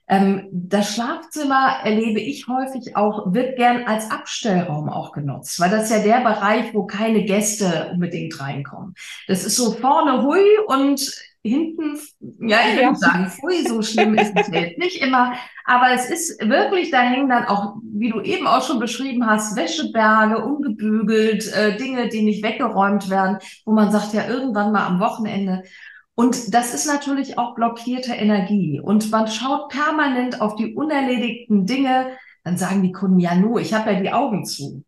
ähm, 0.06 0.48
das 0.52 0.94
Schlafzimmer 0.94 1.78
erlebe 1.82 2.20
ich 2.20 2.46
häufig 2.46 2.96
auch, 2.96 3.32
wird 3.32 3.56
gern 3.56 3.84
als 3.84 4.10
Abstellraum 4.10 4.88
auch 4.88 5.12
genutzt, 5.12 5.58
weil 5.60 5.70
das 5.70 5.84
ist 5.84 5.96
ja 5.96 6.02
der 6.02 6.20
Bereich, 6.20 6.74
wo 6.74 6.84
keine 6.84 7.24
Gäste 7.24 7.90
unbedingt 7.92 8.38
reinkommen. 8.38 8.94
Das 9.28 9.44
ist 9.44 9.56
so 9.56 9.72
vorne 9.72 10.22
hui 10.22 10.42
und 10.66 11.00
hinten, 11.42 11.98
ja, 12.40 12.58
ich 12.68 12.82
würde 12.82 12.96
sagen, 12.96 13.28
pfui, 13.28 13.66
so 13.68 13.82
schlimm 13.82 14.14
ist 14.14 14.32
es 14.34 14.48
jetzt 14.48 14.78
nicht 14.78 15.02
immer. 15.02 15.34
Aber 15.66 15.90
es 15.92 16.08
ist 16.08 16.40
wirklich, 16.40 16.90
da 16.90 17.00
hängen 17.00 17.28
dann 17.28 17.44
auch, 17.44 17.76
wie 17.82 18.10
du 18.10 18.20
eben 18.20 18.46
auch 18.46 18.66
schon 18.66 18.78
beschrieben 18.78 19.26
hast, 19.26 19.54
Wäscheberge, 19.54 20.42
ungebügelt, 20.42 21.52
äh, 21.54 21.76
Dinge, 21.76 22.08
die 22.08 22.22
nicht 22.22 22.42
weggeräumt 22.42 23.10
werden, 23.10 23.38
wo 23.66 23.72
man 23.72 23.90
sagt, 23.92 24.14
ja, 24.14 24.26
irgendwann 24.26 24.72
mal 24.72 24.86
am 24.86 25.00
Wochenende. 25.00 25.64
Und 26.14 26.54
das 26.54 26.74
ist 26.74 26.86
natürlich 26.86 27.38
auch 27.38 27.54
blockierte 27.54 28.12
Energie. 28.12 28.80
Und 28.80 29.10
man 29.10 29.26
schaut 29.26 29.68
permanent 29.68 30.40
auf 30.40 30.54
die 30.54 30.74
unerledigten 30.74 31.66
Dinge. 31.66 32.16
Dann 32.44 32.56
sagen 32.56 32.82
die 32.82 32.92
Kunden, 32.92 33.18
ja, 33.18 33.34
nur, 33.34 33.60
ich 33.60 33.74
habe 33.74 33.92
ja 33.92 34.00
die 34.00 34.12
Augen 34.12 34.44
zu. 34.44 34.84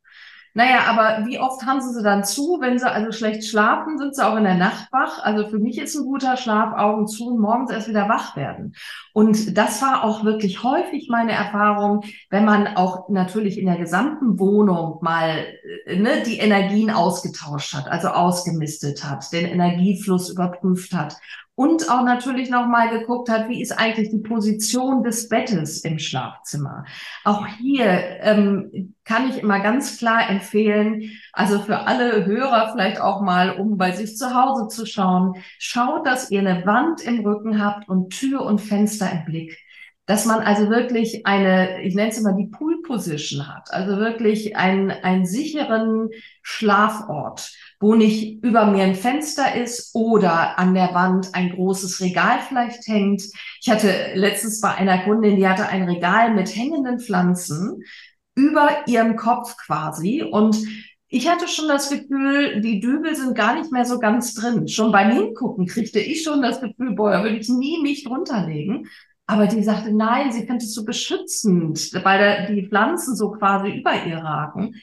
Naja, 0.57 0.85
aber 0.87 1.27
wie 1.27 1.39
oft 1.39 1.67
haben 1.67 1.83
sie 1.83 1.93
sie 1.93 2.03
dann 2.03 2.25
zu? 2.25 2.57
Wenn 2.63 2.79
sie 2.79 2.91
also 2.91 3.13
schlecht 3.13 3.45
schlafen, 3.45 3.99
sind 3.99 4.17
sie 4.17 4.27
auch 4.27 4.37
in 4.37 4.45
der 4.45 4.55
Nacht 4.55 4.91
wach. 4.91 5.23
Also 5.23 5.47
für 5.49 5.59
mich 5.59 5.77
ist 5.77 5.95
ein 5.95 6.07
guter 6.07 6.39
Schlaf 6.39 6.73
Augen 6.79 7.07
zu 7.07 7.27
und 7.27 7.41
morgens 7.41 7.71
erst 7.71 7.89
wieder 7.89 8.09
wach 8.09 8.37
werden. 8.37 8.75
Und 9.13 9.59
das 9.59 9.83
war 9.83 10.03
auch 10.03 10.25
wirklich 10.25 10.63
häufig 10.63 11.11
meine 11.11 11.33
Erfahrung, 11.33 12.05
wenn 12.31 12.47
man 12.47 12.69
auch 12.69 13.11
natürlich 13.11 13.59
in 13.59 13.67
der 13.67 13.77
gesamten 13.77 14.39
Wohnung 14.39 14.97
mal 15.03 15.45
äh, 15.85 15.97
ne, 15.97 16.23
die 16.25 16.39
Energien 16.39 16.91
ausgetauscht 16.91 17.75
hat, 17.75 17.89
also 17.89 18.09
ausgemistet 18.09 19.05
hat, 19.05 19.31
den 19.35 19.45
Energiefluss 19.45 20.31
überprüft 20.31 20.95
hat 20.95 21.19
und 21.57 21.91
auch 21.91 22.05
natürlich 22.05 22.51
nochmal 22.51 22.91
geguckt 22.91 23.29
hat, 23.29 23.49
wie 23.49 23.61
ist 23.61 23.73
eigentlich 23.73 24.11
die 24.11 24.19
Position 24.19 25.03
des 25.03 25.29
Bettes 25.29 25.81
im 25.81 25.99
Schlafzimmer. 25.99 26.85
Auch 27.25 27.47
hier 27.47 27.87
ähm, 28.21 28.95
kann 29.05 29.31
ich 29.31 29.43
immer 29.43 29.61
ganz 29.61 29.99
klar 29.99 30.29
empfehlen, 30.29 31.11
also 31.33 31.59
für 31.59 31.81
alle 31.81 32.27
Hörer 32.27 32.71
vielleicht 32.73 33.01
auch 33.01 33.23
mal, 33.23 33.57
um 33.59 33.79
bei 33.79 33.93
sich 33.93 34.17
zu 34.17 34.35
Hause 34.35 34.69
zu 34.69 34.85
schauen, 34.85 35.35
schaut, 35.59 36.07
dass 36.07 36.31
ihr 36.31 36.41
eine 36.41 36.67
Wand 36.67 37.01
im 37.03 37.21
Rücken 37.21 37.65
habt 37.65 37.89
und 37.89 38.11
Tür 38.11 38.43
und 38.43 38.61
Fenster 38.61 39.11
im 39.11 39.25
Blick 39.25 39.59
dass 40.07 40.25
man 40.25 40.41
also 40.41 40.71
wirklich 40.71 41.27
eine, 41.27 41.83
ich 41.83 41.95
nenne 41.97 42.11
es 42.11 42.19
immer 42.19 42.33
die 42.33 42.47
Pool 42.47 42.81
Position 42.83 43.49
hat, 43.49 43.73
also 43.73 43.99
wirklich 43.99 44.57
einen, 44.57 44.91
einen 44.91 45.27
sicheren 45.27 46.11
Schlafort, 46.43 47.53
wo 47.81 47.95
nicht 47.95 48.43
über 48.43 48.67
mir 48.67 48.85
ein 48.85 48.95
Fenster 48.95 49.55
ist 49.55 49.95
oder 49.95 50.59
an 50.59 50.75
der 50.75 50.95
Wand 50.95 51.35
ein 51.35 51.51
großes 51.51 52.01
Regal 52.01 52.41
vielleicht 52.47 52.87
hängt. 52.87 53.23
Ich 53.61 53.71
hatte 53.71 54.13
letztens 54.15 54.61
bei 54.61 54.75
einer 54.75 55.05
Kundin, 55.05 55.37
die 55.37 55.49
hatte 55.49 55.69
ein 55.69 55.85
Regal 55.85 56.35
mit 56.35 56.55
hängenden 56.55 57.01
Pflanzen 57.01 57.83
über 58.35 58.87
ihrem 58.87 59.17
Kopf 59.17 59.57
quasi 59.57 60.23
und 60.23 60.57
ich 61.09 61.29
hatte 61.29 61.47
schon 61.47 61.69
das 61.69 61.89
Gefühl, 61.89 62.61
die 62.61 62.81
Dübel 62.81 63.15
sind 63.15 63.37
gar 63.37 63.55
nicht 63.59 63.71
mehr 63.71 63.85
so 63.85 63.99
ganz 64.01 64.35
drin. 64.35 64.67
Schon 64.67 64.91
beim 64.91 65.13
Hingucken 65.13 65.67
kriegte 65.67 66.01
ich 66.01 66.23
schon 66.23 66.43
das 66.43 66.61
Gefühl, 66.61 66.95
boah, 66.95 67.11
da 67.13 67.23
würde 67.23 67.37
ich 67.37 67.49
nie 67.49 67.81
mich 67.81 68.05
drunter 68.05 68.47
legen. 68.47 68.89
Aber 69.27 69.47
die 69.47 69.63
sagte, 69.63 69.93
nein, 69.93 70.33
sie 70.33 70.47
findet 70.47 70.63
es 70.63 70.75
so 70.75 70.85
beschützend, 70.85 71.93
weil 72.05 72.47
die 72.55 72.69
Pflanzen 72.69 73.17
so 73.17 73.31
quasi 73.31 73.71
über 73.79 73.93
ihr 74.05 74.19
ragen. 74.19 74.75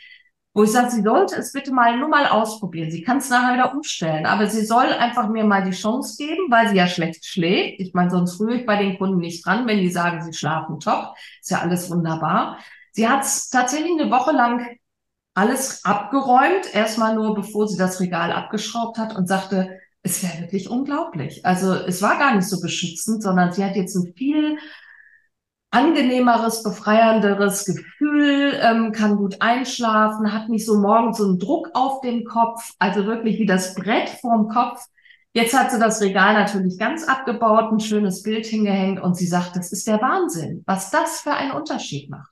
Wo 0.55 0.63
ich 0.63 0.71
sage, 0.71 0.91
sie 0.91 1.01
sollte 1.01 1.35
es 1.35 1.51
bitte 1.51 1.73
mal 1.73 1.97
nur 1.97 2.09
mal 2.09 2.27
ausprobieren. 2.27 2.91
Sie 2.91 3.01
kann 3.01 3.17
es 3.17 3.29
nachher 3.29 3.55
wieder 3.55 3.73
umstellen, 3.73 4.27
aber 4.27 4.47
sie 4.47 4.63
soll 4.65 4.85
einfach 4.85 5.27
mir 5.27 5.43
mal 5.45 5.63
die 5.63 5.75
Chance 5.75 6.15
geben, 6.17 6.51
weil 6.51 6.69
sie 6.69 6.75
ja 6.75 6.87
schlecht 6.87 7.25
schläft. 7.25 7.79
Ich 7.79 7.93
meine, 7.95 8.11
sonst 8.11 8.39
rühre 8.39 8.57
ich 8.57 8.65
bei 8.65 8.77
den 8.77 8.97
Kunden 8.99 9.17
nicht 9.17 9.45
dran, 9.45 9.65
wenn 9.65 9.79
die 9.79 9.89
sagen, 9.89 10.21
sie 10.23 10.33
schlafen 10.33 10.79
top. 10.79 11.15
Ist 11.41 11.49
ja 11.49 11.59
alles 11.61 11.89
wunderbar. 11.89 12.59
Sie 12.91 13.09
hat 13.09 13.25
tatsächlich 13.51 13.99
eine 13.99 14.11
Woche 14.11 14.31
lang 14.31 14.67
alles 15.33 15.83
abgeräumt, 15.83 16.73
erstmal 16.73 17.15
nur 17.15 17.33
bevor 17.33 17.67
sie 17.67 17.77
das 17.77 17.99
Regal 17.99 18.31
abgeschraubt 18.31 18.99
hat 18.99 19.15
und 19.15 19.27
sagte, 19.27 19.79
es 20.03 20.21
wäre 20.21 20.41
wirklich 20.41 20.69
unglaublich. 20.69 21.45
Also 21.45 21.73
es 21.73 22.01
war 22.01 22.19
gar 22.19 22.35
nicht 22.35 22.47
so 22.47 22.61
beschützend, 22.61 23.23
sondern 23.23 23.53
sie 23.53 23.63
hat 23.63 23.75
jetzt 23.75 23.95
ein 23.95 24.13
viel 24.15 24.59
angenehmeres, 25.73 26.61
befreienderes 26.61 27.65
Gefühl, 27.65 28.59
ähm, 28.61 28.91
kann 28.91 29.17
gut 29.17 29.41
einschlafen, 29.41 30.31
hat 30.31 30.47
nicht 30.47 30.65
so 30.65 30.79
morgens 30.79 31.17
so 31.17 31.25
einen 31.25 31.39
Druck 31.39 31.69
auf 31.73 32.01
dem 32.01 32.25
Kopf, 32.25 32.73
also 32.77 33.05
wirklich 33.05 33.39
wie 33.39 33.45
das 33.47 33.73
Brett 33.73 34.09
vorm 34.21 34.47
Kopf. 34.49 34.85
Jetzt 35.33 35.57
hat 35.57 35.71
sie 35.71 35.79
das 35.79 35.99
Regal 35.99 36.35
natürlich 36.35 36.77
ganz 36.77 37.07
abgebaut, 37.07 37.71
ein 37.71 37.79
schönes 37.79 38.21
Bild 38.21 38.45
hingehängt 38.45 39.01
und 39.01 39.17
sie 39.17 39.25
sagt, 39.25 39.55
das 39.55 39.71
ist 39.71 39.87
der 39.87 39.99
Wahnsinn, 39.99 40.63
was 40.67 40.91
das 40.91 41.21
für 41.21 41.33
einen 41.33 41.53
Unterschied 41.53 42.07
macht. 42.07 42.31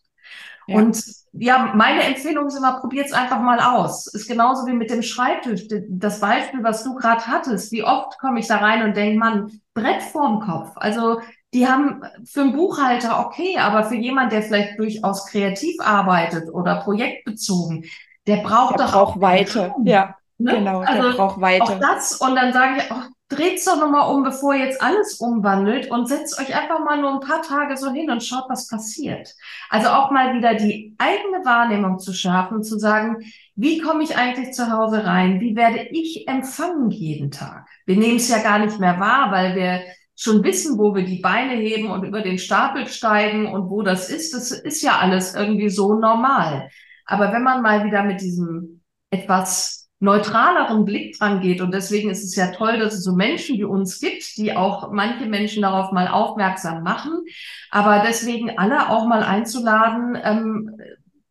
Ja. 0.68 0.78
Und 0.78 1.04
ja, 1.34 1.74
meine 1.76 2.04
Empfehlung 2.04 2.46
ist 2.46 2.58
immer, 2.58 2.80
probiert 2.80 3.08
es 3.08 3.14
einfach 3.14 3.42
mal 3.42 3.60
aus. 3.60 4.06
Ist 4.06 4.28
genauso 4.28 4.68
wie 4.68 4.74
mit 4.74 4.92
dem 4.92 5.02
Schreibtisch. 5.02 5.68
Das 5.90 6.20
Beispiel, 6.20 6.64
was 6.64 6.84
du 6.84 6.94
gerade 6.94 7.26
hattest, 7.26 7.72
wie 7.72 7.84
oft 7.84 8.20
komme 8.20 8.40
ich 8.40 8.48
da 8.48 8.58
rein 8.58 8.84
und 8.84 8.96
denke, 8.96 9.18
Mann, 9.18 9.62
Brett 9.74 10.04
vorm 10.04 10.42
Kopf. 10.42 10.74
Also 10.76 11.22
die 11.54 11.68
haben 11.68 12.02
für 12.24 12.42
einen 12.42 12.54
Buchhalter 12.54 13.26
okay, 13.26 13.58
aber 13.58 13.84
für 13.84 13.96
jemand, 13.96 14.32
der 14.32 14.42
vielleicht 14.42 14.80
durchaus 14.80 15.26
kreativ 15.26 15.76
arbeitet 15.80 16.50
oder 16.54 16.82
projektbezogen, 16.82 17.86
der 18.28 18.38
braucht 18.38 18.80
der 18.80 18.86
doch 18.86 18.94
braucht 18.94 19.18
auch 19.18 19.22
Weite. 19.22 19.74
Ja, 19.84 20.16
ne? 20.38 20.54
genau, 20.54 20.80
also 20.80 21.10
der 21.10 21.18
braucht 21.18 21.42
Weite. 21.42 21.64
Auch 21.64 21.80
das 21.80 22.16
und 22.16 22.36
dann 22.36 22.54
sage 22.54 22.78
ich, 22.78 22.92
oh, 22.92 23.04
dreht's 23.28 23.66
doch 23.66 23.80
nochmal 23.80 24.14
um, 24.14 24.24
bevor 24.24 24.54
jetzt 24.54 24.82
alles 24.82 25.16
umwandelt 25.16 25.90
und 25.90 26.08
setzt 26.08 26.40
euch 26.40 26.56
einfach 26.56 26.84
mal 26.84 27.02
nur 27.02 27.14
ein 27.14 27.20
paar 27.22 27.42
Tage 27.42 27.78
so 27.78 27.92
hin 27.92 28.10
und 28.12 28.24
schaut, 28.24 28.46
was 28.50 28.68
passiert. 28.68 29.34
Also 29.70 29.90
auch 29.90 30.12
mal 30.12 30.36
wieder 30.36 30.56
die 30.56 30.96
eigene 30.98 31.46
Wahrnehmung 31.46 32.00
zu 32.00 32.14
schaffen, 32.14 32.64
zu 32.64 32.78
sagen, 32.78 33.18
wie 33.56 33.80
komme 33.80 34.04
ich 34.04 34.18
eigentlich 34.18 34.54
zu 34.54 34.72
Hause 34.72 35.06
rein? 35.06 35.40
Wie 35.40 35.56
werde 35.56 35.88
ich 35.92 36.28
empfangen 36.28 36.92
jeden 36.92 37.32
Tag? 37.32 37.68
Wir 37.86 37.96
nehmen 37.96 38.18
es 38.18 38.30
ja 38.30 38.40
gar 38.40 38.60
nicht 38.60 38.80
mehr 38.80 39.00
wahr, 39.00 39.32
weil 39.32 39.56
wir 39.56 39.82
schon 40.22 40.44
wissen, 40.44 40.78
wo 40.78 40.94
wir 40.94 41.04
die 41.04 41.20
Beine 41.20 41.54
heben 41.54 41.90
und 41.90 42.04
über 42.04 42.22
den 42.22 42.38
Stapel 42.38 42.88
steigen 42.88 43.48
und 43.48 43.70
wo 43.70 43.82
das 43.82 44.10
ist. 44.10 44.34
Das 44.34 44.52
ist 44.52 44.82
ja 44.84 45.00
alles 45.00 45.34
irgendwie 45.34 45.70
so 45.70 45.96
normal. 45.96 46.70
Aber 47.06 47.34
wenn 47.34 47.44
man 47.44 47.62
mal 47.62 47.86
wieder 47.86 48.04
mit 48.04 48.22
diesem 48.22 48.82
etwas 49.10 49.82
neutraleren 50.02 50.84
Blick 50.84 51.18
dran 51.18 51.42
geht. 51.42 51.62
Und 51.62 51.74
deswegen 51.74 52.10
ist 52.10 52.24
es 52.24 52.36
ja 52.36 52.48
toll, 52.48 52.80
dass 52.80 52.96
es 52.96 53.04
so 53.04 53.16
Menschen 53.16 53.58
wie 53.58 53.64
uns 53.64 54.00
gibt, 54.00 54.36
die 54.36 54.56
auch 54.56 54.92
manche 54.92 55.28
Menschen 55.28 55.62
darauf 55.62 55.92
mal 55.92 56.08
aufmerksam 56.08 56.82
machen. 56.84 57.24
Aber 57.70 58.04
deswegen 58.06 58.58
alle 58.58 58.90
auch 58.90 59.08
mal 59.08 59.24
einzuladen. 59.24 60.18
Ähm, 60.22 60.76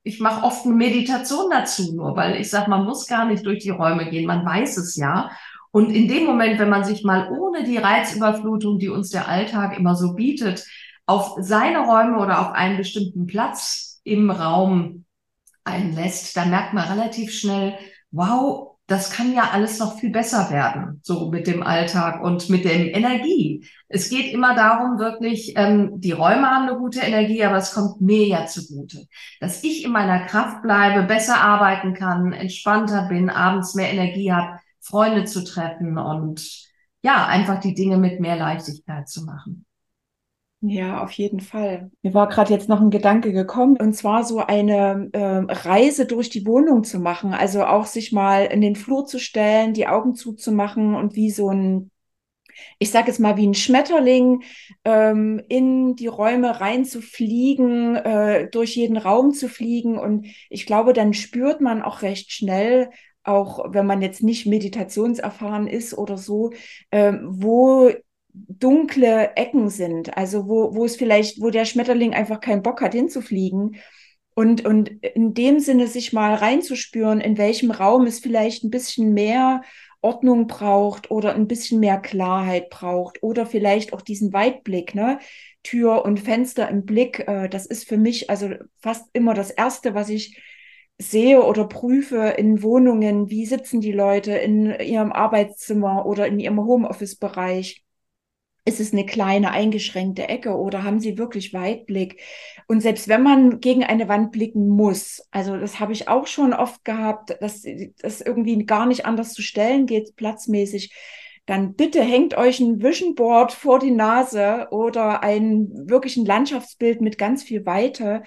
ich 0.02 0.20
mache 0.20 0.44
oft 0.44 0.64
eine 0.64 0.74
Meditation 0.74 1.50
dazu, 1.50 1.94
nur 1.94 2.16
weil 2.16 2.40
ich 2.40 2.48
sage, 2.48 2.70
man 2.70 2.84
muss 2.84 3.06
gar 3.06 3.26
nicht 3.26 3.44
durch 3.44 3.58
die 3.58 3.70
Räume 3.70 4.08
gehen, 4.08 4.26
man 4.26 4.46
weiß 4.46 4.78
es 4.78 4.96
ja. 4.96 5.30
Und 5.72 5.90
in 5.90 6.08
dem 6.08 6.24
Moment, 6.24 6.58
wenn 6.58 6.68
man 6.68 6.84
sich 6.84 7.04
mal 7.04 7.30
ohne 7.30 7.64
die 7.64 7.76
Reizüberflutung, 7.76 8.78
die 8.78 8.88
uns 8.88 9.10
der 9.10 9.28
Alltag 9.28 9.78
immer 9.78 9.94
so 9.94 10.14
bietet, 10.14 10.66
auf 11.06 11.36
seine 11.38 11.86
Räume 11.86 12.18
oder 12.18 12.40
auf 12.40 12.52
einen 12.52 12.76
bestimmten 12.76 13.26
Platz 13.26 14.00
im 14.04 14.30
Raum 14.30 15.04
einlässt, 15.64 16.36
dann 16.36 16.50
merkt 16.50 16.72
man 16.72 16.88
relativ 16.88 17.32
schnell, 17.32 17.74
wow, 18.10 18.70
das 18.90 19.12
kann 19.12 19.32
ja 19.32 19.50
alles 19.52 19.78
noch 19.78 20.00
viel 20.00 20.10
besser 20.10 20.50
werden, 20.50 21.00
so 21.04 21.30
mit 21.30 21.46
dem 21.46 21.62
Alltag 21.62 22.24
und 22.24 22.48
mit 22.50 22.64
der 22.64 22.92
Energie. 22.92 23.64
Es 23.88 24.10
geht 24.10 24.32
immer 24.32 24.56
darum, 24.56 24.98
wirklich, 24.98 25.52
ähm, 25.56 26.00
die 26.00 26.10
Räume 26.10 26.50
haben 26.50 26.68
eine 26.68 26.76
gute 26.76 26.98
Energie, 26.98 27.44
aber 27.44 27.58
es 27.58 27.72
kommt 27.72 28.00
mir 28.00 28.26
ja 28.26 28.46
zugute. 28.46 29.06
Dass 29.38 29.62
ich 29.62 29.84
in 29.84 29.92
meiner 29.92 30.26
Kraft 30.26 30.62
bleibe, 30.62 31.06
besser 31.06 31.36
arbeiten 31.40 31.94
kann, 31.94 32.32
entspannter 32.32 33.06
bin, 33.08 33.30
abends 33.30 33.76
mehr 33.76 33.92
Energie 33.92 34.32
habe, 34.32 34.58
Freunde 34.80 35.24
zu 35.24 35.44
treffen 35.44 35.98
und 35.98 36.70
ja, 37.02 37.26
einfach 37.26 37.60
die 37.60 37.74
Dinge 37.74 37.96
mit 37.96 38.20
mehr 38.20 38.36
Leichtigkeit 38.36 39.08
zu 39.08 39.24
machen. 39.24 39.64
Ja, 40.62 41.02
auf 41.02 41.12
jeden 41.12 41.40
Fall. 41.40 41.90
Mir 42.02 42.12
war 42.12 42.28
gerade 42.28 42.52
jetzt 42.52 42.68
noch 42.68 42.82
ein 42.82 42.90
Gedanke 42.90 43.32
gekommen, 43.32 43.78
und 43.78 43.94
zwar 43.94 44.24
so 44.24 44.40
eine 44.40 45.08
äh, 45.12 45.38
Reise 45.48 46.04
durch 46.04 46.28
die 46.28 46.44
Wohnung 46.44 46.84
zu 46.84 46.98
machen. 46.98 47.32
Also 47.32 47.64
auch 47.64 47.86
sich 47.86 48.12
mal 48.12 48.44
in 48.44 48.60
den 48.60 48.76
Flur 48.76 49.06
zu 49.06 49.18
stellen, 49.18 49.72
die 49.72 49.86
Augen 49.86 50.14
zuzumachen 50.14 50.94
und 50.94 51.16
wie 51.16 51.30
so 51.30 51.48
ein, 51.48 51.90
ich 52.78 52.90
sage 52.90 53.08
jetzt 53.08 53.20
mal, 53.20 53.38
wie 53.38 53.46
ein 53.46 53.54
Schmetterling 53.54 54.42
ähm, 54.84 55.40
in 55.48 55.96
die 55.96 56.08
Räume 56.08 56.60
reinzufliegen, 56.60 57.96
äh, 57.96 58.50
durch 58.50 58.76
jeden 58.76 58.98
Raum 58.98 59.32
zu 59.32 59.48
fliegen. 59.48 59.98
Und 59.98 60.26
ich 60.50 60.66
glaube, 60.66 60.92
dann 60.92 61.14
spürt 61.14 61.62
man 61.62 61.80
auch 61.80 62.02
recht 62.02 62.32
schnell, 62.32 62.90
auch 63.30 63.72
wenn 63.72 63.86
man 63.86 64.02
jetzt 64.02 64.22
nicht 64.22 64.46
meditationserfahren 64.46 65.66
ist 65.66 65.96
oder 65.96 66.18
so, 66.18 66.52
äh, 66.90 67.12
wo 67.22 67.90
dunkle 68.32 69.36
Ecken 69.36 69.70
sind, 69.70 70.16
also 70.16 70.48
wo, 70.48 70.74
wo 70.74 70.84
es 70.84 70.96
vielleicht, 70.96 71.40
wo 71.40 71.50
der 71.50 71.64
Schmetterling 71.64 72.14
einfach 72.14 72.40
keinen 72.40 72.62
Bock 72.62 72.80
hat 72.80 72.94
hinzufliegen. 72.94 73.76
Und, 74.34 74.64
und 74.64 74.88
in 74.88 75.34
dem 75.34 75.58
Sinne 75.58 75.86
sich 75.86 76.12
mal 76.12 76.34
reinzuspüren, 76.34 77.20
in 77.20 77.36
welchem 77.36 77.70
Raum 77.70 78.06
es 78.06 78.20
vielleicht 78.20 78.64
ein 78.64 78.70
bisschen 78.70 79.12
mehr 79.12 79.62
Ordnung 80.02 80.46
braucht 80.46 81.10
oder 81.10 81.34
ein 81.34 81.46
bisschen 81.46 81.80
mehr 81.80 81.98
Klarheit 81.98 82.70
braucht 82.70 83.22
oder 83.22 83.44
vielleicht 83.44 83.92
auch 83.92 84.00
diesen 84.00 84.32
Weitblick, 84.32 84.94
ne? 84.94 85.18
Tür 85.62 86.06
und 86.06 86.20
Fenster 86.20 86.68
im 86.70 86.86
Blick, 86.86 87.28
äh, 87.28 87.48
das 87.48 87.66
ist 87.66 87.86
für 87.86 87.98
mich 87.98 88.30
also 88.30 88.50
fast 88.78 89.10
immer 89.12 89.34
das 89.34 89.50
Erste, 89.50 89.94
was 89.94 90.08
ich 90.08 90.40
sehe 91.00 91.42
oder 91.42 91.64
prüfe 91.66 92.34
in 92.36 92.62
Wohnungen, 92.62 93.30
wie 93.30 93.46
sitzen 93.46 93.80
die 93.80 93.92
Leute 93.92 94.32
in 94.32 94.78
ihrem 94.80 95.12
Arbeitszimmer 95.12 96.04
oder 96.04 96.26
in 96.26 96.38
ihrem 96.38 96.60
Homeoffice-Bereich 96.60 97.84
ist 98.66 98.80
es 98.80 98.92
eine 98.92 99.06
kleine 99.06 99.50
eingeschränkte 99.52 100.28
Ecke 100.28 100.56
oder 100.56 100.84
haben 100.84 101.00
sie 101.00 101.16
wirklich 101.16 101.54
Weitblick? 101.54 102.20
Und 102.68 102.82
selbst 102.82 103.08
wenn 103.08 103.22
man 103.22 103.60
gegen 103.60 103.82
eine 103.82 104.08
Wand 104.08 104.32
blicken 104.32 104.68
muss, 104.68 105.26
also 105.30 105.56
das 105.56 105.80
habe 105.80 105.92
ich 105.92 106.08
auch 106.08 106.26
schon 106.26 106.52
oft 106.52 106.84
gehabt, 106.84 107.36
dass 107.40 107.64
das 108.02 108.20
irgendwie 108.20 108.64
gar 108.66 108.86
nicht 108.86 109.06
anders 109.06 109.32
zu 109.32 109.42
stellen 109.42 109.86
geht, 109.86 110.14
platzmäßig, 110.16 110.92
dann 111.46 111.74
bitte 111.74 112.02
hängt 112.02 112.36
euch 112.36 112.60
ein 112.60 112.82
Vision 112.82 113.14
Board 113.14 113.52
vor 113.52 113.78
die 113.78 113.90
Nase 113.90 114.68
oder 114.70 115.22
ein 115.22 115.70
wirklich 115.88 116.16
ein 116.18 116.26
Landschaftsbild 116.26 117.00
mit 117.00 117.16
ganz 117.16 117.42
viel 117.42 117.64
Weite, 117.64 118.22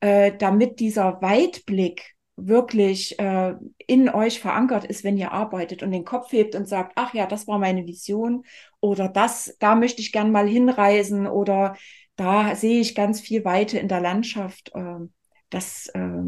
äh, 0.00 0.32
damit 0.36 0.80
dieser 0.80 1.22
Weitblick 1.22 2.15
wirklich 2.36 3.18
äh, 3.18 3.54
in 3.86 4.08
euch 4.10 4.40
verankert 4.40 4.84
ist, 4.84 5.04
wenn 5.04 5.16
ihr 5.16 5.32
arbeitet 5.32 5.82
und 5.82 5.90
den 5.90 6.04
Kopf 6.04 6.32
hebt 6.32 6.54
und 6.54 6.68
sagt, 6.68 6.92
ach 6.96 7.14
ja, 7.14 7.26
das 7.26 7.46
war 7.48 7.58
meine 7.58 7.86
Vision 7.86 8.44
oder 8.80 9.08
das, 9.08 9.56
da 9.58 9.74
möchte 9.74 10.02
ich 10.02 10.12
gern 10.12 10.30
mal 10.30 10.46
hinreisen 10.46 11.26
oder 11.26 11.76
da 12.16 12.54
sehe 12.54 12.80
ich 12.80 12.94
ganz 12.94 13.20
viel 13.20 13.44
Weite 13.44 13.78
in 13.78 13.88
der 13.88 14.00
Landschaft. 14.00 14.70
Äh, 14.74 15.06
das 15.50 15.88
äh, 15.94 16.22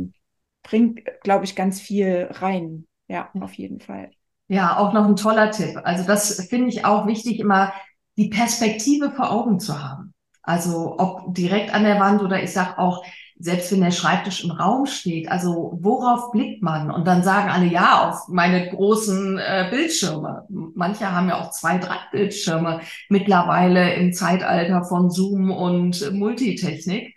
bringt, 0.62 1.00
glaube 1.22 1.44
ich, 1.44 1.54
ganz 1.54 1.80
viel 1.80 2.28
rein. 2.30 2.86
Ja, 3.06 3.30
auf 3.40 3.54
jeden 3.54 3.80
Fall. 3.80 4.10
Ja, 4.48 4.78
auch 4.78 4.92
noch 4.94 5.06
ein 5.06 5.16
toller 5.16 5.50
Tipp. 5.50 5.78
Also 5.84 6.04
das 6.04 6.46
finde 6.48 6.68
ich 6.68 6.84
auch 6.84 7.06
wichtig, 7.06 7.38
immer 7.38 7.72
die 8.16 8.28
Perspektive 8.28 9.10
vor 9.10 9.30
Augen 9.30 9.60
zu 9.60 9.82
haben. 9.82 10.14
Also 10.42 10.98
ob 10.98 11.34
direkt 11.34 11.74
an 11.74 11.84
der 11.84 12.00
Wand 12.00 12.22
oder 12.22 12.42
ich 12.42 12.52
sage 12.52 12.78
auch, 12.78 13.04
selbst 13.38 13.70
wenn 13.72 13.80
der 13.80 13.92
Schreibtisch 13.92 14.44
im 14.44 14.50
Raum 14.50 14.86
steht, 14.86 15.30
also 15.30 15.78
worauf 15.80 16.32
blickt 16.32 16.62
man? 16.62 16.90
Und 16.90 17.06
dann 17.06 17.22
sagen 17.22 17.50
alle, 17.50 17.66
ja, 17.66 18.08
auf 18.08 18.28
meine 18.28 18.70
großen 18.70 19.38
äh, 19.38 19.68
Bildschirme. 19.70 20.46
Manche 20.48 21.12
haben 21.12 21.28
ja 21.28 21.40
auch 21.40 21.50
zwei, 21.50 21.78
drei 21.78 21.96
Bildschirme 22.10 22.80
mittlerweile 23.08 23.94
im 23.94 24.12
Zeitalter 24.12 24.84
von 24.84 25.10
Zoom 25.10 25.50
und 25.50 26.12
Multitechnik. 26.12 27.14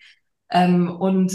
Ähm, 0.52 0.90
und 0.90 1.34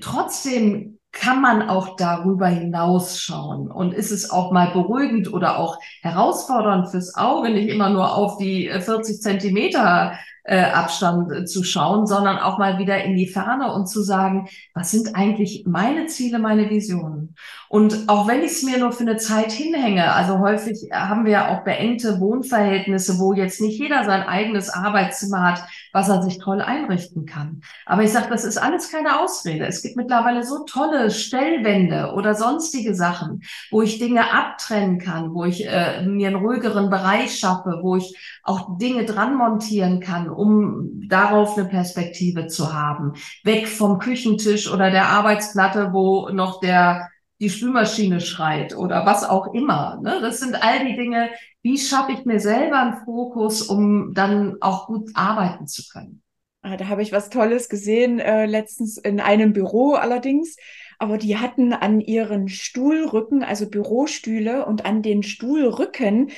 trotzdem 0.00 0.98
kann 1.12 1.40
man 1.40 1.68
auch 1.68 1.96
darüber 1.96 2.46
hinausschauen 2.48 3.70
und 3.70 3.94
ist 3.94 4.10
es 4.10 4.30
auch 4.30 4.52
mal 4.52 4.72
beruhigend 4.72 5.32
oder 5.32 5.58
auch 5.58 5.78
herausfordernd 6.02 6.90
fürs 6.90 7.14
Auge, 7.14 7.50
nicht 7.50 7.68
immer 7.68 7.88
nur 7.88 8.14
auf 8.14 8.36
die 8.36 8.68
40 8.68 9.22
Zentimeter 9.22 10.18
äh, 10.46 10.62
Abstand 10.62 11.32
äh, 11.32 11.44
zu 11.44 11.64
schauen, 11.64 12.06
sondern 12.06 12.38
auch 12.38 12.58
mal 12.58 12.78
wieder 12.78 13.02
in 13.04 13.16
die 13.16 13.26
Ferne 13.26 13.72
und 13.72 13.86
zu 13.88 14.02
sagen, 14.02 14.48
was 14.74 14.90
sind 14.92 15.14
eigentlich 15.16 15.64
meine 15.66 16.06
Ziele, 16.06 16.38
meine 16.38 16.70
Visionen? 16.70 17.34
Und 17.68 18.08
auch 18.08 18.28
wenn 18.28 18.42
ich 18.42 18.52
es 18.52 18.62
mir 18.62 18.78
nur 18.78 18.92
für 18.92 19.02
eine 19.02 19.16
Zeit 19.16 19.52
hinhänge, 19.52 20.12
also 20.12 20.38
häufig 20.38 20.88
haben 20.92 21.24
wir 21.24 21.32
ja 21.32 21.48
auch 21.48 21.64
beengte 21.64 22.20
Wohnverhältnisse, 22.20 23.18
wo 23.18 23.32
jetzt 23.32 23.60
nicht 23.60 23.78
jeder 23.78 24.04
sein 24.04 24.22
eigenes 24.22 24.70
Arbeitszimmer 24.70 25.42
hat, 25.42 25.64
was 25.92 26.08
er 26.08 26.22
sich 26.22 26.38
toll 26.38 26.60
einrichten 26.60 27.26
kann. 27.26 27.62
Aber 27.84 28.02
ich 28.02 28.12
sage, 28.12 28.28
das 28.30 28.44
ist 28.44 28.58
alles 28.58 28.90
keine 28.90 29.20
Ausrede. 29.20 29.66
Es 29.66 29.82
gibt 29.82 29.96
mittlerweile 29.96 30.44
so 30.44 30.64
tolle 30.64 31.10
Stellwände 31.10 32.12
oder 32.14 32.34
sonstige 32.34 32.94
Sachen, 32.94 33.42
wo 33.70 33.82
ich 33.82 33.98
Dinge 33.98 34.32
abtrennen 34.32 34.98
kann, 34.98 35.34
wo 35.34 35.44
ich 35.44 35.66
äh, 35.66 36.02
mir 36.06 36.28
einen 36.28 36.36
ruhigeren 36.36 36.90
Bereich 36.90 37.38
schaffe, 37.38 37.80
wo 37.82 37.96
ich 37.96 38.16
auch 38.42 38.78
Dinge 38.78 39.04
dran 39.04 39.36
montieren 39.36 40.00
kann, 40.00 40.28
um 40.28 41.00
darauf 41.08 41.56
eine 41.56 41.66
Perspektive 41.68 42.46
zu 42.46 42.72
haben. 42.72 43.14
Weg 43.42 43.68
vom 43.68 43.98
Küchentisch 43.98 44.70
oder 44.70 44.90
der 44.90 45.08
Arbeitsplatte, 45.08 45.92
wo 45.92 46.28
noch 46.28 46.60
der 46.60 47.08
die 47.40 47.50
Spülmaschine 47.50 48.20
schreit 48.20 48.76
oder 48.76 49.04
was 49.04 49.24
auch 49.24 49.52
immer. 49.52 50.00
Ne? 50.02 50.20
Das 50.20 50.40
sind 50.40 50.62
all 50.62 50.86
die 50.86 50.96
Dinge, 50.96 51.30
wie 51.62 51.78
schaffe 51.78 52.12
ich 52.12 52.24
mir 52.24 52.40
selber 52.40 52.78
einen 52.78 53.04
Fokus, 53.04 53.62
um 53.62 54.14
dann 54.14 54.56
auch 54.60 54.86
gut 54.86 55.10
arbeiten 55.14 55.66
zu 55.66 55.82
können. 55.88 56.22
Ah, 56.62 56.76
da 56.76 56.88
habe 56.88 57.02
ich 57.02 57.12
was 57.12 57.30
Tolles 57.30 57.68
gesehen, 57.68 58.18
äh, 58.18 58.46
letztens 58.46 58.96
in 58.96 59.20
einem 59.20 59.52
Büro 59.52 59.92
allerdings. 59.92 60.56
Aber 60.98 61.18
die 61.18 61.36
hatten 61.36 61.72
an 61.72 62.00
ihren 62.00 62.48
Stuhlrücken, 62.48 63.44
also 63.44 63.68
Bürostühle 63.68 64.64
und 64.64 64.86
an 64.86 65.02
den 65.02 65.22
Stuhlrücken 65.22 66.30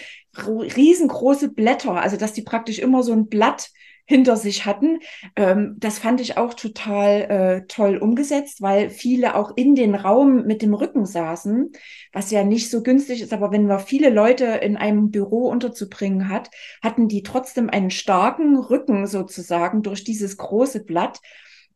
riesengroße 0.47 1.53
Blätter, 1.53 1.95
also 1.95 2.17
dass 2.17 2.33
die 2.33 2.43
praktisch 2.43 2.79
immer 2.79 3.03
so 3.03 3.13
ein 3.13 3.29
Blatt 3.29 3.71
hinter 4.09 4.37
sich 4.37 4.65
hatten. 4.65 5.01
Ähm, 5.37 5.77
das 5.79 5.99
fand 5.99 6.21
ich 6.21 6.39
auch 6.39 6.55
total 6.55 7.21
äh, 7.31 7.67
toll 7.69 7.99
umgesetzt, 7.99 8.63
weil 8.63 8.89
viele 8.89 9.37
auch 9.37 9.53
in 9.55 9.75
den 9.75 9.95
Raum 9.95 10.47
mit 10.47 10.63
dem 10.63 10.73
Rücken 10.73 11.05
saßen, 11.05 11.71
was 12.13 12.31
ja 12.31 12.43
nicht 12.43 12.71
so 12.71 12.83
günstig 12.83 13.21
ist. 13.21 13.35
Aber 13.35 13.53
wenn 13.53 13.67
man 13.67 13.81
viele 13.81 14.09
Leute 14.09 14.47
in 14.47 14.79
einem 14.79 15.11
Büro 15.11 15.49
unterzubringen 15.49 16.31
hat, 16.31 16.51
hatten 16.83 17.09
die 17.09 17.23
trotzdem 17.23 17.69
einen 17.69 17.91
starken 17.91 18.57
Rücken 18.57 19.07
sozusagen 19.07 19.83
durch 19.83 20.05
dieses 20.05 20.39
große 20.39 20.85
Blatt. 20.85 21.21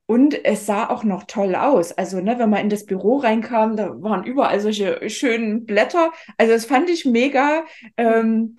Und 0.06 0.44
es 0.44 0.66
sah 0.66 0.88
auch 0.88 1.04
noch 1.04 1.24
toll 1.24 1.54
aus. 1.54 1.92
Also, 1.92 2.20
ne, 2.20 2.38
wenn 2.38 2.50
man 2.50 2.60
in 2.62 2.70
das 2.70 2.86
Büro 2.86 3.18
reinkam, 3.18 3.76
da 3.76 4.02
waren 4.02 4.24
überall 4.24 4.58
solche 4.60 5.08
schönen 5.08 5.64
Blätter. 5.64 6.10
Also, 6.38 6.52
das 6.52 6.64
fand 6.64 6.90
ich 6.90 7.04
mega, 7.04 7.64
ähm, 7.96 8.56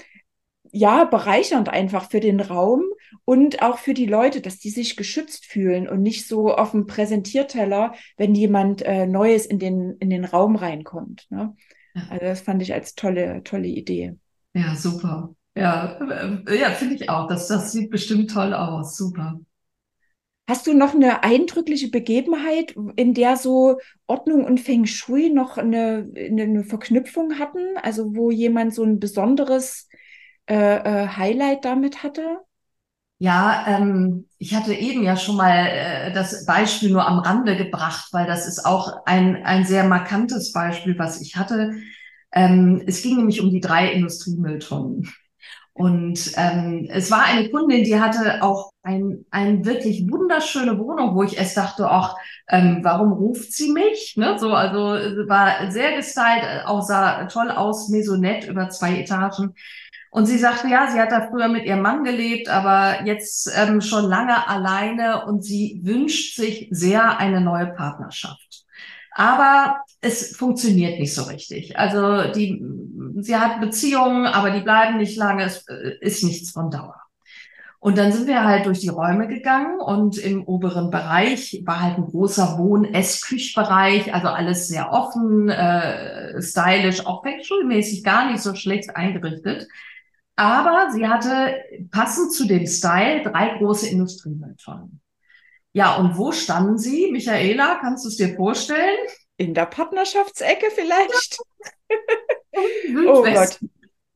ja, 0.76 1.04
bereichernd 1.06 1.70
einfach 1.70 2.10
für 2.10 2.20
den 2.20 2.40
Raum 2.40 2.82
und 3.26 3.62
auch 3.62 3.78
für 3.78 3.94
die 3.94 4.08
Leute, 4.08 4.42
dass 4.42 4.58
die 4.58 4.72
sich 4.72 4.98
geschützt 4.98 5.46
fühlen 5.46 5.88
und 5.88 6.02
nicht 6.02 6.28
so 6.28 6.54
auf 6.54 6.72
dem 6.72 6.88
Präsentierteller, 6.88 7.94
wenn 8.18 8.34
jemand 8.34 8.82
äh, 8.82 9.06
Neues 9.06 9.46
in 9.46 9.60
den, 9.60 9.98
in 10.00 10.10
den 10.10 10.26
Raum 10.26 10.56
reinkommt. 10.56 11.28
Ne? 11.30 11.56
Also 12.10 12.26
das 12.26 12.42
fand 12.42 12.64
ich 12.64 12.74
als 12.74 12.96
tolle, 12.96 13.44
tolle 13.44 13.68
Idee. 13.68 14.16
Ja, 14.56 14.76
super. 14.76 15.36
Ja, 15.56 16.00
äh, 16.48 16.60
ja, 16.60 16.72
finde 16.72 16.96
ich 16.96 17.08
auch. 17.08 17.28
Das, 17.28 17.48
das 17.48 17.72
sieht 17.72 17.92
bestimmt 17.92 18.32
toll 18.32 18.56
aus. 18.56 18.98
Super. 18.98 19.40
Hast 20.50 20.66
du 20.66 20.74
noch 20.74 20.96
eine 20.96 21.24
eindrückliche 21.24 21.90
Begebenheit, 21.90 22.76
in 22.96 23.14
der 23.14 23.38
so 23.38 23.78
Ordnung 24.08 24.44
und 24.44 24.60
Feng 24.60 24.88
Shui 24.88 25.30
noch 25.30 25.58
eine, 25.58 26.12
eine 26.16 26.64
Verknüpfung 26.64 27.38
hatten? 27.38 27.78
Also 27.82 28.16
wo 28.16 28.32
jemand 28.32 28.74
so 28.74 28.84
ein 28.84 29.00
besonderes 29.00 29.88
äh, 30.48 31.04
äh, 31.04 31.08
Highlight 31.08 31.66
damit 31.66 32.04
hatte? 32.04 32.40
Ja, 33.20 33.66
ähm, 33.68 34.28
ich 34.38 34.54
hatte 34.54 34.74
eben 34.74 35.04
ja 35.04 35.16
schon 35.16 35.38
mal 35.38 35.68
äh, 35.68 36.12
das 36.14 36.46
Beispiel 36.46 36.92
nur 36.92 37.08
am 37.08 37.20
Rande 37.20 37.56
gebracht, 37.56 38.10
weil 38.12 38.26
das 38.26 38.48
ist 38.48 38.66
auch 38.66 39.06
ein, 39.06 39.44
ein 39.46 39.66
sehr 39.66 39.86
markantes 39.86 40.52
Beispiel, 40.52 41.00
was 41.00 41.22
ich 41.22 41.38
hatte. 41.38 41.74
Ähm, 42.34 42.84
es 42.86 43.02
ging 43.02 43.18
nämlich 43.18 43.40
um 43.42 43.50
die 43.50 43.62
drei 43.62 43.92
Industriemülltonnen. 43.94 45.10
Und 45.74 46.34
ähm, 46.38 46.88
es 46.92 47.10
war 47.10 47.24
eine 47.24 47.50
Kundin, 47.50 47.84
die 47.84 48.00
hatte 48.00 48.44
auch 48.44 48.72
ein, 48.84 49.26
ein 49.32 49.66
wirklich 49.66 50.08
wunderschöne 50.10 50.78
Wohnung, 50.78 51.16
wo 51.16 51.24
ich 51.24 51.38
erst 51.38 51.58
dachte, 51.58 51.90
ach, 51.90 52.16
ähm, 52.48 52.80
warum 52.84 53.12
ruft 53.14 53.54
sie 53.54 53.72
mich? 53.72 54.14
Ne? 54.16 54.38
So, 54.38 54.54
also 54.54 54.80
war 55.28 55.72
sehr 55.72 55.96
gestylt, 55.96 56.66
auch 56.66 56.82
sah 56.84 57.26
toll 57.26 57.50
aus, 57.50 57.90
Maisonette 57.90 58.52
über 58.52 58.70
zwei 58.70 59.00
Etagen. 59.00 59.56
Und 60.14 60.28
sie 60.28 60.38
sagte, 60.38 60.68
ja, 60.68 60.92
sie 60.92 61.00
hat 61.00 61.12
da 61.12 61.28
früher 61.28 61.48
mit 61.48 61.66
ihrem 61.66 61.82
Mann 61.82 62.04
gelebt, 62.04 62.48
aber 62.48 63.04
jetzt 63.04 63.52
ähm, 63.58 63.82
schon 63.82 64.06
lange 64.06 64.48
alleine 64.48 65.26
und 65.26 65.44
sie 65.44 65.82
wünscht 65.84 66.36
sich 66.36 66.68
sehr 66.70 67.18
eine 67.18 67.42
neue 67.42 67.74
Partnerschaft. 67.74 68.64
Aber 69.16 69.82
es 70.02 70.38
funktioniert 70.38 71.00
nicht 71.00 71.16
so 71.16 71.24
richtig. 71.24 71.80
Also 71.80 72.32
die, 72.32 72.64
sie 73.22 73.36
hat 73.36 73.60
Beziehungen, 73.60 74.28
aber 74.28 74.52
die 74.52 74.62
bleiben 74.62 74.98
nicht 74.98 75.18
lange. 75.18 75.46
Es 75.46 75.68
äh, 75.68 75.98
ist 76.00 76.24
nichts 76.24 76.52
von 76.52 76.70
Dauer. 76.70 77.02
Und 77.80 77.98
dann 77.98 78.12
sind 78.12 78.28
wir 78.28 78.46
halt 78.46 78.68
durch 78.68 78.82
die 78.82 78.90
Räume 78.90 79.28
gegangen 79.28 79.80
und 79.80 80.20
im 80.20 80.44
oberen 80.44 80.92
Bereich 80.92 81.64
war 81.66 81.82
halt 81.82 81.98
ein 81.98 82.06
großer 82.06 82.60
Wohn-Ess-Küchbereich, 82.60 84.14
also 84.14 84.28
alles 84.28 84.68
sehr 84.68 84.94
offen, 84.94 85.50
äh, 85.50 86.40
stylisch, 86.40 87.04
auch 87.08 87.24
Feng 87.24 87.42
gar 88.04 88.32
nicht 88.32 88.44
so 88.44 88.54
schlecht 88.54 88.96
eingerichtet. 88.96 89.68
Aber 90.36 90.90
sie 90.92 91.08
hatte 91.08 91.56
passend 91.92 92.34
zu 92.34 92.48
dem 92.48 92.66
Style 92.66 93.24
drei 93.24 93.58
große 93.58 93.88
Industriemülltonnen. 93.88 95.00
Ja, 95.74 95.96
und 95.96 96.18
wo 96.18 96.32
standen 96.32 96.78
sie? 96.78 97.12
Michaela, 97.12 97.80
kannst 97.82 98.06
du 98.06 98.10
es 98.10 98.18
dir 98.18 98.36
vorstellen? 98.36 98.98
In 99.38 99.54
der 99.54 99.66
Partnerschaftsecke 99.66 100.68
vielleicht? 100.74 101.38
oh 103.06 103.24
Gott. 103.24 103.60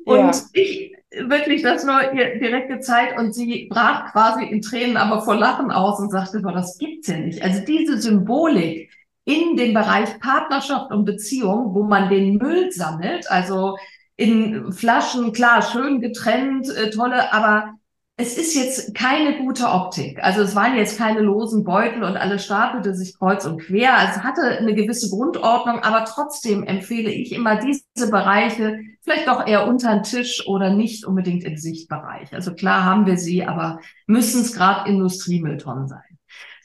Und 0.05 0.20
ja. 0.20 0.32
ich, 0.53 0.95
wirklich, 1.11 1.63
das 1.63 1.84
nur 1.84 2.13
ihr 2.13 2.39
direkte 2.39 2.80
Zeit 2.80 3.18
und 3.18 3.34
sie 3.34 3.68
brach 3.70 4.11
quasi 4.11 4.45
in 4.45 4.61
Tränen, 4.61 4.97
aber 4.97 5.22
vor 5.22 5.36
Lachen 5.36 5.72
aus 5.72 5.99
und 5.99 6.11
sagte, 6.11 6.39
boah, 6.39 6.53
das 6.53 6.78
gibt's 6.78 7.07
ja 7.07 7.18
nicht. 7.18 7.41
Also 7.41 7.61
diese 7.65 7.99
Symbolik 7.99 8.89
in 9.26 9.57
dem 9.57 9.74
Bereich 9.74 10.20
Partnerschaft 10.20 10.91
und 10.91 11.03
Beziehung, 11.03 11.74
wo 11.74 11.84
man 11.84 12.09
den 12.09 12.38
Müll 12.38 12.72
sammelt, 12.72 13.30
also 13.30 13.78
in 14.18 14.74
Flaschen, 14.74 15.32
klar, 15.32 15.61
schön 15.61 16.01
getrennt, 16.01 16.68
äh, 16.70 16.89
tolle, 16.89 17.32
aber 17.32 17.76
es 18.20 18.36
ist 18.36 18.55
jetzt 18.55 18.95
keine 18.95 19.38
gute 19.38 19.68
Optik. 19.68 20.18
Also 20.24 20.41
es 20.41 20.55
waren 20.55 20.76
jetzt 20.76 20.97
keine 20.97 21.20
losen 21.20 21.63
Beutel 21.63 22.03
und 22.03 22.18
alles 22.18 22.45
stapelte 22.45 22.95
sich 22.95 23.15
kreuz 23.15 23.45
und 23.45 23.61
quer. 23.61 23.91
Es 24.09 24.24
hatte 24.24 24.41
eine 24.41 24.74
gewisse 24.74 25.11
Grundordnung, 25.15 25.82
aber 25.82 26.03
trotzdem 26.05 26.63
empfehle 26.63 27.11
ich 27.11 27.32
immer 27.32 27.57
diese 27.57 28.09
Bereiche 28.09 28.80
vielleicht 29.07 29.28
doch 29.28 29.45
eher 29.47 29.68
unter 29.68 29.93
den 29.93 30.03
Tisch 30.03 30.45
oder 30.47 30.74
nicht 30.74 31.05
unbedingt 31.05 31.43
im 31.45 31.57
Sichtbereich. 31.57 32.34
Also 32.34 32.55
klar 32.55 32.84
haben 32.84 33.05
wir 33.05 33.18
sie, 33.18 33.45
aber 33.45 33.80
müssen 34.07 34.41
es 34.41 34.51
gerade 34.51 34.89
Industriemülltonnen 34.89 35.88
sein. 35.88 36.01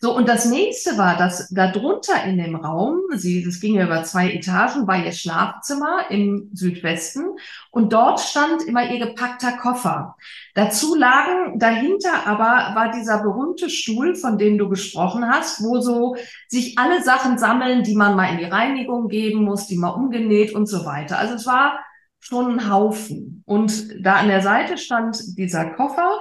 So, 0.05 0.17
und 0.17 0.29
das 0.29 0.47
nächste 0.47 0.99
war, 0.99 1.17
dass 1.17 1.49
da 1.51 1.71
drunter 1.71 2.25
in 2.25 2.37
dem 2.37 2.57
Raum, 2.57 3.03
sie, 3.15 3.45
das 3.45 3.61
ging 3.61 3.77
ja 3.77 3.87
über 3.87 4.03
zwei 4.03 4.33
Etagen, 4.33 4.89
war 4.89 4.97
ihr 4.97 5.13
Schlafzimmer 5.13 6.11
im 6.11 6.51
Südwesten 6.53 7.23
und 7.71 7.93
dort 7.93 8.19
stand 8.19 8.63
immer 8.63 8.91
ihr 8.91 8.99
gepackter 8.99 9.53
Koffer. 9.53 10.17
Dazu 10.55 10.97
lagen, 10.97 11.61
dahinter 11.61 12.27
aber 12.27 12.75
war 12.75 12.91
dieser 12.91 13.23
berühmte 13.23 13.71
Stuhl, 13.71 14.17
von 14.17 14.39
dem 14.39 14.59
du 14.59 14.69
gesprochen 14.69 15.31
hast, 15.31 15.63
wo 15.63 15.79
so 15.81 16.17
sich 16.49 16.77
alle 16.81 17.01
Sachen 17.05 17.39
sammeln, 17.39 17.85
die 17.85 17.95
man 17.95 18.17
mal 18.17 18.33
in 18.33 18.39
die 18.39 18.45
Reinigung 18.45 19.07
geben 19.07 19.45
muss, 19.45 19.69
die 19.69 19.79
mal 19.79 19.91
umgenäht 19.91 20.53
und 20.53 20.67
so 20.67 20.85
weiter. 20.85 21.17
Also 21.21 21.35
es 21.35 21.47
war 21.47 21.79
schon 22.19 22.59
ein 22.59 22.69
Haufen. 22.69 23.45
Und 23.47 24.05
da 24.05 24.15
an 24.15 24.27
der 24.27 24.43
Seite 24.43 24.79
stand 24.79 25.39
dieser 25.39 25.71
Koffer, 25.71 26.19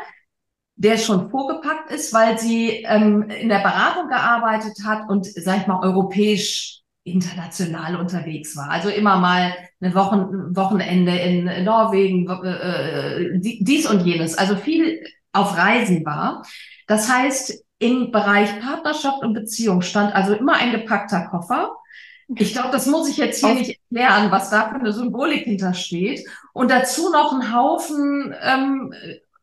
der 0.82 0.98
schon 0.98 1.30
vorgepackt 1.30 1.92
ist, 1.92 2.12
weil 2.12 2.40
sie 2.40 2.84
ähm, 2.88 3.30
in 3.30 3.50
der 3.50 3.60
Beratung 3.60 4.08
gearbeitet 4.10 4.80
hat 4.84 5.08
und, 5.10 5.28
sag 5.28 5.62
ich 5.62 5.68
mal, 5.68 5.80
europäisch 5.84 6.82
international 7.04 7.98
unterwegs 7.98 8.58
war. 8.58 8.72
Also 8.72 8.90
immer 8.90 9.18
mal 9.18 9.54
eine 9.80 9.94
Wochen, 9.94 10.56
Wochenende 10.56 11.16
in 11.16 11.64
Norwegen, 11.64 12.28
äh, 12.28 13.40
dies 13.40 13.88
und 13.88 14.06
jenes. 14.06 14.36
Also 14.36 14.56
viel 14.56 15.04
auf 15.34 15.56
Reisen 15.56 16.04
war. 16.04 16.44
Das 16.88 17.12
heißt, 17.12 17.64
im 17.78 18.12
Bereich 18.12 18.60
Partnerschaft 18.60 19.22
und 19.24 19.34
Beziehung 19.34 19.84
stand 19.84 20.16
also 20.16 20.34
immer 20.34 20.54
ein 20.54 20.72
gepackter 20.72 21.28
Koffer. 21.28 21.76
Ich 22.36 22.54
glaube, 22.54 22.70
das 22.72 22.88
muss 22.88 23.08
ich 23.08 23.18
jetzt 23.18 23.44
hier 23.44 23.54
nicht 23.54 23.80
erklären, 23.92 24.32
was 24.32 24.50
da 24.50 24.70
für 24.70 24.76
eine 24.76 24.94
Symbolik 24.94 25.44
hintersteht. 25.44 26.26
Und 26.54 26.72
dazu 26.72 27.12
noch 27.12 27.34
ein 27.34 27.54
Haufen 27.56 28.34
ähm, 28.42 28.94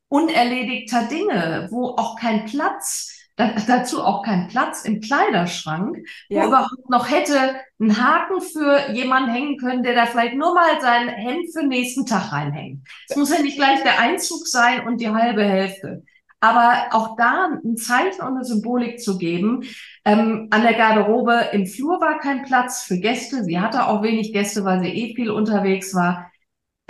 unerledigter 0.09 1.05
Dinge, 1.05 1.69
wo 1.71 1.91
auch 1.91 2.17
kein 2.19 2.45
Platz, 2.47 3.15
da, 3.37 3.53
dazu 3.67 4.03
auch 4.03 4.23
kein 4.23 4.49
Platz 4.49 4.85
im 4.85 5.01
Kleiderschrank, 5.01 5.99
ja. 6.29 6.43
wo 6.43 6.49
überhaupt 6.49 6.91
noch 6.91 7.11
hätte 7.11 7.57
ein 7.81 7.97
Haken 7.97 8.41
für 8.41 8.93
jemanden 8.93 9.31
hängen 9.31 9.59
können, 9.59 9.83
der 9.83 9.95
da 9.95 10.07
vielleicht 10.07 10.35
nur 10.35 10.55
mal 10.55 10.81
sein 10.81 11.09
Hemd 11.09 11.53
für 11.53 11.61
den 11.61 11.69
nächsten 11.69 12.07
Tag 12.07 12.33
reinhängt. 12.33 12.81
Es 13.09 13.17
muss 13.17 13.31
ja 13.31 13.41
nicht 13.41 13.57
gleich 13.57 13.83
der 13.83 14.01
Einzug 14.01 14.47
sein 14.47 14.87
und 14.87 15.01
die 15.01 15.11
halbe 15.11 15.45
Hälfte. 15.45 16.03
Aber 16.41 16.87
auch 16.93 17.17
da 17.17 17.49
ein 17.65 17.77
Zeichen 17.77 18.21
und 18.23 18.37
eine 18.37 18.45
Symbolik 18.45 19.01
zu 19.01 19.19
geben. 19.19 19.65
Ähm, 20.05 20.47
an 20.51 20.63
der 20.63 20.75
Garderobe 20.75 21.49
im 21.53 21.67
Flur 21.67 22.01
war 22.01 22.21
kein 22.21 22.45
Platz 22.45 22.85
für 22.85 22.99
Gäste. 22.99 23.43
Sie 23.43 23.59
hatte 23.59 23.89
auch 23.89 24.03
wenig 24.03 24.33
Gäste, 24.33 24.65
weil 24.65 24.81
sie 24.81 24.89
eh 24.89 25.15
viel 25.17 25.31
unterwegs 25.31 25.95
war. 25.95 26.28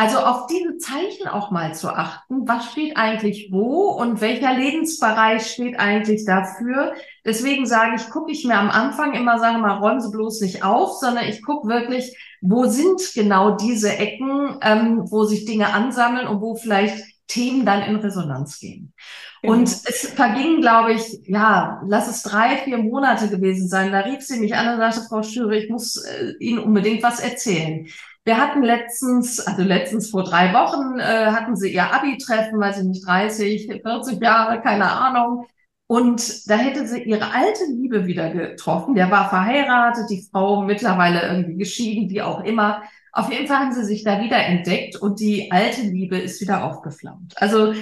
Also 0.00 0.18
auf 0.18 0.46
diese 0.46 0.76
Zeichen 0.76 1.26
auch 1.26 1.50
mal 1.50 1.74
zu 1.74 1.88
achten, 1.88 2.46
was 2.46 2.70
steht 2.70 2.96
eigentlich 2.96 3.48
wo 3.50 3.88
und 3.90 4.20
welcher 4.20 4.54
Lebensbereich 4.54 5.44
steht 5.44 5.80
eigentlich 5.80 6.24
dafür. 6.24 6.94
Deswegen 7.24 7.66
sage 7.66 7.96
ich, 7.96 8.08
gucke 8.08 8.30
ich 8.30 8.44
mir 8.44 8.56
am 8.56 8.70
Anfang 8.70 9.14
immer, 9.14 9.40
sage 9.40 9.58
mal, 9.58 9.78
räumen 9.78 10.00
Sie 10.00 10.12
bloß 10.12 10.40
nicht 10.42 10.62
auf, 10.62 10.92
sondern 11.00 11.24
ich 11.24 11.42
gucke 11.42 11.66
wirklich, 11.66 12.16
wo 12.40 12.66
sind 12.66 13.00
genau 13.12 13.56
diese 13.56 13.98
Ecken, 13.98 14.58
ähm, 14.62 15.02
wo 15.10 15.24
sich 15.24 15.46
Dinge 15.46 15.74
ansammeln 15.74 16.28
und 16.28 16.40
wo 16.40 16.54
vielleicht 16.54 17.02
Themen 17.26 17.66
dann 17.66 17.82
in 17.82 17.96
Resonanz 17.96 18.60
gehen. 18.60 18.94
Genau. 19.42 19.54
Und 19.54 19.68
es 19.68 20.12
vergingen, 20.14 20.60
glaube 20.60 20.92
ich, 20.92 21.20
ja, 21.24 21.82
lass 21.86 22.08
es 22.08 22.22
drei, 22.22 22.56
vier 22.58 22.78
Monate 22.78 23.28
gewesen 23.28 23.68
sein. 23.68 23.92
Da 23.92 24.00
rief 24.00 24.22
sie 24.22 24.40
mich 24.40 24.54
an 24.54 24.74
und 24.74 24.78
sagte, 24.78 25.08
Frau 25.08 25.22
Schüre, 25.22 25.56
ich 25.56 25.70
muss 25.70 25.96
äh, 25.96 26.34
Ihnen 26.38 26.60
unbedingt 26.60 27.02
was 27.02 27.20
erzählen. 27.20 27.88
Wir 28.28 28.36
hatten 28.36 28.62
letztens, 28.62 29.40
also 29.40 29.62
letztens 29.62 30.10
vor 30.10 30.22
drei 30.22 30.52
Wochen, 30.52 30.98
äh, 30.98 31.30
hatten 31.30 31.56
sie 31.56 31.72
ihr 31.72 31.94
Abi-Treffen, 31.94 32.60
weiß 32.60 32.76
ich 32.76 32.84
nicht, 32.84 33.06
30, 33.06 33.80
40 33.82 34.22
Jahre, 34.22 34.60
keine 34.60 34.84
Ahnung. 34.84 35.46
Und 35.86 36.46
da 36.46 36.56
hätte 36.56 36.86
sie 36.86 37.04
ihre 37.04 37.32
alte 37.32 37.64
Liebe 37.70 38.04
wieder 38.04 38.28
getroffen. 38.28 38.94
Der 38.94 39.10
war 39.10 39.30
verheiratet, 39.30 40.10
die 40.10 40.28
Frau 40.30 40.60
mittlerweile 40.60 41.22
irgendwie 41.22 41.56
geschieden, 41.56 42.10
wie 42.10 42.20
auch 42.20 42.44
immer. 42.44 42.82
Auf 43.12 43.32
jeden 43.32 43.46
Fall 43.46 43.60
haben 43.60 43.72
sie 43.72 43.86
sich 43.86 44.04
da 44.04 44.20
wieder 44.20 44.36
entdeckt 44.36 44.96
und 44.96 45.20
die 45.20 45.50
alte 45.50 45.80
Liebe 45.80 46.18
ist 46.18 46.42
wieder 46.42 46.64
aufgeflammt. 46.64 47.32
Also 47.36 47.72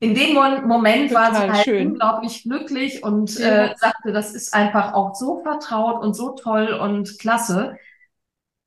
in 0.00 0.14
dem 0.14 0.34
Moment 0.34 1.08
Total 1.08 1.32
war 1.32 1.34
sie 1.34 1.50
halt 1.50 1.64
schön. 1.64 1.86
unglaublich 1.92 2.42
glücklich 2.42 3.02
und 3.02 3.38
ja. 3.38 3.68
äh, 3.68 3.74
sagte, 3.78 4.12
das 4.12 4.34
ist 4.34 4.52
einfach 4.52 4.92
auch 4.92 5.14
so 5.14 5.40
vertraut 5.42 6.04
und 6.04 6.12
so 6.12 6.32
toll 6.32 6.78
und 6.78 7.18
klasse. 7.18 7.78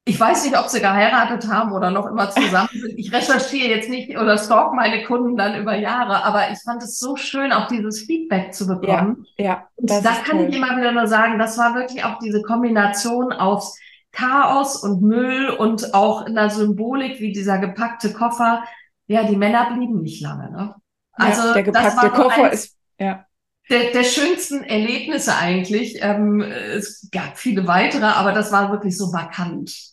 Ich 0.06 0.20
weiß 0.20 0.46
nicht, 0.46 0.58
ob 0.58 0.68
sie 0.68 0.80
geheiratet 0.80 1.48
haben 1.48 1.74
oder 1.74 1.92
noch 1.92 2.08
immer 2.08 2.30
zusammen 2.32 2.70
sind. 2.72 2.98
Ich 2.98 3.14
recherchiere 3.14 3.70
jetzt 3.70 3.90
nicht 3.90 4.18
oder 4.18 4.38
stalk 4.38 4.74
meine 4.74 5.04
Kunden 5.04 5.38
dann 5.38 5.62
über 5.62 5.76
Jahre, 5.76 6.24
aber 6.24 6.52
ich 6.52 6.60
fand 6.60 6.82
es 6.82 6.98
so 6.98 7.16
schön, 7.16 7.52
auch 7.52 7.68
dieses 7.68 8.02
Feedback 8.02 8.54
zu 8.54 8.66
bekommen. 8.66 9.26
Ja, 9.38 9.46
ja 9.46 9.68
und 9.76 9.92
da 9.92 10.00
kann 10.00 10.38
toll. 10.38 10.48
ich 10.50 10.56
immer 10.56 10.76
wieder 10.76 10.92
nur 10.92 11.06
sagen, 11.06 11.38
das 11.38 11.58
war 11.60 11.76
wirklich 11.76 12.04
auch 12.04 12.18
diese 12.18 12.42
Kombination 12.42 13.32
aus 13.32 13.78
Chaos 14.12 14.84
und 14.84 15.04
Müll 15.04 15.50
und 15.50 15.94
auch 15.94 16.26
in 16.26 16.34
der 16.34 16.50
Symbolik 16.50 17.20
wie 17.20 17.32
dieser 17.32 17.60
gepackte 17.60 18.12
Koffer. 18.12 18.64
Ja, 19.06 19.24
die 19.24 19.38
Männer 19.38 19.72
blieben 19.72 20.02
nicht 20.02 20.22
lange. 20.22 20.52
Ne? 20.52 20.76
Also 21.14 21.50
ja, 21.50 21.54
der 21.54 21.64
gepackte 21.64 22.10
Koffer 22.10 22.52
ist 22.52 22.76
ja 23.00 23.26
der, 23.70 23.92
der 23.92 24.04
schönsten 24.04 24.64
Erlebnisse 24.64 25.36
eigentlich. 25.36 25.98
Ähm, 26.02 26.42
es 26.42 27.10
gab 27.12 27.38
viele 27.38 27.68
weitere, 27.68 28.06
aber 28.06 28.34
das 28.34 28.52
war 28.52 28.72
wirklich 28.72 28.98
so 28.98 29.12
markant. 29.12 29.92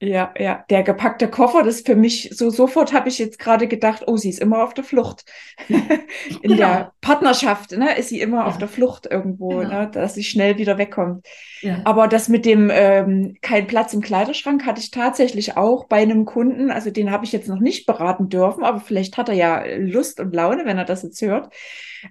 Ja, 0.00 0.32
ja, 0.38 0.64
der 0.70 0.84
gepackte 0.84 1.26
Koffer, 1.26 1.64
das 1.64 1.76
ist 1.76 1.86
für 1.86 1.96
mich 1.96 2.30
so 2.32 2.50
sofort 2.50 2.92
habe 2.92 3.08
ich 3.08 3.18
jetzt 3.18 3.40
gerade 3.40 3.66
gedacht, 3.66 4.04
oh, 4.06 4.16
sie 4.16 4.28
ist 4.28 4.38
immer 4.38 4.62
auf 4.62 4.72
der 4.72 4.84
Flucht. 4.84 5.24
In 5.68 6.52
genau. 6.52 6.56
der 6.56 6.92
Partnerschaft, 7.00 7.72
ne, 7.72 7.98
ist 7.98 8.10
sie 8.10 8.20
immer 8.20 8.38
ja. 8.38 8.46
auf 8.46 8.58
der 8.58 8.68
Flucht 8.68 9.08
irgendwo, 9.10 9.48
genau. 9.48 9.68
ne, 9.70 9.90
dass 9.90 10.14
sie 10.14 10.22
schnell 10.22 10.56
wieder 10.56 10.78
wegkommt. 10.78 11.26
Ja. 11.62 11.80
Aber 11.84 12.06
das 12.06 12.28
mit 12.28 12.46
dem 12.46 12.70
ähm, 12.72 13.34
kein 13.42 13.66
Platz 13.66 13.92
im 13.92 14.00
Kleiderschrank 14.00 14.64
hatte 14.66 14.80
ich 14.80 14.92
tatsächlich 14.92 15.56
auch 15.56 15.88
bei 15.88 15.96
einem 15.96 16.26
Kunden, 16.26 16.70
also 16.70 16.92
den 16.92 17.10
habe 17.10 17.24
ich 17.24 17.32
jetzt 17.32 17.48
noch 17.48 17.58
nicht 17.58 17.84
beraten 17.84 18.28
dürfen, 18.28 18.62
aber 18.62 18.78
vielleicht 18.78 19.16
hat 19.16 19.28
er 19.28 19.34
ja 19.34 19.64
Lust 19.78 20.20
und 20.20 20.32
Laune, 20.32 20.64
wenn 20.64 20.78
er 20.78 20.84
das 20.84 21.02
jetzt 21.02 21.20
hört. 21.22 21.52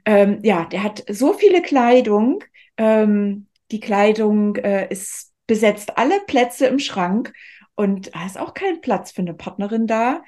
Ähm, 0.04 0.40
ja, 0.44 0.66
der 0.66 0.84
hat 0.84 1.06
so 1.10 1.32
viele 1.32 1.62
Kleidung, 1.62 2.44
ähm, 2.76 3.48
die 3.72 3.80
Kleidung 3.80 4.58
äh, 4.58 4.88
ist 4.90 5.32
besetzt 5.48 5.98
alle 5.98 6.20
Plätze 6.28 6.68
im 6.68 6.78
Schrank 6.78 7.34
und 7.78 8.15
da 8.15 8.25
ist 8.25 8.39
auch 8.39 8.55
kein 8.55 8.82
Platz 8.82 9.11
für 9.11 9.21
eine 9.21 9.36
Partnerin 9.36 9.86
da. 9.86 10.23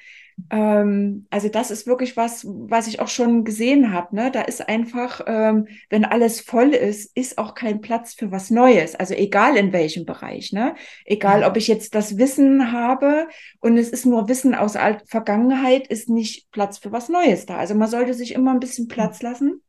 Ähm, 0.50 1.26
also 1.30 1.48
das 1.48 1.72
ist 1.72 1.84
wirklich 1.84 2.16
was, 2.16 2.46
was 2.46 2.86
ich 2.86 3.00
auch 3.00 3.08
schon 3.08 3.42
gesehen 3.44 3.92
habe. 3.92 4.14
Ne? 4.14 4.30
Da 4.30 4.42
ist 4.42 4.68
einfach, 4.68 5.22
ähm, 5.26 5.66
wenn 5.88 6.04
alles 6.04 6.40
voll 6.40 6.68
ist, 6.68 7.10
ist 7.16 7.38
auch 7.38 7.54
kein 7.54 7.80
Platz 7.80 8.14
für 8.14 8.30
was 8.30 8.50
Neues. 8.50 8.94
Also 8.94 9.14
egal 9.14 9.56
in 9.56 9.72
welchem 9.72 10.06
Bereich. 10.06 10.52
Ne? 10.52 10.76
Egal, 11.04 11.42
ob 11.42 11.56
ich 11.56 11.66
jetzt 11.66 11.96
das 11.96 12.18
Wissen 12.18 12.70
habe 12.70 13.26
und 13.58 13.76
es 13.76 13.90
ist 13.90 14.06
nur 14.06 14.28
Wissen 14.28 14.54
aus 14.54 14.76
Alt 14.76 15.02
Vergangenheit, 15.08 15.88
ist 15.88 16.08
nicht 16.08 16.52
Platz 16.52 16.78
für 16.78 16.92
was 16.92 17.08
Neues 17.08 17.46
da. 17.46 17.56
Also 17.56 17.74
man 17.74 17.90
sollte 17.90 18.14
sich 18.14 18.32
immer 18.32 18.52
ein 18.52 18.60
bisschen 18.60 18.86
Platz 18.86 19.22
lassen 19.22 19.60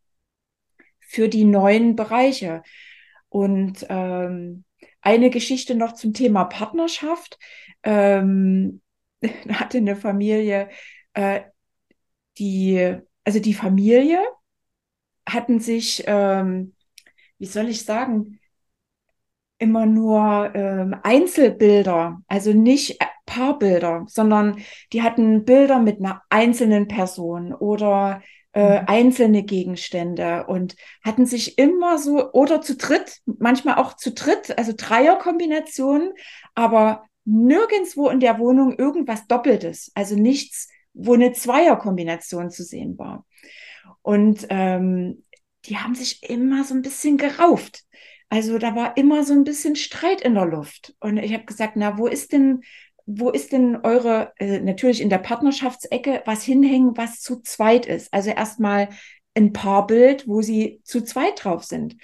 für 0.99 1.29
die 1.29 1.45
neuen 1.45 1.95
Bereiche. 1.95 2.61
Und 3.29 3.87
ähm, 3.89 4.65
eine 5.01 5.29
Geschichte 5.29 5.75
noch 5.75 5.93
zum 5.93 6.13
Thema 6.13 6.45
Partnerschaft. 6.45 7.37
Ähm, 7.83 8.81
hatte 9.49 9.77
eine 9.77 9.95
Familie, 9.95 10.69
äh, 11.13 11.41
die, 12.37 12.97
also 13.23 13.39
die 13.39 13.53
Familie 13.53 14.19
hatten 15.27 15.59
sich, 15.59 16.03
ähm, 16.07 16.75
wie 17.37 17.45
soll 17.45 17.69
ich 17.69 17.85
sagen, 17.85 18.39
immer 19.59 19.85
nur 19.85 20.51
ähm, 20.55 20.95
Einzelbilder, 21.03 22.21
also 22.27 22.51
nicht 22.51 22.99
Paarbilder, 23.27 24.05
sondern 24.07 24.57
die 24.91 25.03
hatten 25.03 25.45
Bilder 25.45 25.79
mit 25.79 25.99
einer 25.99 26.23
einzelnen 26.29 26.87
Person 26.87 27.53
oder 27.53 28.21
äh, 28.53 28.81
mhm. 28.81 28.87
einzelne 28.87 29.43
Gegenstände 29.43 30.45
und 30.47 30.75
hatten 31.03 31.25
sich 31.25 31.57
immer 31.57 31.97
so 31.97 32.31
oder 32.31 32.61
zu 32.61 32.75
dritt, 32.75 33.19
manchmal 33.25 33.75
auch 33.75 33.95
zu 33.95 34.11
dritt, 34.11 34.57
also 34.57 34.73
Dreierkombinationen, 34.75 36.13
aber 36.55 37.05
nirgendwo 37.25 38.09
in 38.09 38.19
der 38.19 38.39
Wohnung 38.39 38.77
irgendwas 38.77 39.27
Doppeltes, 39.27 39.91
also 39.95 40.15
nichts, 40.15 40.69
wo 40.93 41.13
eine 41.13 41.31
Zweierkombination 41.31 42.49
zu 42.49 42.63
sehen 42.63 42.97
war. 42.97 43.25
Und 44.01 44.47
ähm, 44.49 45.23
die 45.65 45.77
haben 45.77 45.95
sich 45.95 46.27
immer 46.29 46.63
so 46.63 46.73
ein 46.73 46.81
bisschen 46.81 47.17
gerauft. 47.17 47.83
Also 48.29 48.57
da 48.57 48.75
war 48.75 48.97
immer 48.97 49.23
so 49.23 49.33
ein 49.33 49.43
bisschen 49.43 49.75
Streit 49.75 50.21
in 50.21 50.35
der 50.35 50.45
Luft. 50.45 50.95
Und 50.99 51.17
ich 51.17 51.33
habe 51.33 51.45
gesagt, 51.45 51.73
na, 51.75 51.97
wo 51.97 52.07
ist 52.07 52.31
denn, 52.31 52.61
wo 53.05 53.29
ist 53.29 53.51
denn 53.51 53.77
eure, 53.83 54.33
äh, 54.37 54.59
natürlich 54.59 55.01
in 55.01 55.09
der 55.09 55.17
Partnerschaftsecke, 55.19 56.21
was 56.25 56.43
hinhängen, 56.43 56.97
was 56.97 57.19
zu 57.19 57.41
zweit 57.41 57.85
ist? 57.85 58.13
Also 58.13 58.31
erstmal 58.31 58.89
ein 59.35 59.53
Paarbild, 59.53 60.27
wo 60.27 60.41
sie 60.41 60.81
zu 60.83 61.03
zweit 61.03 61.43
drauf 61.43 61.63
sind. 61.63 61.95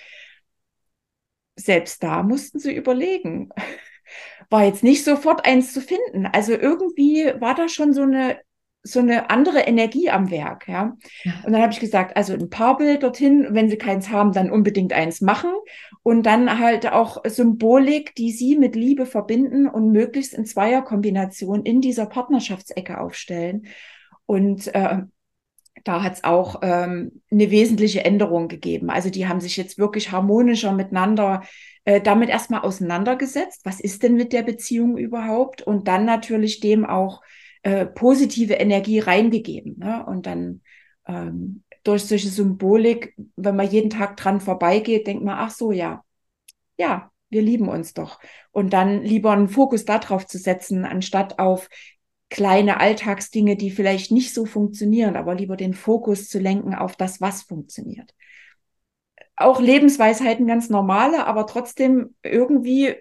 Selbst 1.55 2.03
da 2.03 2.23
mussten 2.23 2.59
sie 2.59 2.75
überlegen 2.75 3.49
war 4.49 4.63
jetzt 4.63 4.83
nicht 4.83 5.03
sofort 5.03 5.45
eins 5.45 5.73
zu 5.73 5.81
finden. 5.81 6.25
Also 6.25 6.53
irgendwie 6.53 7.33
war 7.39 7.55
da 7.55 7.67
schon 7.67 7.93
so 7.93 8.03
eine 8.03 8.39
so 8.91 8.99
eine 8.99 9.29
andere 9.29 9.59
Energie 9.61 10.09
am 10.09 10.31
Werk, 10.31 10.67
ja. 10.67 10.97
ja. 11.23 11.33
Und 11.45 11.53
dann 11.53 11.61
habe 11.61 11.73
ich 11.73 11.79
gesagt, 11.79 12.15
also 12.17 12.33
ein 12.33 12.49
Paarbild 12.49 13.03
dorthin, 13.03 13.47
wenn 13.51 13.69
sie 13.69 13.77
keins 13.77 14.09
haben, 14.09 14.31
dann 14.31 14.51
unbedingt 14.51 14.93
eins 14.93 15.21
machen 15.21 15.51
und 16.03 16.25
dann 16.25 16.59
halt 16.59 16.91
auch 16.91 17.23
Symbolik, 17.25 18.15
die 18.15 18.31
sie 18.31 18.57
mit 18.57 18.75
Liebe 18.75 19.05
verbinden 19.05 19.67
und 19.67 19.91
möglichst 19.91 20.33
in 20.33 20.45
Zweierkombination 20.45 21.63
in 21.63 21.81
dieser 21.81 22.05
Partnerschaftsecke 22.05 22.99
aufstellen. 22.99 23.67
Und 24.25 24.73
äh, 24.73 24.99
da 25.83 26.03
hat 26.03 26.15
es 26.15 26.23
auch 26.23 26.59
ähm, 26.63 27.21
eine 27.31 27.51
wesentliche 27.51 28.03
Änderung 28.03 28.47
gegeben. 28.47 28.89
Also 28.89 29.09
die 29.09 29.27
haben 29.27 29.39
sich 29.39 29.57
jetzt 29.57 29.77
wirklich 29.77 30.11
harmonischer 30.11 30.73
miteinander 30.73 31.43
äh, 31.85 32.01
damit 32.01 32.29
erstmal 32.29 32.61
auseinandergesetzt. 32.61 33.61
Was 33.63 33.79
ist 33.79 34.03
denn 34.03 34.15
mit 34.15 34.33
der 34.33 34.43
Beziehung 34.43 34.97
überhaupt? 34.97 35.61
Und 35.61 35.87
dann 35.87 36.03
natürlich 36.05 36.59
dem 36.59 36.85
auch 36.85 37.21
äh, 37.63 37.85
positive 37.85 38.53
Energie 38.53 38.99
reingegeben. 38.99 39.77
Ne? 39.77 40.05
Und 40.05 40.25
dann 40.25 40.61
ähm, 41.07 41.63
durch 41.83 42.05
solche 42.05 42.29
Symbolik, 42.29 43.15
wenn 43.35 43.55
man 43.55 43.69
jeden 43.69 43.89
Tag 43.89 44.17
dran 44.17 44.41
vorbeigeht, 44.41 45.07
denkt 45.07 45.23
man, 45.23 45.37
ach 45.37 45.51
so, 45.51 45.71
ja, 45.71 46.03
ja, 46.77 47.11
wir 47.29 47.41
lieben 47.41 47.69
uns 47.69 47.93
doch. 47.93 48.19
Und 48.51 48.73
dann 48.73 49.01
lieber 49.03 49.31
einen 49.31 49.49
Fokus 49.49 49.85
darauf 49.85 50.25
zu 50.27 50.37
setzen, 50.37 50.85
anstatt 50.85 51.39
auf 51.39 51.69
kleine 52.29 52.79
Alltagsdinge, 52.79 53.55
die 53.55 53.71
vielleicht 53.71 54.11
nicht 54.11 54.33
so 54.33 54.45
funktionieren, 54.45 55.15
aber 55.15 55.33
lieber 55.33 55.55
den 55.55 55.73
Fokus 55.73 56.27
zu 56.27 56.39
lenken 56.39 56.75
auf 56.75 56.95
das, 56.95 57.21
was 57.21 57.43
funktioniert 57.43 58.13
auch 59.37 59.61
Lebensweisheiten 59.61 60.47
ganz 60.47 60.69
normale, 60.69 61.25
aber 61.25 61.45
trotzdem 61.45 62.15
irgendwie 62.23 62.95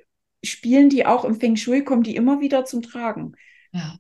spielen 0.45 0.91
die 0.91 1.07
auch 1.07 1.25
im 1.25 1.41
Feng 1.41 1.57
Shui, 1.57 1.83
kommen 1.83 2.03
die 2.03 2.15
immer 2.15 2.41
wieder 2.41 2.65
zum 2.67 2.83
Tragen. 2.83 3.33
Ja, 3.73 3.97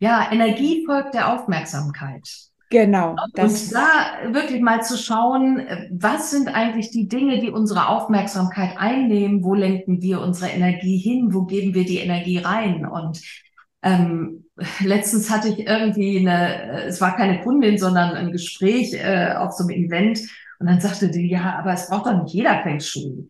ja 0.00 0.28
Energie 0.32 0.84
folgt 0.84 1.14
der 1.14 1.32
Aufmerksamkeit. 1.32 2.28
Genau. 2.72 3.16
und 3.36 3.74
da 3.74 4.32
wirklich 4.32 4.60
mal 4.60 4.80
zu 4.80 4.96
schauen, 4.96 5.66
was 5.90 6.30
sind 6.30 6.54
eigentlich 6.54 6.92
die 6.92 7.08
Dinge, 7.08 7.40
die 7.40 7.50
unsere 7.50 7.88
Aufmerksamkeit 7.88 8.78
einnehmen? 8.78 9.42
Wo 9.42 9.54
lenken 9.54 10.02
wir 10.02 10.20
unsere 10.20 10.50
Energie 10.50 10.96
hin? 10.96 11.34
Wo 11.34 11.46
geben 11.46 11.74
wir 11.74 11.84
die 11.84 11.98
Energie 11.98 12.38
rein? 12.38 12.86
Und 12.86 13.20
ähm, 13.82 14.44
letztens 14.84 15.30
hatte 15.30 15.48
ich 15.48 15.66
irgendwie 15.66 16.20
eine, 16.20 16.84
es 16.84 17.00
war 17.00 17.16
keine 17.16 17.40
Kundin, 17.40 17.76
sondern 17.76 18.14
ein 18.14 18.30
Gespräch 18.30 18.94
äh, 18.94 19.34
auf 19.36 19.52
so 19.52 19.64
einem 19.64 19.86
Event 19.86 20.20
und 20.60 20.66
dann 20.66 20.80
sagte 20.80 21.10
die, 21.10 21.28
ja, 21.28 21.58
aber 21.58 21.72
es 21.72 21.88
braucht 21.88 22.06
doch 22.06 22.22
nicht 22.22 22.34
jeder 22.34 22.62
Feng 22.62 22.80
Shui. 22.80 23.26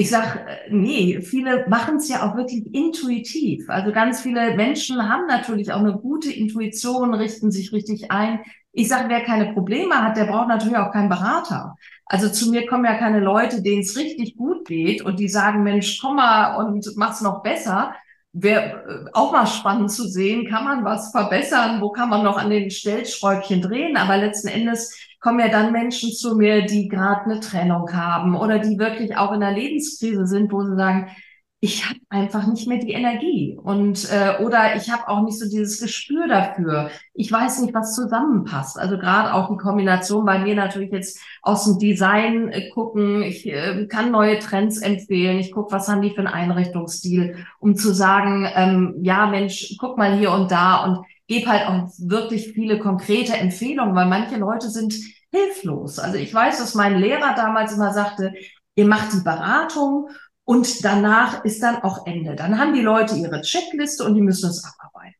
Ich 0.00 0.10
sag, 0.10 0.46
äh, 0.46 0.70
nee, 0.70 1.20
viele 1.22 1.66
machen 1.68 1.96
es 1.96 2.08
ja 2.08 2.22
auch 2.22 2.36
wirklich 2.36 2.72
intuitiv. 2.72 3.68
Also 3.68 3.90
ganz 3.90 4.20
viele 4.20 4.54
Menschen 4.54 5.08
haben 5.08 5.26
natürlich 5.26 5.72
auch 5.72 5.80
eine 5.80 5.94
gute 5.98 6.30
Intuition, 6.30 7.14
richten 7.14 7.50
sich 7.50 7.72
richtig 7.72 8.12
ein. 8.12 8.38
Ich 8.70 8.86
sage, 8.86 9.08
wer 9.08 9.22
keine 9.24 9.52
Probleme 9.54 9.96
hat, 9.96 10.16
der 10.16 10.26
braucht 10.26 10.46
natürlich 10.46 10.76
auch 10.76 10.92
keinen 10.92 11.08
Berater. 11.08 11.74
Also 12.06 12.28
zu 12.28 12.48
mir 12.48 12.64
kommen 12.66 12.84
ja 12.84 12.94
keine 12.94 13.18
Leute, 13.18 13.60
denen 13.60 13.82
es 13.82 13.96
richtig 13.96 14.36
gut 14.36 14.68
geht 14.68 15.02
und 15.02 15.18
die 15.18 15.28
sagen, 15.28 15.64
Mensch, 15.64 15.98
komm 16.00 16.14
mal 16.16 16.54
und 16.64 16.86
mach's 16.94 17.20
noch 17.20 17.42
besser. 17.42 17.92
Wäre 18.32 19.06
äh, 19.08 19.10
auch 19.14 19.32
mal 19.32 19.48
spannend 19.48 19.90
zu 19.90 20.06
sehen, 20.06 20.46
kann 20.48 20.62
man 20.62 20.84
was 20.84 21.10
verbessern, 21.10 21.80
wo 21.80 21.90
kann 21.90 22.08
man 22.08 22.22
noch 22.22 22.38
an 22.38 22.50
den 22.50 22.70
Stellschräubchen 22.70 23.62
drehen, 23.62 23.96
aber 23.96 24.16
letzten 24.16 24.46
Endes 24.46 24.96
kommen 25.20 25.40
ja 25.40 25.48
dann 25.48 25.72
Menschen 25.72 26.12
zu 26.12 26.36
mir, 26.36 26.64
die 26.64 26.88
gerade 26.88 27.24
eine 27.24 27.40
Trennung 27.40 27.92
haben 27.92 28.36
oder 28.36 28.58
die 28.58 28.78
wirklich 28.78 29.16
auch 29.16 29.32
in 29.32 29.40
der 29.40 29.52
Lebenskrise 29.52 30.26
sind, 30.26 30.52
wo 30.52 30.62
sie 30.62 30.76
sagen, 30.76 31.10
ich 31.60 31.88
habe 31.88 31.98
einfach 32.08 32.46
nicht 32.46 32.68
mehr 32.68 32.78
die 32.78 32.92
Energie 32.92 33.58
und 33.60 34.08
äh, 34.12 34.44
oder 34.44 34.76
ich 34.76 34.90
habe 34.90 35.08
auch 35.08 35.24
nicht 35.24 35.38
so 35.40 35.48
dieses 35.48 35.80
Gespür 35.80 36.28
dafür. 36.28 36.90
Ich 37.14 37.32
weiß 37.32 37.60
nicht, 37.62 37.74
was 37.74 37.96
zusammenpasst. 37.96 38.78
Also 38.78 38.96
gerade 38.96 39.34
auch 39.34 39.50
die 39.50 39.56
Kombination 39.56 40.24
bei 40.24 40.38
mir 40.38 40.54
natürlich 40.54 40.92
jetzt 40.92 41.18
aus 41.42 41.64
dem 41.64 41.78
Design 41.80 42.48
äh, 42.50 42.70
gucken. 42.70 43.22
Ich 43.22 43.44
äh, 43.46 43.86
kann 43.88 44.12
neue 44.12 44.38
Trends 44.38 44.78
empfehlen. 44.78 45.38
Ich 45.40 45.50
gucke, 45.50 45.72
was 45.72 45.88
haben 45.88 46.00
die 46.00 46.10
für 46.10 46.18
einen 46.18 46.28
Einrichtungsstil, 46.28 47.44
um 47.58 47.74
zu 47.74 47.92
sagen, 47.92 48.48
ähm, 48.54 48.94
ja 49.02 49.26
Mensch, 49.26 49.74
guck 49.80 49.98
mal 49.98 50.16
hier 50.16 50.30
und 50.30 50.52
da 50.52 50.84
und 50.84 51.04
gebe 51.26 51.50
halt 51.50 51.66
auch 51.66 51.88
wirklich 51.98 52.52
viele 52.52 52.78
konkrete 52.78 53.36
Empfehlungen, 53.36 53.96
weil 53.96 54.06
manche 54.06 54.36
Leute 54.36 54.70
sind 54.70 54.94
hilflos. 55.32 55.98
Also 55.98 56.18
ich 56.18 56.32
weiß, 56.32 56.58
dass 56.58 56.76
mein 56.76 57.00
Lehrer 57.00 57.34
damals 57.34 57.74
immer 57.74 57.92
sagte, 57.92 58.32
ihr 58.76 58.86
macht 58.86 59.12
die 59.12 59.24
Beratung 59.24 60.08
und 60.48 60.82
danach 60.82 61.44
ist 61.44 61.62
dann 61.62 61.82
auch 61.82 62.06
Ende. 62.06 62.34
Dann 62.34 62.58
haben 62.58 62.72
die 62.72 62.80
Leute 62.80 63.14
ihre 63.16 63.42
Checkliste 63.42 64.02
und 64.02 64.14
die 64.14 64.22
müssen 64.22 64.48
es 64.48 64.64
abarbeiten. 64.64 65.17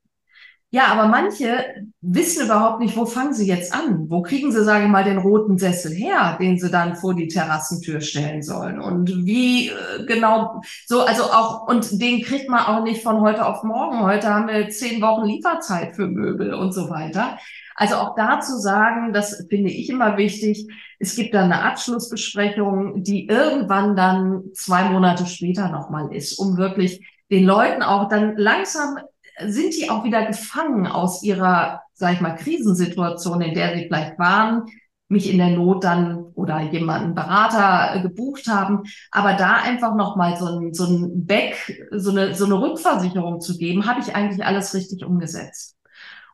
Ja, 0.71 0.89
aber 0.89 1.09
manche 1.09 1.65
wissen 2.03 2.45
überhaupt 2.45 2.81
nicht, 2.81 2.95
wo 2.95 3.07
fangen 3.07 3.33
sie 3.33 3.47
jetzt 3.47 3.73
an? 3.73 4.11
Wo 4.11 4.21
kriegen 4.21 4.53
sie, 4.53 4.63
sage 4.63 4.85
ich 4.85 4.91
mal, 4.91 5.03
den 5.03 5.17
roten 5.17 5.57
Sessel 5.57 5.93
her, 5.93 6.37
den 6.39 6.59
sie 6.59 6.71
dann 6.71 6.95
vor 6.95 7.15
die 7.15 7.29
Terrassentür 7.29 8.03
stellen 8.03 8.43
sollen? 8.43 8.79
Und 8.79 9.25
wie 9.25 9.69
äh, 9.69 10.05
genau 10.07 10.61
so, 10.87 11.07
also 11.07 11.23
auch, 11.23 11.69
und 11.69 12.03
den 12.03 12.21
kriegt 12.21 12.51
man 12.51 12.67
auch 12.67 12.83
nicht 12.85 13.03
von 13.03 13.23
heute 13.23 13.47
auf 13.47 13.63
morgen. 13.63 14.03
Heute 14.03 14.29
haben 14.29 14.49
wir 14.49 14.69
zehn 14.69 15.01
Wochen 15.01 15.25
Lieferzeit 15.25 15.97
für 15.97 16.07
Möbel 16.07 16.53
und 16.53 16.73
so 16.73 16.91
weiter. 16.91 17.39
Also 17.75 17.95
auch 17.95 18.15
dazu 18.15 18.59
sagen, 18.59 19.15
das 19.15 19.47
finde 19.49 19.71
ich 19.71 19.89
immer 19.89 20.19
wichtig. 20.19 20.67
Es 20.99 21.17
gibt 21.17 21.33
dann 21.33 21.51
eine 21.51 21.63
Abschlussbesprechung, 21.63 23.03
die 23.03 23.27
irgendwann 23.27 23.97
dann 23.97 24.43
zwei 24.53 24.91
Monate 24.91 25.25
später 25.25 25.71
nochmal 25.71 26.13
ist, 26.15 26.39
um 26.39 26.59
wirklich 26.59 27.01
den 27.31 27.45
Leuten 27.45 27.83
auch 27.83 28.09
dann 28.09 28.37
langsam 28.37 28.99
sind 29.47 29.75
die 29.77 29.91
auch 29.91 30.05
wieder 30.05 30.27
gefangen 30.27 30.87
aus 30.87 31.23
ihrer, 31.23 31.83
sag 31.95 32.15
ich 32.15 32.21
mal, 32.21 32.37
Krisensituation, 32.37 33.41
in 33.41 33.55
der 33.55 33.75
sie 33.77 33.85
vielleicht 33.85 34.19
waren, 34.19 34.65
mich 35.09 35.31
in 35.31 35.39
der 35.39 35.51
Not 35.51 35.85
dann 35.85 36.19
oder 36.35 36.61
jemanden 36.61 37.15
Berater 37.15 37.97
äh, 37.97 38.03
gebucht 38.03 38.47
haben, 38.47 38.83
aber 39.11 39.35
da 39.35 39.55
einfach 39.55 39.95
nochmal 39.95 40.37
so 40.37 40.47
ein, 40.47 40.75
so 40.75 40.85
ein 40.85 41.27
Back, 41.27 41.89
so 41.93 42.11
eine, 42.11 42.35
so 42.35 42.45
eine 42.45 42.61
Rückversicherung 42.61 43.41
zu 43.41 43.57
geben, 43.57 43.87
habe 43.87 44.01
ich 44.01 44.15
eigentlich 44.15 44.45
alles 44.45 44.75
richtig 44.75 45.05
umgesetzt. 45.05 45.77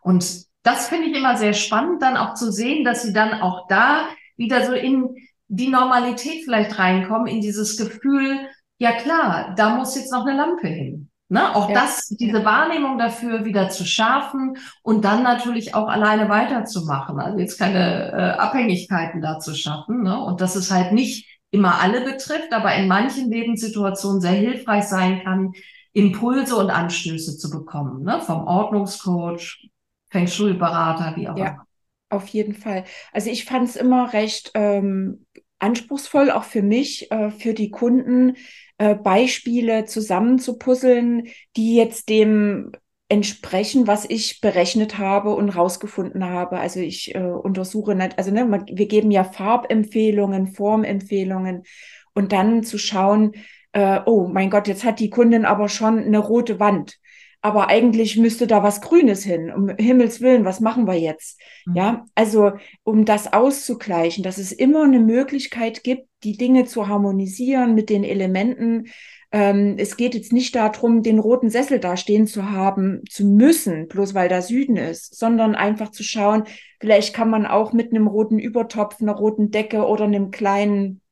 Und 0.02 0.44
das 0.64 0.88
finde 0.88 1.08
ich 1.08 1.16
immer 1.16 1.36
sehr 1.36 1.52
spannend, 1.52 2.02
dann 2.02 2.16
auch 2.16 2.34
zu 2.34 2.50
sehen, 2.50 2.84
dass 2.84 3.02
sie 3.02 3.12
dann 3.12 3.40
auch 3.40 3.68
da 3.68 4.08
wieder 4.36 4.66
so 4.66 4.72
in 4.72 5.14
die 5.48 5.68
Normalität 5.68 6.44
vielleicht 6.44 6.78
reinkommen, 6.78 7.26
in 7.26 7.40
dieses 7.40 7.76
Gefühl, 7.76 8.40
ja 8.78 8.92
klar, 8.92 9.54
da 9.56 9.76
muss 9.76 9.94
jetzt 9.94 10.12
noch 10.12 10.26
eine 10.26 10.36
Lampe 10.36 10.66
hin. 10.66 11.10
Ne? 11.34 11.52
Auch 11.56 11.68
ja. 11.68 11.74
das, 11.74 12.06
diese. 12.10 12.44
Wahrnehmung 12.44 12.96
dafür 12.96 13.44
wieder 13.44 13.68
zu 13.68 13.84
schärfen 13.84 14.56
und 14.82 15.04
dann 15.04 15.24
natürlich 15.24 15.74
auch 15.74 15.88
alleine 15.88 16.28
weiterzumachen. 16.28 17.18
Also 17.18 17.38
jetzt 17.40 17.58
keine 17.58 18.12
äh, 18.12 18.38
Abhängigkeiten 18.38 19.20
da 19.20 19.40
zu 19.40 19.52
schaffen. 19.56 20.04
Ne? 20.04 20.16
Und 20.16 20.40
dass 20.40 20.54
es 20.54 20.70
halt 20.70 20.92
nicht 20.92 21.40
immer 21.50 21.80
alle 21.80 22.02
betrifft, 22.02 22.52
aber 22.52 22.76
in 22.76 22.86
manchen 22.86 23.32
Lebenssituationen 23.32 24.20
sehr 24.20 24.30
hilfreich 24.30 24.84
sein 24.84 25.24
kann, 25.24 25.54
Impulse 25.92 26.54
und 26.54 26.70
Anstöße 26.70 27.36
zu 27.36 27.50
bekommen. 27.50 28.04
Ne? 28.04 28.20
Vom 28.20 28.46
Ordnungscoach, 28.46 29.68
Feng 30.10 30.28
Shui-Berater, 30.28 31.16
wie 31.16 31.28
auch 31.28 31.34
immer. 31.34 31.44
Ja, 31.44 31.66
auf 32.10 32.28
jeden 32.28 32.54
Fall. 32.54 32.84
Also 33.12 33.28
ich 33.28 33.44
fand 33.44 33.68
es 33.68 33.74
immer 33.74 34.12
recht 34.12 34.52
ähm, 34.54 35.26
anspruchsvoll, 35.58 36.30
auch 36.30 36.44
für 36.44 36.62
mich, 36.62 37.10
äh, 37.10 37.30
für 37.32 37.54
die 37.54 37.70
Kunden, 37.70 38.36
äh, 38.84 38.94
Beispiele 38.94 39.86
zusammenzupuzzeln, 39.86 41.28
die 41.56 41.74
jetzt 41.74 42.10
dem 42.10 42.72
entsprechen, 43.08 43.86
was 43.86 44.04
ich 44.08 44.40
berechnet 44.40 44.98
habe 44.98 45.34
und 45.34 45.50
rausgefunden 45.50 46.24
habe. 46.24 46.58
Also 46.58 46.80
ich 46.80 47.14
äh, 47.14 47.18
untersuche 47.18 47.94
nicht, 47.94 48.18
also 48.18 48.30
ne, 48.30 48.64
wir 48.70 48.86
geben 48.86 49.10
ja 49.10 49.24
Farbempfehlungen, 49.24 50.48
Formempfehlungen 50.48 51.62
und 52.12 52.32
dann 52.32 52.62
zu 52.62 52.78
schauen, 52.78 53.32
äh, 53.72 54.00
oh 54.04 54.28
mein 54.28 54.50
Gott, 54.50 54.68
jetzt 54.68 54.84
hat 54.84 55.00
die 55.00 55.10
Kundin 55.10 55.44
aber 55.44 55.68
schon 55.68 55.98
eine 55.98 56.18
rote 56.18 56.60
Wand. 56.60 56.98
Aber 57.44 57.68
eigentlich 57.68 58.16
müsste 58.16 58.46
da 58.46 58.62
was 58.62 58.80
Grünes 58.80 59.22
hin. 59.22 59.52
Um 59.52 59.68
Himmels 59.76 60.22
Willen, 60.22 60.46
was 60.46 60.60
machen 60.60 60.86
wir 60.86 60.94
jetzt? 60.94 61.38
Mhm. 61.66 61.76
Ja, 61.76 62.06
also 62.14 62.52
um 62.84 63.04
das 63.04 63.34
auszugleichen, 63.34 64.24
dass 64.24 64.38
es 64.38 64.50
immer 64.50 64.84
eine 64.84 64.98
Möglichkeit 64.98 65.84
gibt, 65.84 66.08
die 66.22 66.38
Dinge 66.38 66.64
zu 66.64 66.88
harmonisieren 66.88 67.74
mit 67.74 67.90
den 67.90 68.02
Elementen. 68.02 68.86
Ähm, 69.30 69.74
es 69.76 69.98
geht 69.98 70.14
jetzt 70.14 70.32
nicht 70.32 70.54
darum, 70.54 71.02
den 71.02 71.18
roten 71.18 71.50
Sessel 71.50 71.80
da 71.80 71.98
stehen 71.98 72.26
zu 72.26 72.50
haben, 72.50 73.02
zu 73.10 73.26
müssen, 73.26 73.88
bloß 73.88 74.14
weil 74.14 74.30
da 74.30 74.40
Süden 74.40 74.76
ist, 74.76 75.14
sondern 75.14 75.54
einfach 75.54 75.90
zu 75.90 76.02
schauen, 76.02 76.44
vielleicht 76.80 77.14
kann 77.14 77.28
man 77.28 77.44
auch 77.44 77.74
mit 77.74 77.90
einem 77.90 78.06
roten 78.06 78.38
Übertopf, 78.38 79.02
einer 79.02 79.12
roten 79.12 79.50
Decke 79.50 79.84
oder 79.84 80.04
einem 80.04 80.30
kleinen 80.30 81.02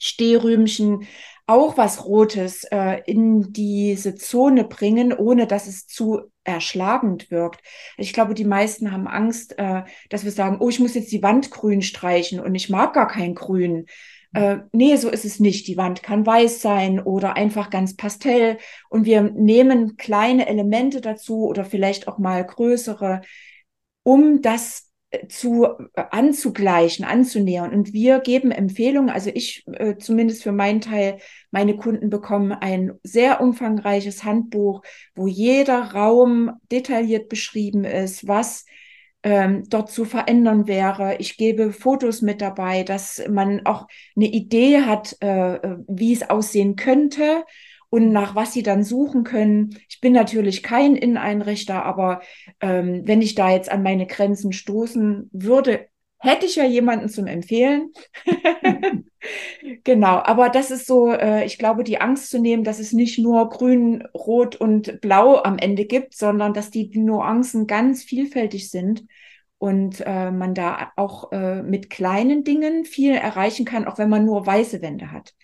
Stehrümchen 0.00 1.06
auch 1.48 1.78
was 1.78 2.04
Rotes 2.04 2.64
äh, 2.64 3.00
in 3.06 3.52
diese 3.52 4.14
Zone 4.14 4.64
bringen, 4.64 5.14
ohne 5.14 5.46
dass 5.46 5.66
es 5.66 5.86
zu 5.86 6.30
erschlagend 6.44 7.30
wirkt. 7.30 7.62
Ich 7.96 8.12
glaube, 8.12 8.34
die 8.34 8.44
meisten 8.44 8.92
haben 8.92 9.08
Angst, 9.08 9.58
äh, 9.58 9.82
dass 10.10 10.24
wir 10.24 10.32
sagen, 10.32 10.58
oh, 10.60 10.68
ich 10.68 10.78
muss 10.78 10.94
jetzt 10.94 11.10
die 11.10 11.22
Wand 11.22 11.50
grün 11.50 11.80
streichen 11.80 12.38
und 12.38 12.54
ich 12.54 12.68
mag 12.68 12.92
gar 12.92 13.08
kein 13.08 13.34
Grün. 13.34 13.86
Äh, 14.34 14.58
nee, 14.72 14.96
so 14.96 15.08
ist 15.08 15.24
es 15.24 15.40
nicht. 15.40 15.66
Die 15.68 15.78
Wand 15.78 16.02
kann 16.02 16.26
weiß 16.26 16.60
sein 16.60 17.00
oder 17.00 17.34
einfach 17.36 17.70
ganz 17.70 17.96
pastell. 17.96 18.58
Und 18.90 19.06
wir 19.06 19.22
nehmen 19.22 19.96
kleine 19.96 20.48
Elemente 20.48 21.00
dazu 21.00 21.46
oder 21.46 21.64
vielleicht 21.64 22.08
auch 22.08 22.18
mal 22.18 22.44
größere, 22.44 23.22
um 24.02 24.42
das 24.42 24.87
zu 25.28 25.64
äh, 25.94 26.04
anzugleichen, 26.10 27.04
anzunähern. 27.04 27.72
Und 27.72 27.92
wir 27.92 28.20
geben 28.20 28.50
Empfehlungen. 28.50 29.10
Also 29.10 29.30
ich 29.32 29.64
äh, 29.66 29.96
zumindest 29.96 30.42
für 30.42 30.52
meinen 30.52 30.80
Teil, 30.80 31.18
meine 31.50 31.76
Kunden 31.76 32.10
bekommen 32.10 32.52
ein 32.52 32.92
sehr 33.02 33.40
umfangreiches 33.40 34.24
Handbuch, 34.24 34.82
wo 35.14 35.26
jeder 35.26 35.92
Raum 35.92 36.52
detailliert 36.70 37.28
beschrieben 37.28 37.84
ist, 37.84 38.28
was 38.28 38.66
ähm, 39.22 39.64
dort 39.68 39.90
zu 39.90 40.04
verändern 40.04 40.66
wäre. 40.66 41.16
Ich 41.18 41.36
gebe 41.36 41.72
Fotos 41.72 42.22
mit 42.22 42.40
dabei, 42.40 42.84
dass 42.84 43.22
man 43.28 43.64
auch 43.64 43.86
eine 44.14 44.26
Idee 44.26 44.82
hat, 44.82 45.16
äh, 45.22 45.54
äh 45.54 45.76
wie 45.88 46.12
es 46.12 46.28
aussehen 46.28 46.76
könnte 46.76 47.44
und 47.90 48.12
nach 48.12 48.34
was 48.34 48.52
sie 48.52 48.62
dann 48.62 48.84
suchen 48.84 49.24
können. 49.24 49.78
Ich 49.88 50.00
bin 50.00 50.12
natürlich 50.12 50.62
kein 50.62 50.94
Inneneinrichter, 50.94 51.84
aber 51.84 52.20
ähm, 52.60 53.02
wenn 53.04 53.22
ich 53.22 53.34
da 53.34 53.50
jetzt 53.50 53.70
an 53.70 53.82
meine 53.82 54.06
Grenzen 54.06 54.52
stoßen 54.52 55.30
würde, 55.32 55.88
hätte 56.18 56.46
ich 56.46 56.56
ja 56.56 56.64
jemanden 56.64 57.08
zum 57.08 57.26
Empfehlen. 57.26 57.92
genau, 59.84 60.20
aber 60.22 60.48
das 60.48 60.70
ist 60.70 60.86
so, 60.86 61.12
äh, 61.12 61.44
ich 61.44 61.58
glaube, 61.58 61.84
die 61.84 62.00
Angst 62.00 62.30
zu 62.30 62.38
nehmen, 62.38 62.64
dass 62.64 62.78
es 62.78 62.92
nicht 62.92 63.18
nur 63.18 63.48
grün, 63.48 64.06
rot 64.14 64.56
und 64.56 65.00
blau 65.00 65.42
am 65.42 65.58
Ende 65.58 65.84
gibt, 65.84 66.14
sondern 66.14 66.52
dass 66.52 66.70
die 66.70 66.90
Nuancen 66.98 67.66
ganz 67.66 68.02
vielfältig 68.02 68.70
sind 68.70 69.04
und 69.58 70.02
äh, 70.06 70.30
man 70.30 70.54
da 70.54 70.92
auch 70.96 71.32
äh, 71.32 71.62
mit 71.62 71.90
kleinen 71.90 72.44
Dingen 72.44 72.84
viel 72.84 73.14
erreichen 73.14 73.64
kann, 73.64 73.86
auch 73.86 73.98
wenn 73.98 74.10
man 74.10 74.24
nur 74.24 74.46
weiße 74.46 74.82
Wände 74.82 75.12
hat. 75.12 75.34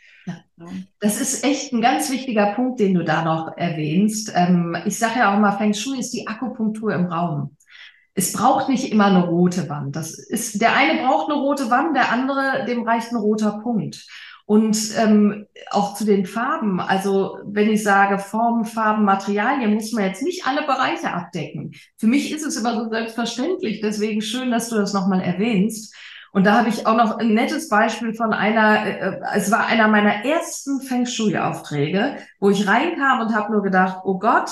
Das 1.01 1.21
ist 1.21 1.45
echt 1.45 1.73
ein 1.73 1.81
ganz 1.81 2.11
wichtiger 2.11 2.55
Punkt, 2.55 2.81
den 2.81 2.95
du 2.95 3.05
da 3.05 3.23
noch 3.23 3.57
erwähnst. 3.57 4.33
Ähm, 4.35 4.77
ich 4.87 4.99
sage 4.99 5.19
ja 5.19 5.35
auch 5.35 5.39
mal, 5.39 5.57
Feng 5.57 5.75
Shui 5.75 5.99
ist 5.99 6.13
die 6.13 6.27
Akupunktur 6.27 6.95
im 6.95 7.07
Raum. 7.07 7.57
Es 8.15 8.33
braucht 8.33 8.69
nicht 8.69 8.93
immer 8.93 9.07
eine 9.07 9.27
rote 9.27 9.69
Wand. 9.69 9.97
Das 9.97 10.19
ist, 10.19 10.61
der 10.61 10.75
eine 10.75 11.03
braucht 11.03 11.31
eine 11.31 11.41
rote 11.41 11.71
Wand, 11.71 11.97
der 11.97 12.13
andere, 12.13 12.65
dem 12.67 12.87
reicht 12.87 13.11
ein 13.11 13.17
roter 13.17 13.61
Punkt. 13.63 14.07
Und 14.47 14.77
ähm, 14.99 15.47
auch 15.71 15.95
zu 15.95 16.05
den 16.05 16.27
Farben, 16.27 16.79
also 16.79 17.39
wenn 17.47 17.71
ich 17.71 17.83
sage 17.83 18.19
Formen, 18.19 18.67
Farben, 18.67 19.05
Materialien, 19.05 19.73
muss 19.73 19.93
man 19.93 20.05
jetzt 20.05 20.23
nicht 20.23 20.47
alle 20.47 20.63
Bereiche 20.67 21.11
abdecken. 21.11 21.73
Für 21.97 22.07
mich 22.07 22.31
ist 22.31 22.45
es 22.45 22.57
immer 22.57 22.75
so 22.75 22.91
selbstverständlich, 22.91 23.81
deswegen 23.81 24.21
schön, 24.21 24.51
dass 24.51 24.69
du 24.69 24.77
das 24.77 24.93
nochmal 24.93 25.23
erwähnst. 25.23 25.95
Und 26.35 26.45
da 26.45 26.59
habe 26.59 26.69
ich 26.69 26.85
auch 26.85 26.97
noch 26.97 27.19
ein 27.19 27.33
nettes 27.33 27.69
Beispiel 27.69 28.13
von 28.13 28.33
einer, 28.33 28.85
äh, 28.85 29.21
es 29.37 29.53
war 29.53 29.67
einer 29.67 29.87
meiner 29.87 30.25
ersten 30.25 30.81
Feng 30.81 31.07
Shui-Aufträge, 31.07 32.17
wo 32.41 32.51
ich 32.51 32.67
reinkam 32.67 33.21
und 33.21 33.37
habe 33.37 33.53
nur 33.53 33.63
gedacht, 33.63 34.01
oh 34.03 34.19
Gott, 34.19 34.51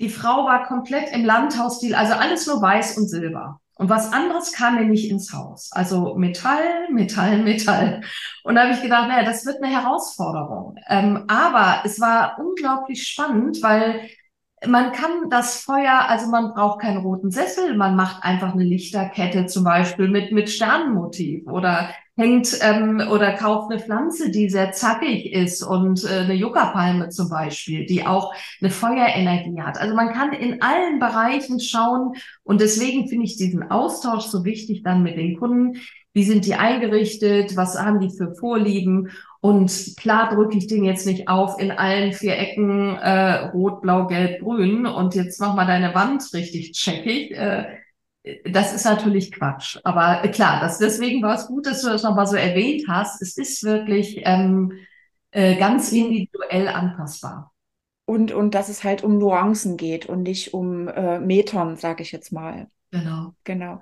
die 0.00 0.08
Frau 0.08 0.46
war 0.46 0.66
komplett 0.66 1.12
im 1.12 1.24
Landhausstil, 1.24 1.94
also 1.94 2.14
alles 2.14 2.48
nur 2.48 2.60
weiß 2.60 2.98
und 2.98 3.08
silber. 3.08 3.60
Und 3.76 3.88
was 3.88 4.12
anderes 4.12 4.52
kam 4.52 4.74
mir 4.74 4.84
nicht 4.84 5.08
ins 5.08 5.32
Haus. 5.32 5.70
Also 5.70 6.16
Metall, 6.16 6.90
Metall, 6.90 7.38
Metall. 7.38 8.02
Und 8.42 8.56
da 8.56 8.62
habe 8.62 8.72
ich 8.72 8.82
gedacht, 8.82 9.06
naja, 9.06 9.24
das 9.24 9.46
wird 9.46 9.62
eine 9.62 9.72
Herausforderung. 9.72 10.74
Ähm, 10.88 11.24
aber 11.28 11.82
es 11.84 12.00
war 12.00 12.36
unglaublich 12.40 13.06
spannend, 13.06 13.62
weil 13.62 14.10
man 14.66 14.92
kann 14.92 15.30
das 15.30 15.62
Feuer, 15.62 16.06
also 16.08 16.30
man 16.30 16.52
braucht 16.52 16.80
keinen 16.80 16.98
roten 16.98 17.30
Sessel, 17.30 17.76
man 17.76 17.96
macht 17.96 18.22
einfach 18.22 18.52
eine 18.52 18.64
Lichterkette 18.64 19.46
zum 19.46 19.64
Beispiel 19.64 20.08
mit, 20.08 20.32
mit 20.32 20.50
Sternenmotiv 20.50 21.46
oder 21.46 21.90
hängt 22.16 22.58
ähm, 22.60 23.02
oder 23.10 23.32
kauft 23.32 23.72
eine 23.72 23.80
Pflanze, 23.80 24.30
die 24.30 24.50
sehr 24.50 24.72
zackig 24.72 25.32
ist 25.32 25.62
und 25.62 26.04
äh, 26.04 26.24
eine 26.24 26.34
Yucca-Palme 26.34 27.08
zum 27.08 27.30
Beispiel, 27.30 27.86
die 27.86 28.06
auch 28.06 28.34
eine 28.60 28.70
Feuerenergie 28.70 29.62
hat. 29.62 29.80
Also 29.80 29.94
man 29.94 30.12
kann 30.12 30.34
in 30.34 30.60
allen 30.60 30.98
Bereichen 30.98 31.60
schauen 31.60 32.16
und 32.42 32.60
deswegen 32.60 33.08
finde 33.08 33.24
ich 33.24 33.36
diesen 33.36 33.70
Austausch 33.70 34.24
so 34.24 34.44
wichtig 34.44 34.82
dann 34.82 35.02
mit 35.02 35.16
den 35.16 35.38
Kunden. 35.38 35.80
Wie 36.12 36.24
sind 36.24 36.44
die 36.44 36.54
eingerichtet? 36.54 37.56
Was 37.56 37.78
haben 37.78 38.00
die 38.00 38.10
für 38.10 38.34
Vorlieben? 38.34 39.10
Und 39.40 39.94
klar 39.96 40.34
drücke 40.34 40.58
ich 40.58 40.66
den 40.66 40.84
jetzt 40.84 41.06
nicht 41.06 41.28
auf 41.28 41.58
in 41.58 41.70
allen 41.70 42.12
vier 42.12 42.36
Ecken 42.36 42.96
äh, 42.96 43.46
rot, 43.50 43.80
blau, 43.80 44.06
gelb, 44.06 44.40
grün 44.40 44.86
und 44.86 45.14
jetzt 45.14 45.40
mach 45.40 45.54
mal 45.54 45.66
deine 45.66 45.94
Wand 45.94 46.22
richtig 46.34 46.72
checkig. 46.72 47.30
Äh, 47.32 47.78
das 48.44 48.74
ist 48.74 48.84
natürlich 48.84 49.32
Quatsch. 49.32 49.78
Aber 49.84 50.24
äh, 50.24 50.28
klar, 50.28 50.60
das, 50.60 50.78
deswegen 50.78 51.22
war 51.22 51.36
es 51.36 51.46
gut, 51.46 51.66
dass 51.66 51.82
du 51.82 51.88
das 51.88 52.02
nochmal 52.02 52.26
so 52.26 52.36
erwähnt 52.36 52.84
hast. 52.88 53.22
Es 53.22 53.38
ist 53.38 53.62
wirklich 53.62 54.20
ähm, 54.24 54.72
äh, 55.30 55.56
ganz 55.56 55.92
individuell 55.92 56.68
anpassbar. 56.68 57.52
Und, 58.04 58.32
und 58.32 58.54
dass 58.54 58.68
es 58.68 58.82
halt 58.82 59.04
um 59.04 59.18
Nuancen 59.18 59.76
geht 59.76 60.06
und 60.06 60.24
nicht 60.24 60.52
um 60.52 60.88
äh, 60.88 61.20
Metern, 61.20 61.76
sage 61.76 62.02
ich 62.02 62.12
jetzt 62.12 62.32
mal. 62.32 62.68
Genau. 62.90 63.34
Genau. 63.44 63.80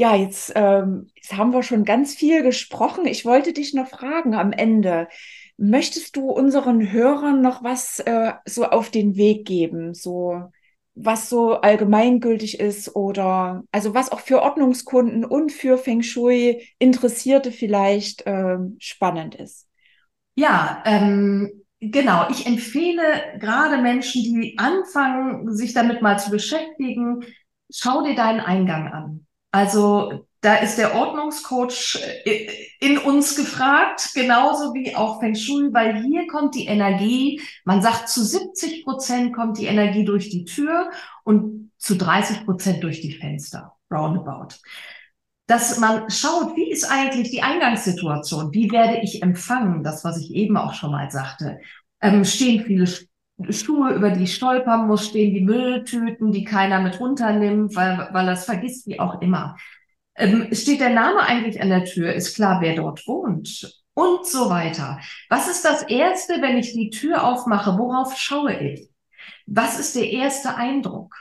Ja, 0.00 0.16
jetzt, 0.16 0.52
ähm, 0.54 1.08
jetzt 1.14 1.36
haben 1.36 1.52
wir 1.52 1.62
schon 1.62 1.84
ganz 1.84 2.14
viel 2.14 2.42
gesprochen. 2.42 3.04
Ich 3.04 3.26
wollte 3.26 3.52
dich 3.52 3.74
noch 3.74 3.86
fragen 3.86 4.34
am 4.34 4.50
Ende. 4.50 5.08
Möchtest 5.58 6.16
du 6.16 6.30
unseren 6.30 6.90
Hörern 6.90 7.42
noch 7.42 7.62
was 7.62 7.98
äh, 7.98 8.32
so 8.46 8.64
auf 8.64 8.90
den 8.90 9.16
Weg 9.16 9.46
geben? 9.46 9.92
So, 9.92 10.44
was 10.94 11.28
so 11.28 11.60
allgemeingültig 11.60 12.60
ist 12.60 12.96
oder 12.96 13.62
also 13.72 13.92
was 13.92 14.10
auch 14.10 14.20
für 14.20 14.40
Ordnungskunden 14.40 15.26
und 15.26 15.52
für 15.52 15.76
Feng 15.76 16.02
Shui 16.02 16.66
Interessierte 16.78 17.52
vielleicht 17.52 18.26
äh, 18.26 18.56
spannend 18.78 19.34
ist? 19.34 19.68
Ja, 20.34 20.82
ähm, 20.86 21.62
genau. 21.78 22.26
Ich 22.30 22.46
empfehle 22.46 23.36
gerade 23.38 23.82
Menschen, 23.82 24.22
die 24.22 24.56
anfangen, 24.56 25.54
sich 25.54 25.74
damit 25.74 26.00
mal 26.00 26.18
zu 26.18 26.30
beschäftigen, 26.30 27.20
schau 27.70 28.02
dir 28.02 28.14
deinen 28.14 28.40
Eingang 28.40 28.90
an. 28.90 29.26
Also 29.50 30.26
da 30.40 30.56
ist 30.56 30.78
der 30.78 30.94
Ordnungscoach 30.94 31.98
äh, 32.24 32.48
in 32.80 32.98
uns 32.98 33.36
gefragt, 33.36 34.10
genauso 34.14 34.74
wie 34.74 34.94
auch 34.94 35.20
Feng 35.20 35.34
Shui, 35.34 35.72
weil 35.72 36.02
hier 36.02 36.26
kommt 36.28 36.54
die 36.54 36.66
Energie, 36.66 37.40
man 37.64 37.82
sagt 37.82 38.08
zu 38.08 38.24
70 38.24 38.84
Prozent 38.84 39.34
kommt 39.34 39.58
die 39.58 39.66
Energie 39.66 40.04
durch 40.04 40.30
die 40.30 40.44
Tür 40.44 40.90
und 41.24 41.72
zu 41.76 41.96
30 41.96 42.44
Prozent 42.44 42.82
durch 42.82 43.00
die 43.00 43.12
Fenster, 43.12 43.76
roundabout. 43.90 44.56
Dass 45.46 45.78
man 45.78 46.08
schaut, 46.10 46.56
wie 46.56 46.70
ist 46.70 46.84
eigentlich 46.84 47.30
die 47.30 47.42
Eingangssituation? 47.42 48.54
Wie 48.54 48.70
werde 48.70 49.00
ich 49.02 49.22
empfangen? 49.22 49.82
Das, 49.82 50.04
was 50.04 50.18
ich 50.18 50.32
eben 50.32 50.56
auch 50.56 50.74
schon 50.74 50.92
mal 50.92 51.10
sagte. 51.10 51.60
Ähm, 52.00 52.24
stehen 52.24 52.64
viele 52.64 52.86
Schuhe, 53.50 53.94
über 53.94 54.10
die 54.10 54.24
ich 54.24 54.34
stolpern 54.34 54.86
muss, 54.86 55.06
stehen 55.06 55.34
die 55.34 55.40
Mülltüten, 55.40 56.32
die 56.32 56.44
keiner 56.44 56.80
mit 56.80 57.00
runternimmt, 57.00 57.74
weil, 57.74 58.08
weil 58.12 58.26
er 58.26 58.34
es 58.34 58.44
vergisst, 58.44 58.86
wie 58.86 59.00
auch 59.00 59.20
immer. 59.20 59.56
Ähm, 60.16 60.48
steht 60.52 60.80
der 60.80 60.90
Name 60.90 61.20
eigentlich 61.20 61.60
an 61.60 61.70
der 61.70 61.84
Tür? 61.84 62.12
Ist 62.12 62.34
klar, 62.34 62.60
wer 62.60 62.74
dort 62.74 63.06
wohnt? 63.06 63.82
Und 63.94 64.26
so 64.26 64.50
weiter. 64.50 65.00
Was 65.28 65.48
ist 65.48 65.64
das 65.64 65.82
Erste, 65.82 66.40
wenn 66.40 66.58
ich 66.58 66.72
die 66.72 66.90
Tür 66.90 67.24
aufmache? 67.24 67.78
Worauf 67.78 68.16
schaue 68.16 68.54
ich? 68.54 68.88
Was 69.46 69.78
ist 69.80 69.96
der 69.96 70.10
erste 70.10 70.54
Eindruck? 70.54 71.14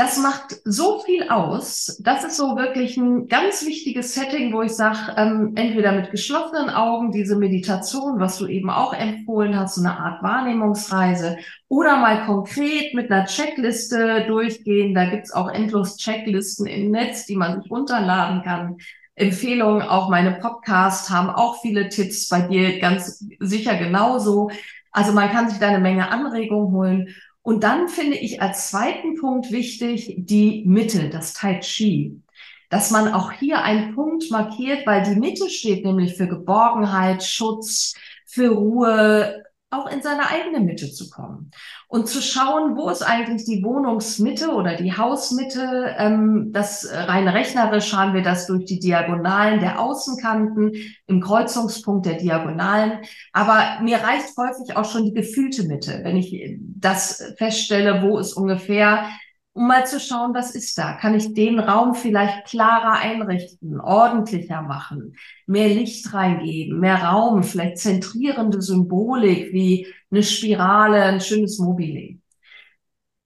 Das 0.00 0.16
macht 0.16 0.56
so 0.64 1.00
viel 1.00 1.28
aus. 1.28 2.00
Das 2.02 2.24
ist 2.24 2.38
so 2.38 2.56
wirklich 2.56 2.96
ein 2.96 3.28
ganz 3.28 3.66
wichtiges 3.66 4.14
Setting, 4.14 4.50
wo 4.50 4.62
ich 4.62 4.72
sage, 4.72 5.14
ähm, 5.18 5.52
entweder 5.56 5.92
mit 5.92 6.10
geschlossenen 6.10 6.70
Augen 6.70 7.12
diese 7.12 7.36
Meditation, 7.36 8.18
was 8.18 8.38
du 8.38 8.46
eben 8.46 8.70
auch 8.70 8.94
empfohlen 8.94 9.54
hast, 9.54 9.74
so 9.74 9.82
eine 9.82 9.98
Art 9.98 10.22
Wahrnehmungsreise, 10.22 11.36
oder 11.68 11.98
mal 11.98 12.24
konkret 12.24 12.94
mit 12.94 13.10
einer 13.12 13.26
Checkliste 13.26 14.24
durchgehen. 14.26 14.94
Da 14.94 15.04
gibt's 15.04 15.34
auch 15.34 15.50
endlos 15.50 15.98
Checklisten 15.98 16.64
im 16.64 16.92
Netz, 16.92 17.26
die 17.26 17.36
man 17.36 17.60
sich 17.60 17.70
runterladen 17.70 18.40
kann. 18.42 18.78
Empfehlungen, 19.16 19.82
auch 19.82 20.08
meine 20.08 20.32
Podcasts 20.32 21.10
haben 21.10 21.28
auch 21.28 21.60
viele 21.60 21.90
Tipps 21.90 22.26
bei 22.26 22.40
dir 22.40 22.78
ganz 22.78 23.22
sicher 23.38 23.76
genauso. 23.76 24.50
Also 24.92 25.12
man 25.12 25.30
kann 25.30 25.50
sich 25.50 25.58
da 25.58 25.68
eine 25.68 25.78
Menge 25.78 26.10
Anregungen 26.10 26.72
holen. 26.72 27.14
Und 27.50 27.64
dann 27.64 27.88
finde 27.88 28.16
ich 28.16 28.40
als 28.40 28.70
zweiten 28.70 29.16
Punkt 29.16 29.50
wichtig 29.50 30.14
die 30.16 30.62
Mitte, 30.68 31.10
das 31.10 31.34
Tai 31.34 31.58
Chi. 31.58 32.22
Dass 32.68 32.92
man 32.92 33.12
auch 33.12 33.32
hier 33.32 33.64
einen 33.64 33.96
Punkt 33.96 34.30
markiert, 34.30 34.86
weil 34.86 35.02
die 35.02 35.18
Mitte 35.18 35.50
steht 35.50 35.84
nämlich 35.84 36.14
für 36.14 36.28
Geborgenheit, 36.28 37.24
Schutz, 37.24 37.96
für 38.24 38.50
Ruhe, 38.50 39.39
auch 39.70 39.86
in 39.86 40.02
seine 40.02 40.28
eigene 40.28 40.58
Mitte 40.58 40.90
zu 40.90 41.08
kommen 41.10 41.52
und 41.86 42.08
zu 42.08 42.20
schauen, 42.20 42.76
wo 42.76 42.90
ist 42.90 43.02
eigentlich 43.02 43.44
die 43.44 43.62
Wohnungsmitte 43.62 44.50
oder 44.50 44.76
die 44.76 44.96
Hausmitte. 44.96 45.94
Ähm, 45.96 46.50
das 46.52 46.88
rein 46.92 47.28
rechnerisch 47.28 47.92
haben 47.92 48.12
wir 48.14 48.22
das 48.22 48.48
durch 48.48 48.64
die 48.64 48.80
Diagonalen 48.80 49.60
der 49.60 49.80
Außenkanten 49.80 50.72
im 51.06 51.20
Kreuzungspunkt 51.20 52.06
der 52.06 52.14
Diagonalen. 52.14 52.98
Aber 53.32 53.80
mir 53.82 53.98
reicht 53.98 54.36
häufig 54.36 54.76
auch 54.76 54.90
schon 54.90 55.04
die 55.04 55.14
gefühlte 55.14 55.62
Mitte, 55.64 56.00
wenn 56.02 56.16
ich 56.16 56.58
das 56.60 57.34
feststelle, 57.38 58.02
wo 58.02 58.18
ist 58.18 58.32
ungefähr 58.32 59.04
um 59.52 59.66
mal 59.66 59.86
zu 59.86 59.98
schauen, 59.98 60.34
was 60.34 60.54
ist 60.54 60.78
da? 60.78 60.94
Kann 60.94 61.14
ich 61.14 61.34
den 61.34 61.58
Raum 61.58 61.94
vielleicht 61.94 62.46
klarer 62.46 63.00
einrichten, 63.00 63.80
ordentlicher 63.80 64.62
machen, 64.62 65.16
mehr 65.46 65.68
Licht 65.68 66.12
reingeben, 66.14 66.78
mehr 66.78 67.02
Raum, 67.02 67.42
vielleicht 67.42 67.78
zentrierende 67.78 68.62
Symbolik 68.62 69.52
wie 69.52 69.86
eine 70.10 70.22
Spirale, 70.22 71.02
ein 71.02 71.20
schönes 71.20 71.58
Mobile. 71.58 72.18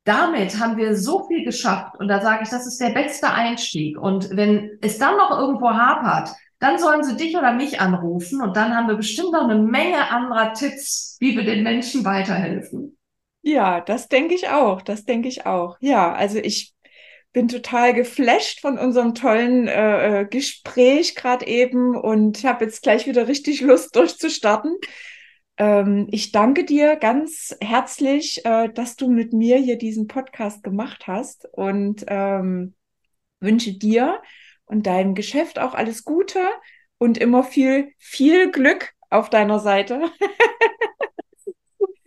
Damit 0.05 0.59
haben 0.61 0.77
wir 0.77 0.97
so 0.97 1.27
viel 1.27 1.45
geschafft 1.45 1.97
und 1.99 2.09
da 2.09 2.21
sage 2.21 2.43
ich, 2.45 2.51
das 2.51 2.67
ist 2.67 2.81
der 2.81 2.91
beste 2.91 3.31
Einstieg. 3.31 3.99
Und 3.99 4.31
wenn 4.37 4.79
es 4.83 4.99
dann 4.99 5.17
noch 5.17 5.31
irgendwo 5.39 5.71
hapert, 5.71 6.31
dann 6.59 6.79
sollen 6.79 7.03
sie 7.03 7.17
dich 7.17 7.37
oder 7.37 7.53
mich 7.53 7.81
anrufen 7.81 8.41
und 8.41 8.57
dann 8.57 8.75
haben 8.75 8.89
wir 8.89 8.97
bestimmt 8.97 9.33
noch 9.33 9.45
eine 9.45 9.61
Menge 9.61 10.11
anderer 10.11 10.53
Tipps, 10.55 11.17
wie 11.21 11.37
wir 11.37 11.45
den 11.45 11.63
Menschen 11.63 12.05
weiterhelfen. 12.05 12.97
Ja, 13.47 13.83
das 13.83 14.09
denke 14.09 14.35
ich 14.35 14.49
auch. 14.49 14.81
Das 14.81 15.05
denke 15.05 15.29
ich 15.29 15.45
auch. 15.45 15.77
Ja, 15.81 16.15
also 16.15 16.39
ich 16.39 16.75
bin 17.33 17.47
total 17.49 17.93
geflasht 17.93 18.61
von 18.61 18.79
unserem 18.79 19.15
tollen 19.15 19.69
äh, 19.69 20.23
äh 20.23 20.27
Gespräch 20.27 21.15
gerade 21.15 21.47
eben 21.47 21.95
und 21.95 22.43
habe 22.45 22.65
jetzt 22.65 22.83
gleich 22.83 23.07
wieder 23.07 23.29
richtig 23.29 23.61
Lust 23.61 23.97
durchzustarten. 23.97 24.79
Ähm, 25.59 26.09
ich 26.11 26.33
danke 26.33 26.65
dir 26.65 26.97
ganz 26.97 27.55
herzlich, 27.61 28.47
äh, 28.47 28.71
dass 28.71 28.97
du 28.97 29.11
mit 29.11 29.35
mir 29.35 29.59
hier 29.59 29.77
diesen 29.77 30.07
Podcast 30.09 30.63
gemacht 30.65 31.07
hast 31.07 31.47
und 31.53 32.05
ähm, 32.09 32.75
wünsche 33.41 33.75
dir 33.75 34.23
und 34.65 34.87
deinem 34.87 35.15
Geschäft 35.15 35.59
auch 35.59 35.75
alles 35.75 36.05
Gute 36.05 36.41
und 36.97 37.19
immer 37.19 37.45
viel, 37.45 37.93
viel 37.99 38.51
Glück 38.51 38.93
auf 39.11 39.29
deiner 39.29 39.59
Seite. 39.59 40.11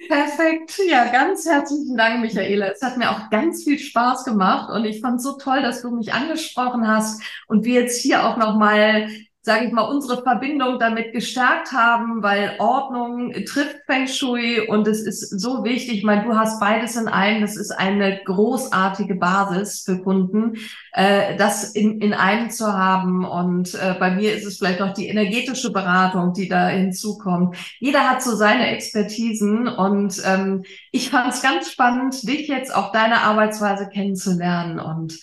Perfekt. 0.07 0.79
Ja, 0.87 1.05
ganz 1.11 1.45
herzlichen 1.45 1.97
Dank, 1.97 2.21
Michaela. 2.21 2.67
Es 2.67 2.81
hat 2.81 2.97
mir 2.97 3.11
auch 3.11 3.29
ganz 3.29 3.63
viel 3.63 3.77
Spaß 3.79 4.23
gemacht 4.25 4.69
und 4.69 4.85
ich 4.85 5.01
fand 5.01 5.17
es 5.17 5.23
so 5.23 5.37
toll, 5.37 5.61
dass 5.61 5.81
du 5.81 5.91
mich 5.91 6.13
angesprochen 6.13 6.87
hast 6.87 7.21
und 7.47 7.65
wir 7.65 7.81
jetzt 7.81 8.01
hier 8.01 8.25
auch 8.25 8.37
nochmal 8.37 9.09
sage 9.47 9.65
ich 9.65 9.71
mal, 9.71 9.83
unsere 9.83 10.21
Verbindung 10.23 10.77
damit 10.77 11.13
gestärkt 11.13 11.71
haben, 11.71 12.21
weil 12.21 12.57
Ordnung 12.59 13.31
trifft 13.45 13.77
Feng 13.85 14.05
Shui 14.05 14.59
und 14.67 14.85
es 14.89 15.01
ist 15.01 15.39
so 15.39 15.63
wichtig. 15.63 15.99
Ich 15.99 16.03
meine, 16.03 16.25
du 16.25 16.35
hast 16.35 16.59
beides 16.59 16.97
in 16.97 17.07
einem. 17.07 17.39
Das 17.39 17.55
ist 17.55 17.71
eine 17.71 18.19
großartige 18.25 19.15
Basis 19.15 19.83
für 19.85 20.03
Kunden, 20.03 20.57
äh, 20.91 21.37
das 21.37 21.71
in, 21.71 22.01
in 22.01 22.13
einem 22.13 22.49
zu 22.49 22.73
haben. 22.73 23.23
Und 23.23 23.73
äh, 23.75 23.95
bei 23.97 24.11
mir 24.11 24.35
ist 24.35 24.45
es 24.45 24.57
vielleicht 24.57 24.81
noch 24.81 24.93
die 24.93 25.07
energetische 25.07 25.71
Beratung, 25.71 26.33
die 26.33 26.49
da 26.49 26.67
hinzukommt. 26.67 27.55
Jeder 27.79 28.01
hat 28.01 28.21
so 28.21 28.35
seine 28.35 28.67
Expertisen 28.67 29.69
und 29.69 30.21
ähm, 30.25 30.65
ich 30.91 31.09
fand 31.09 31.33
es 31.33 31.41
ganz 31.41 31.71
spannend, 31.71 32.27
dich 32.27 32.49
jetzt 32.49 32.75
auf 32.75 32.91
deine 32.91 33.21
Arbeitsweise 33.21 33.87
kennenzulernen 33.87 34.81
und 34.81 35.17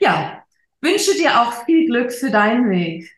ja, 0.00 0.42
wünsche 0.80 1.14
dir 1.14 1.40
auch 1.40 1.64
viel 1.64 1.86
Glück 1.86 2.12
für 2.12 2.30
deinen 2.30 2.70
Weg. 2.70 3.17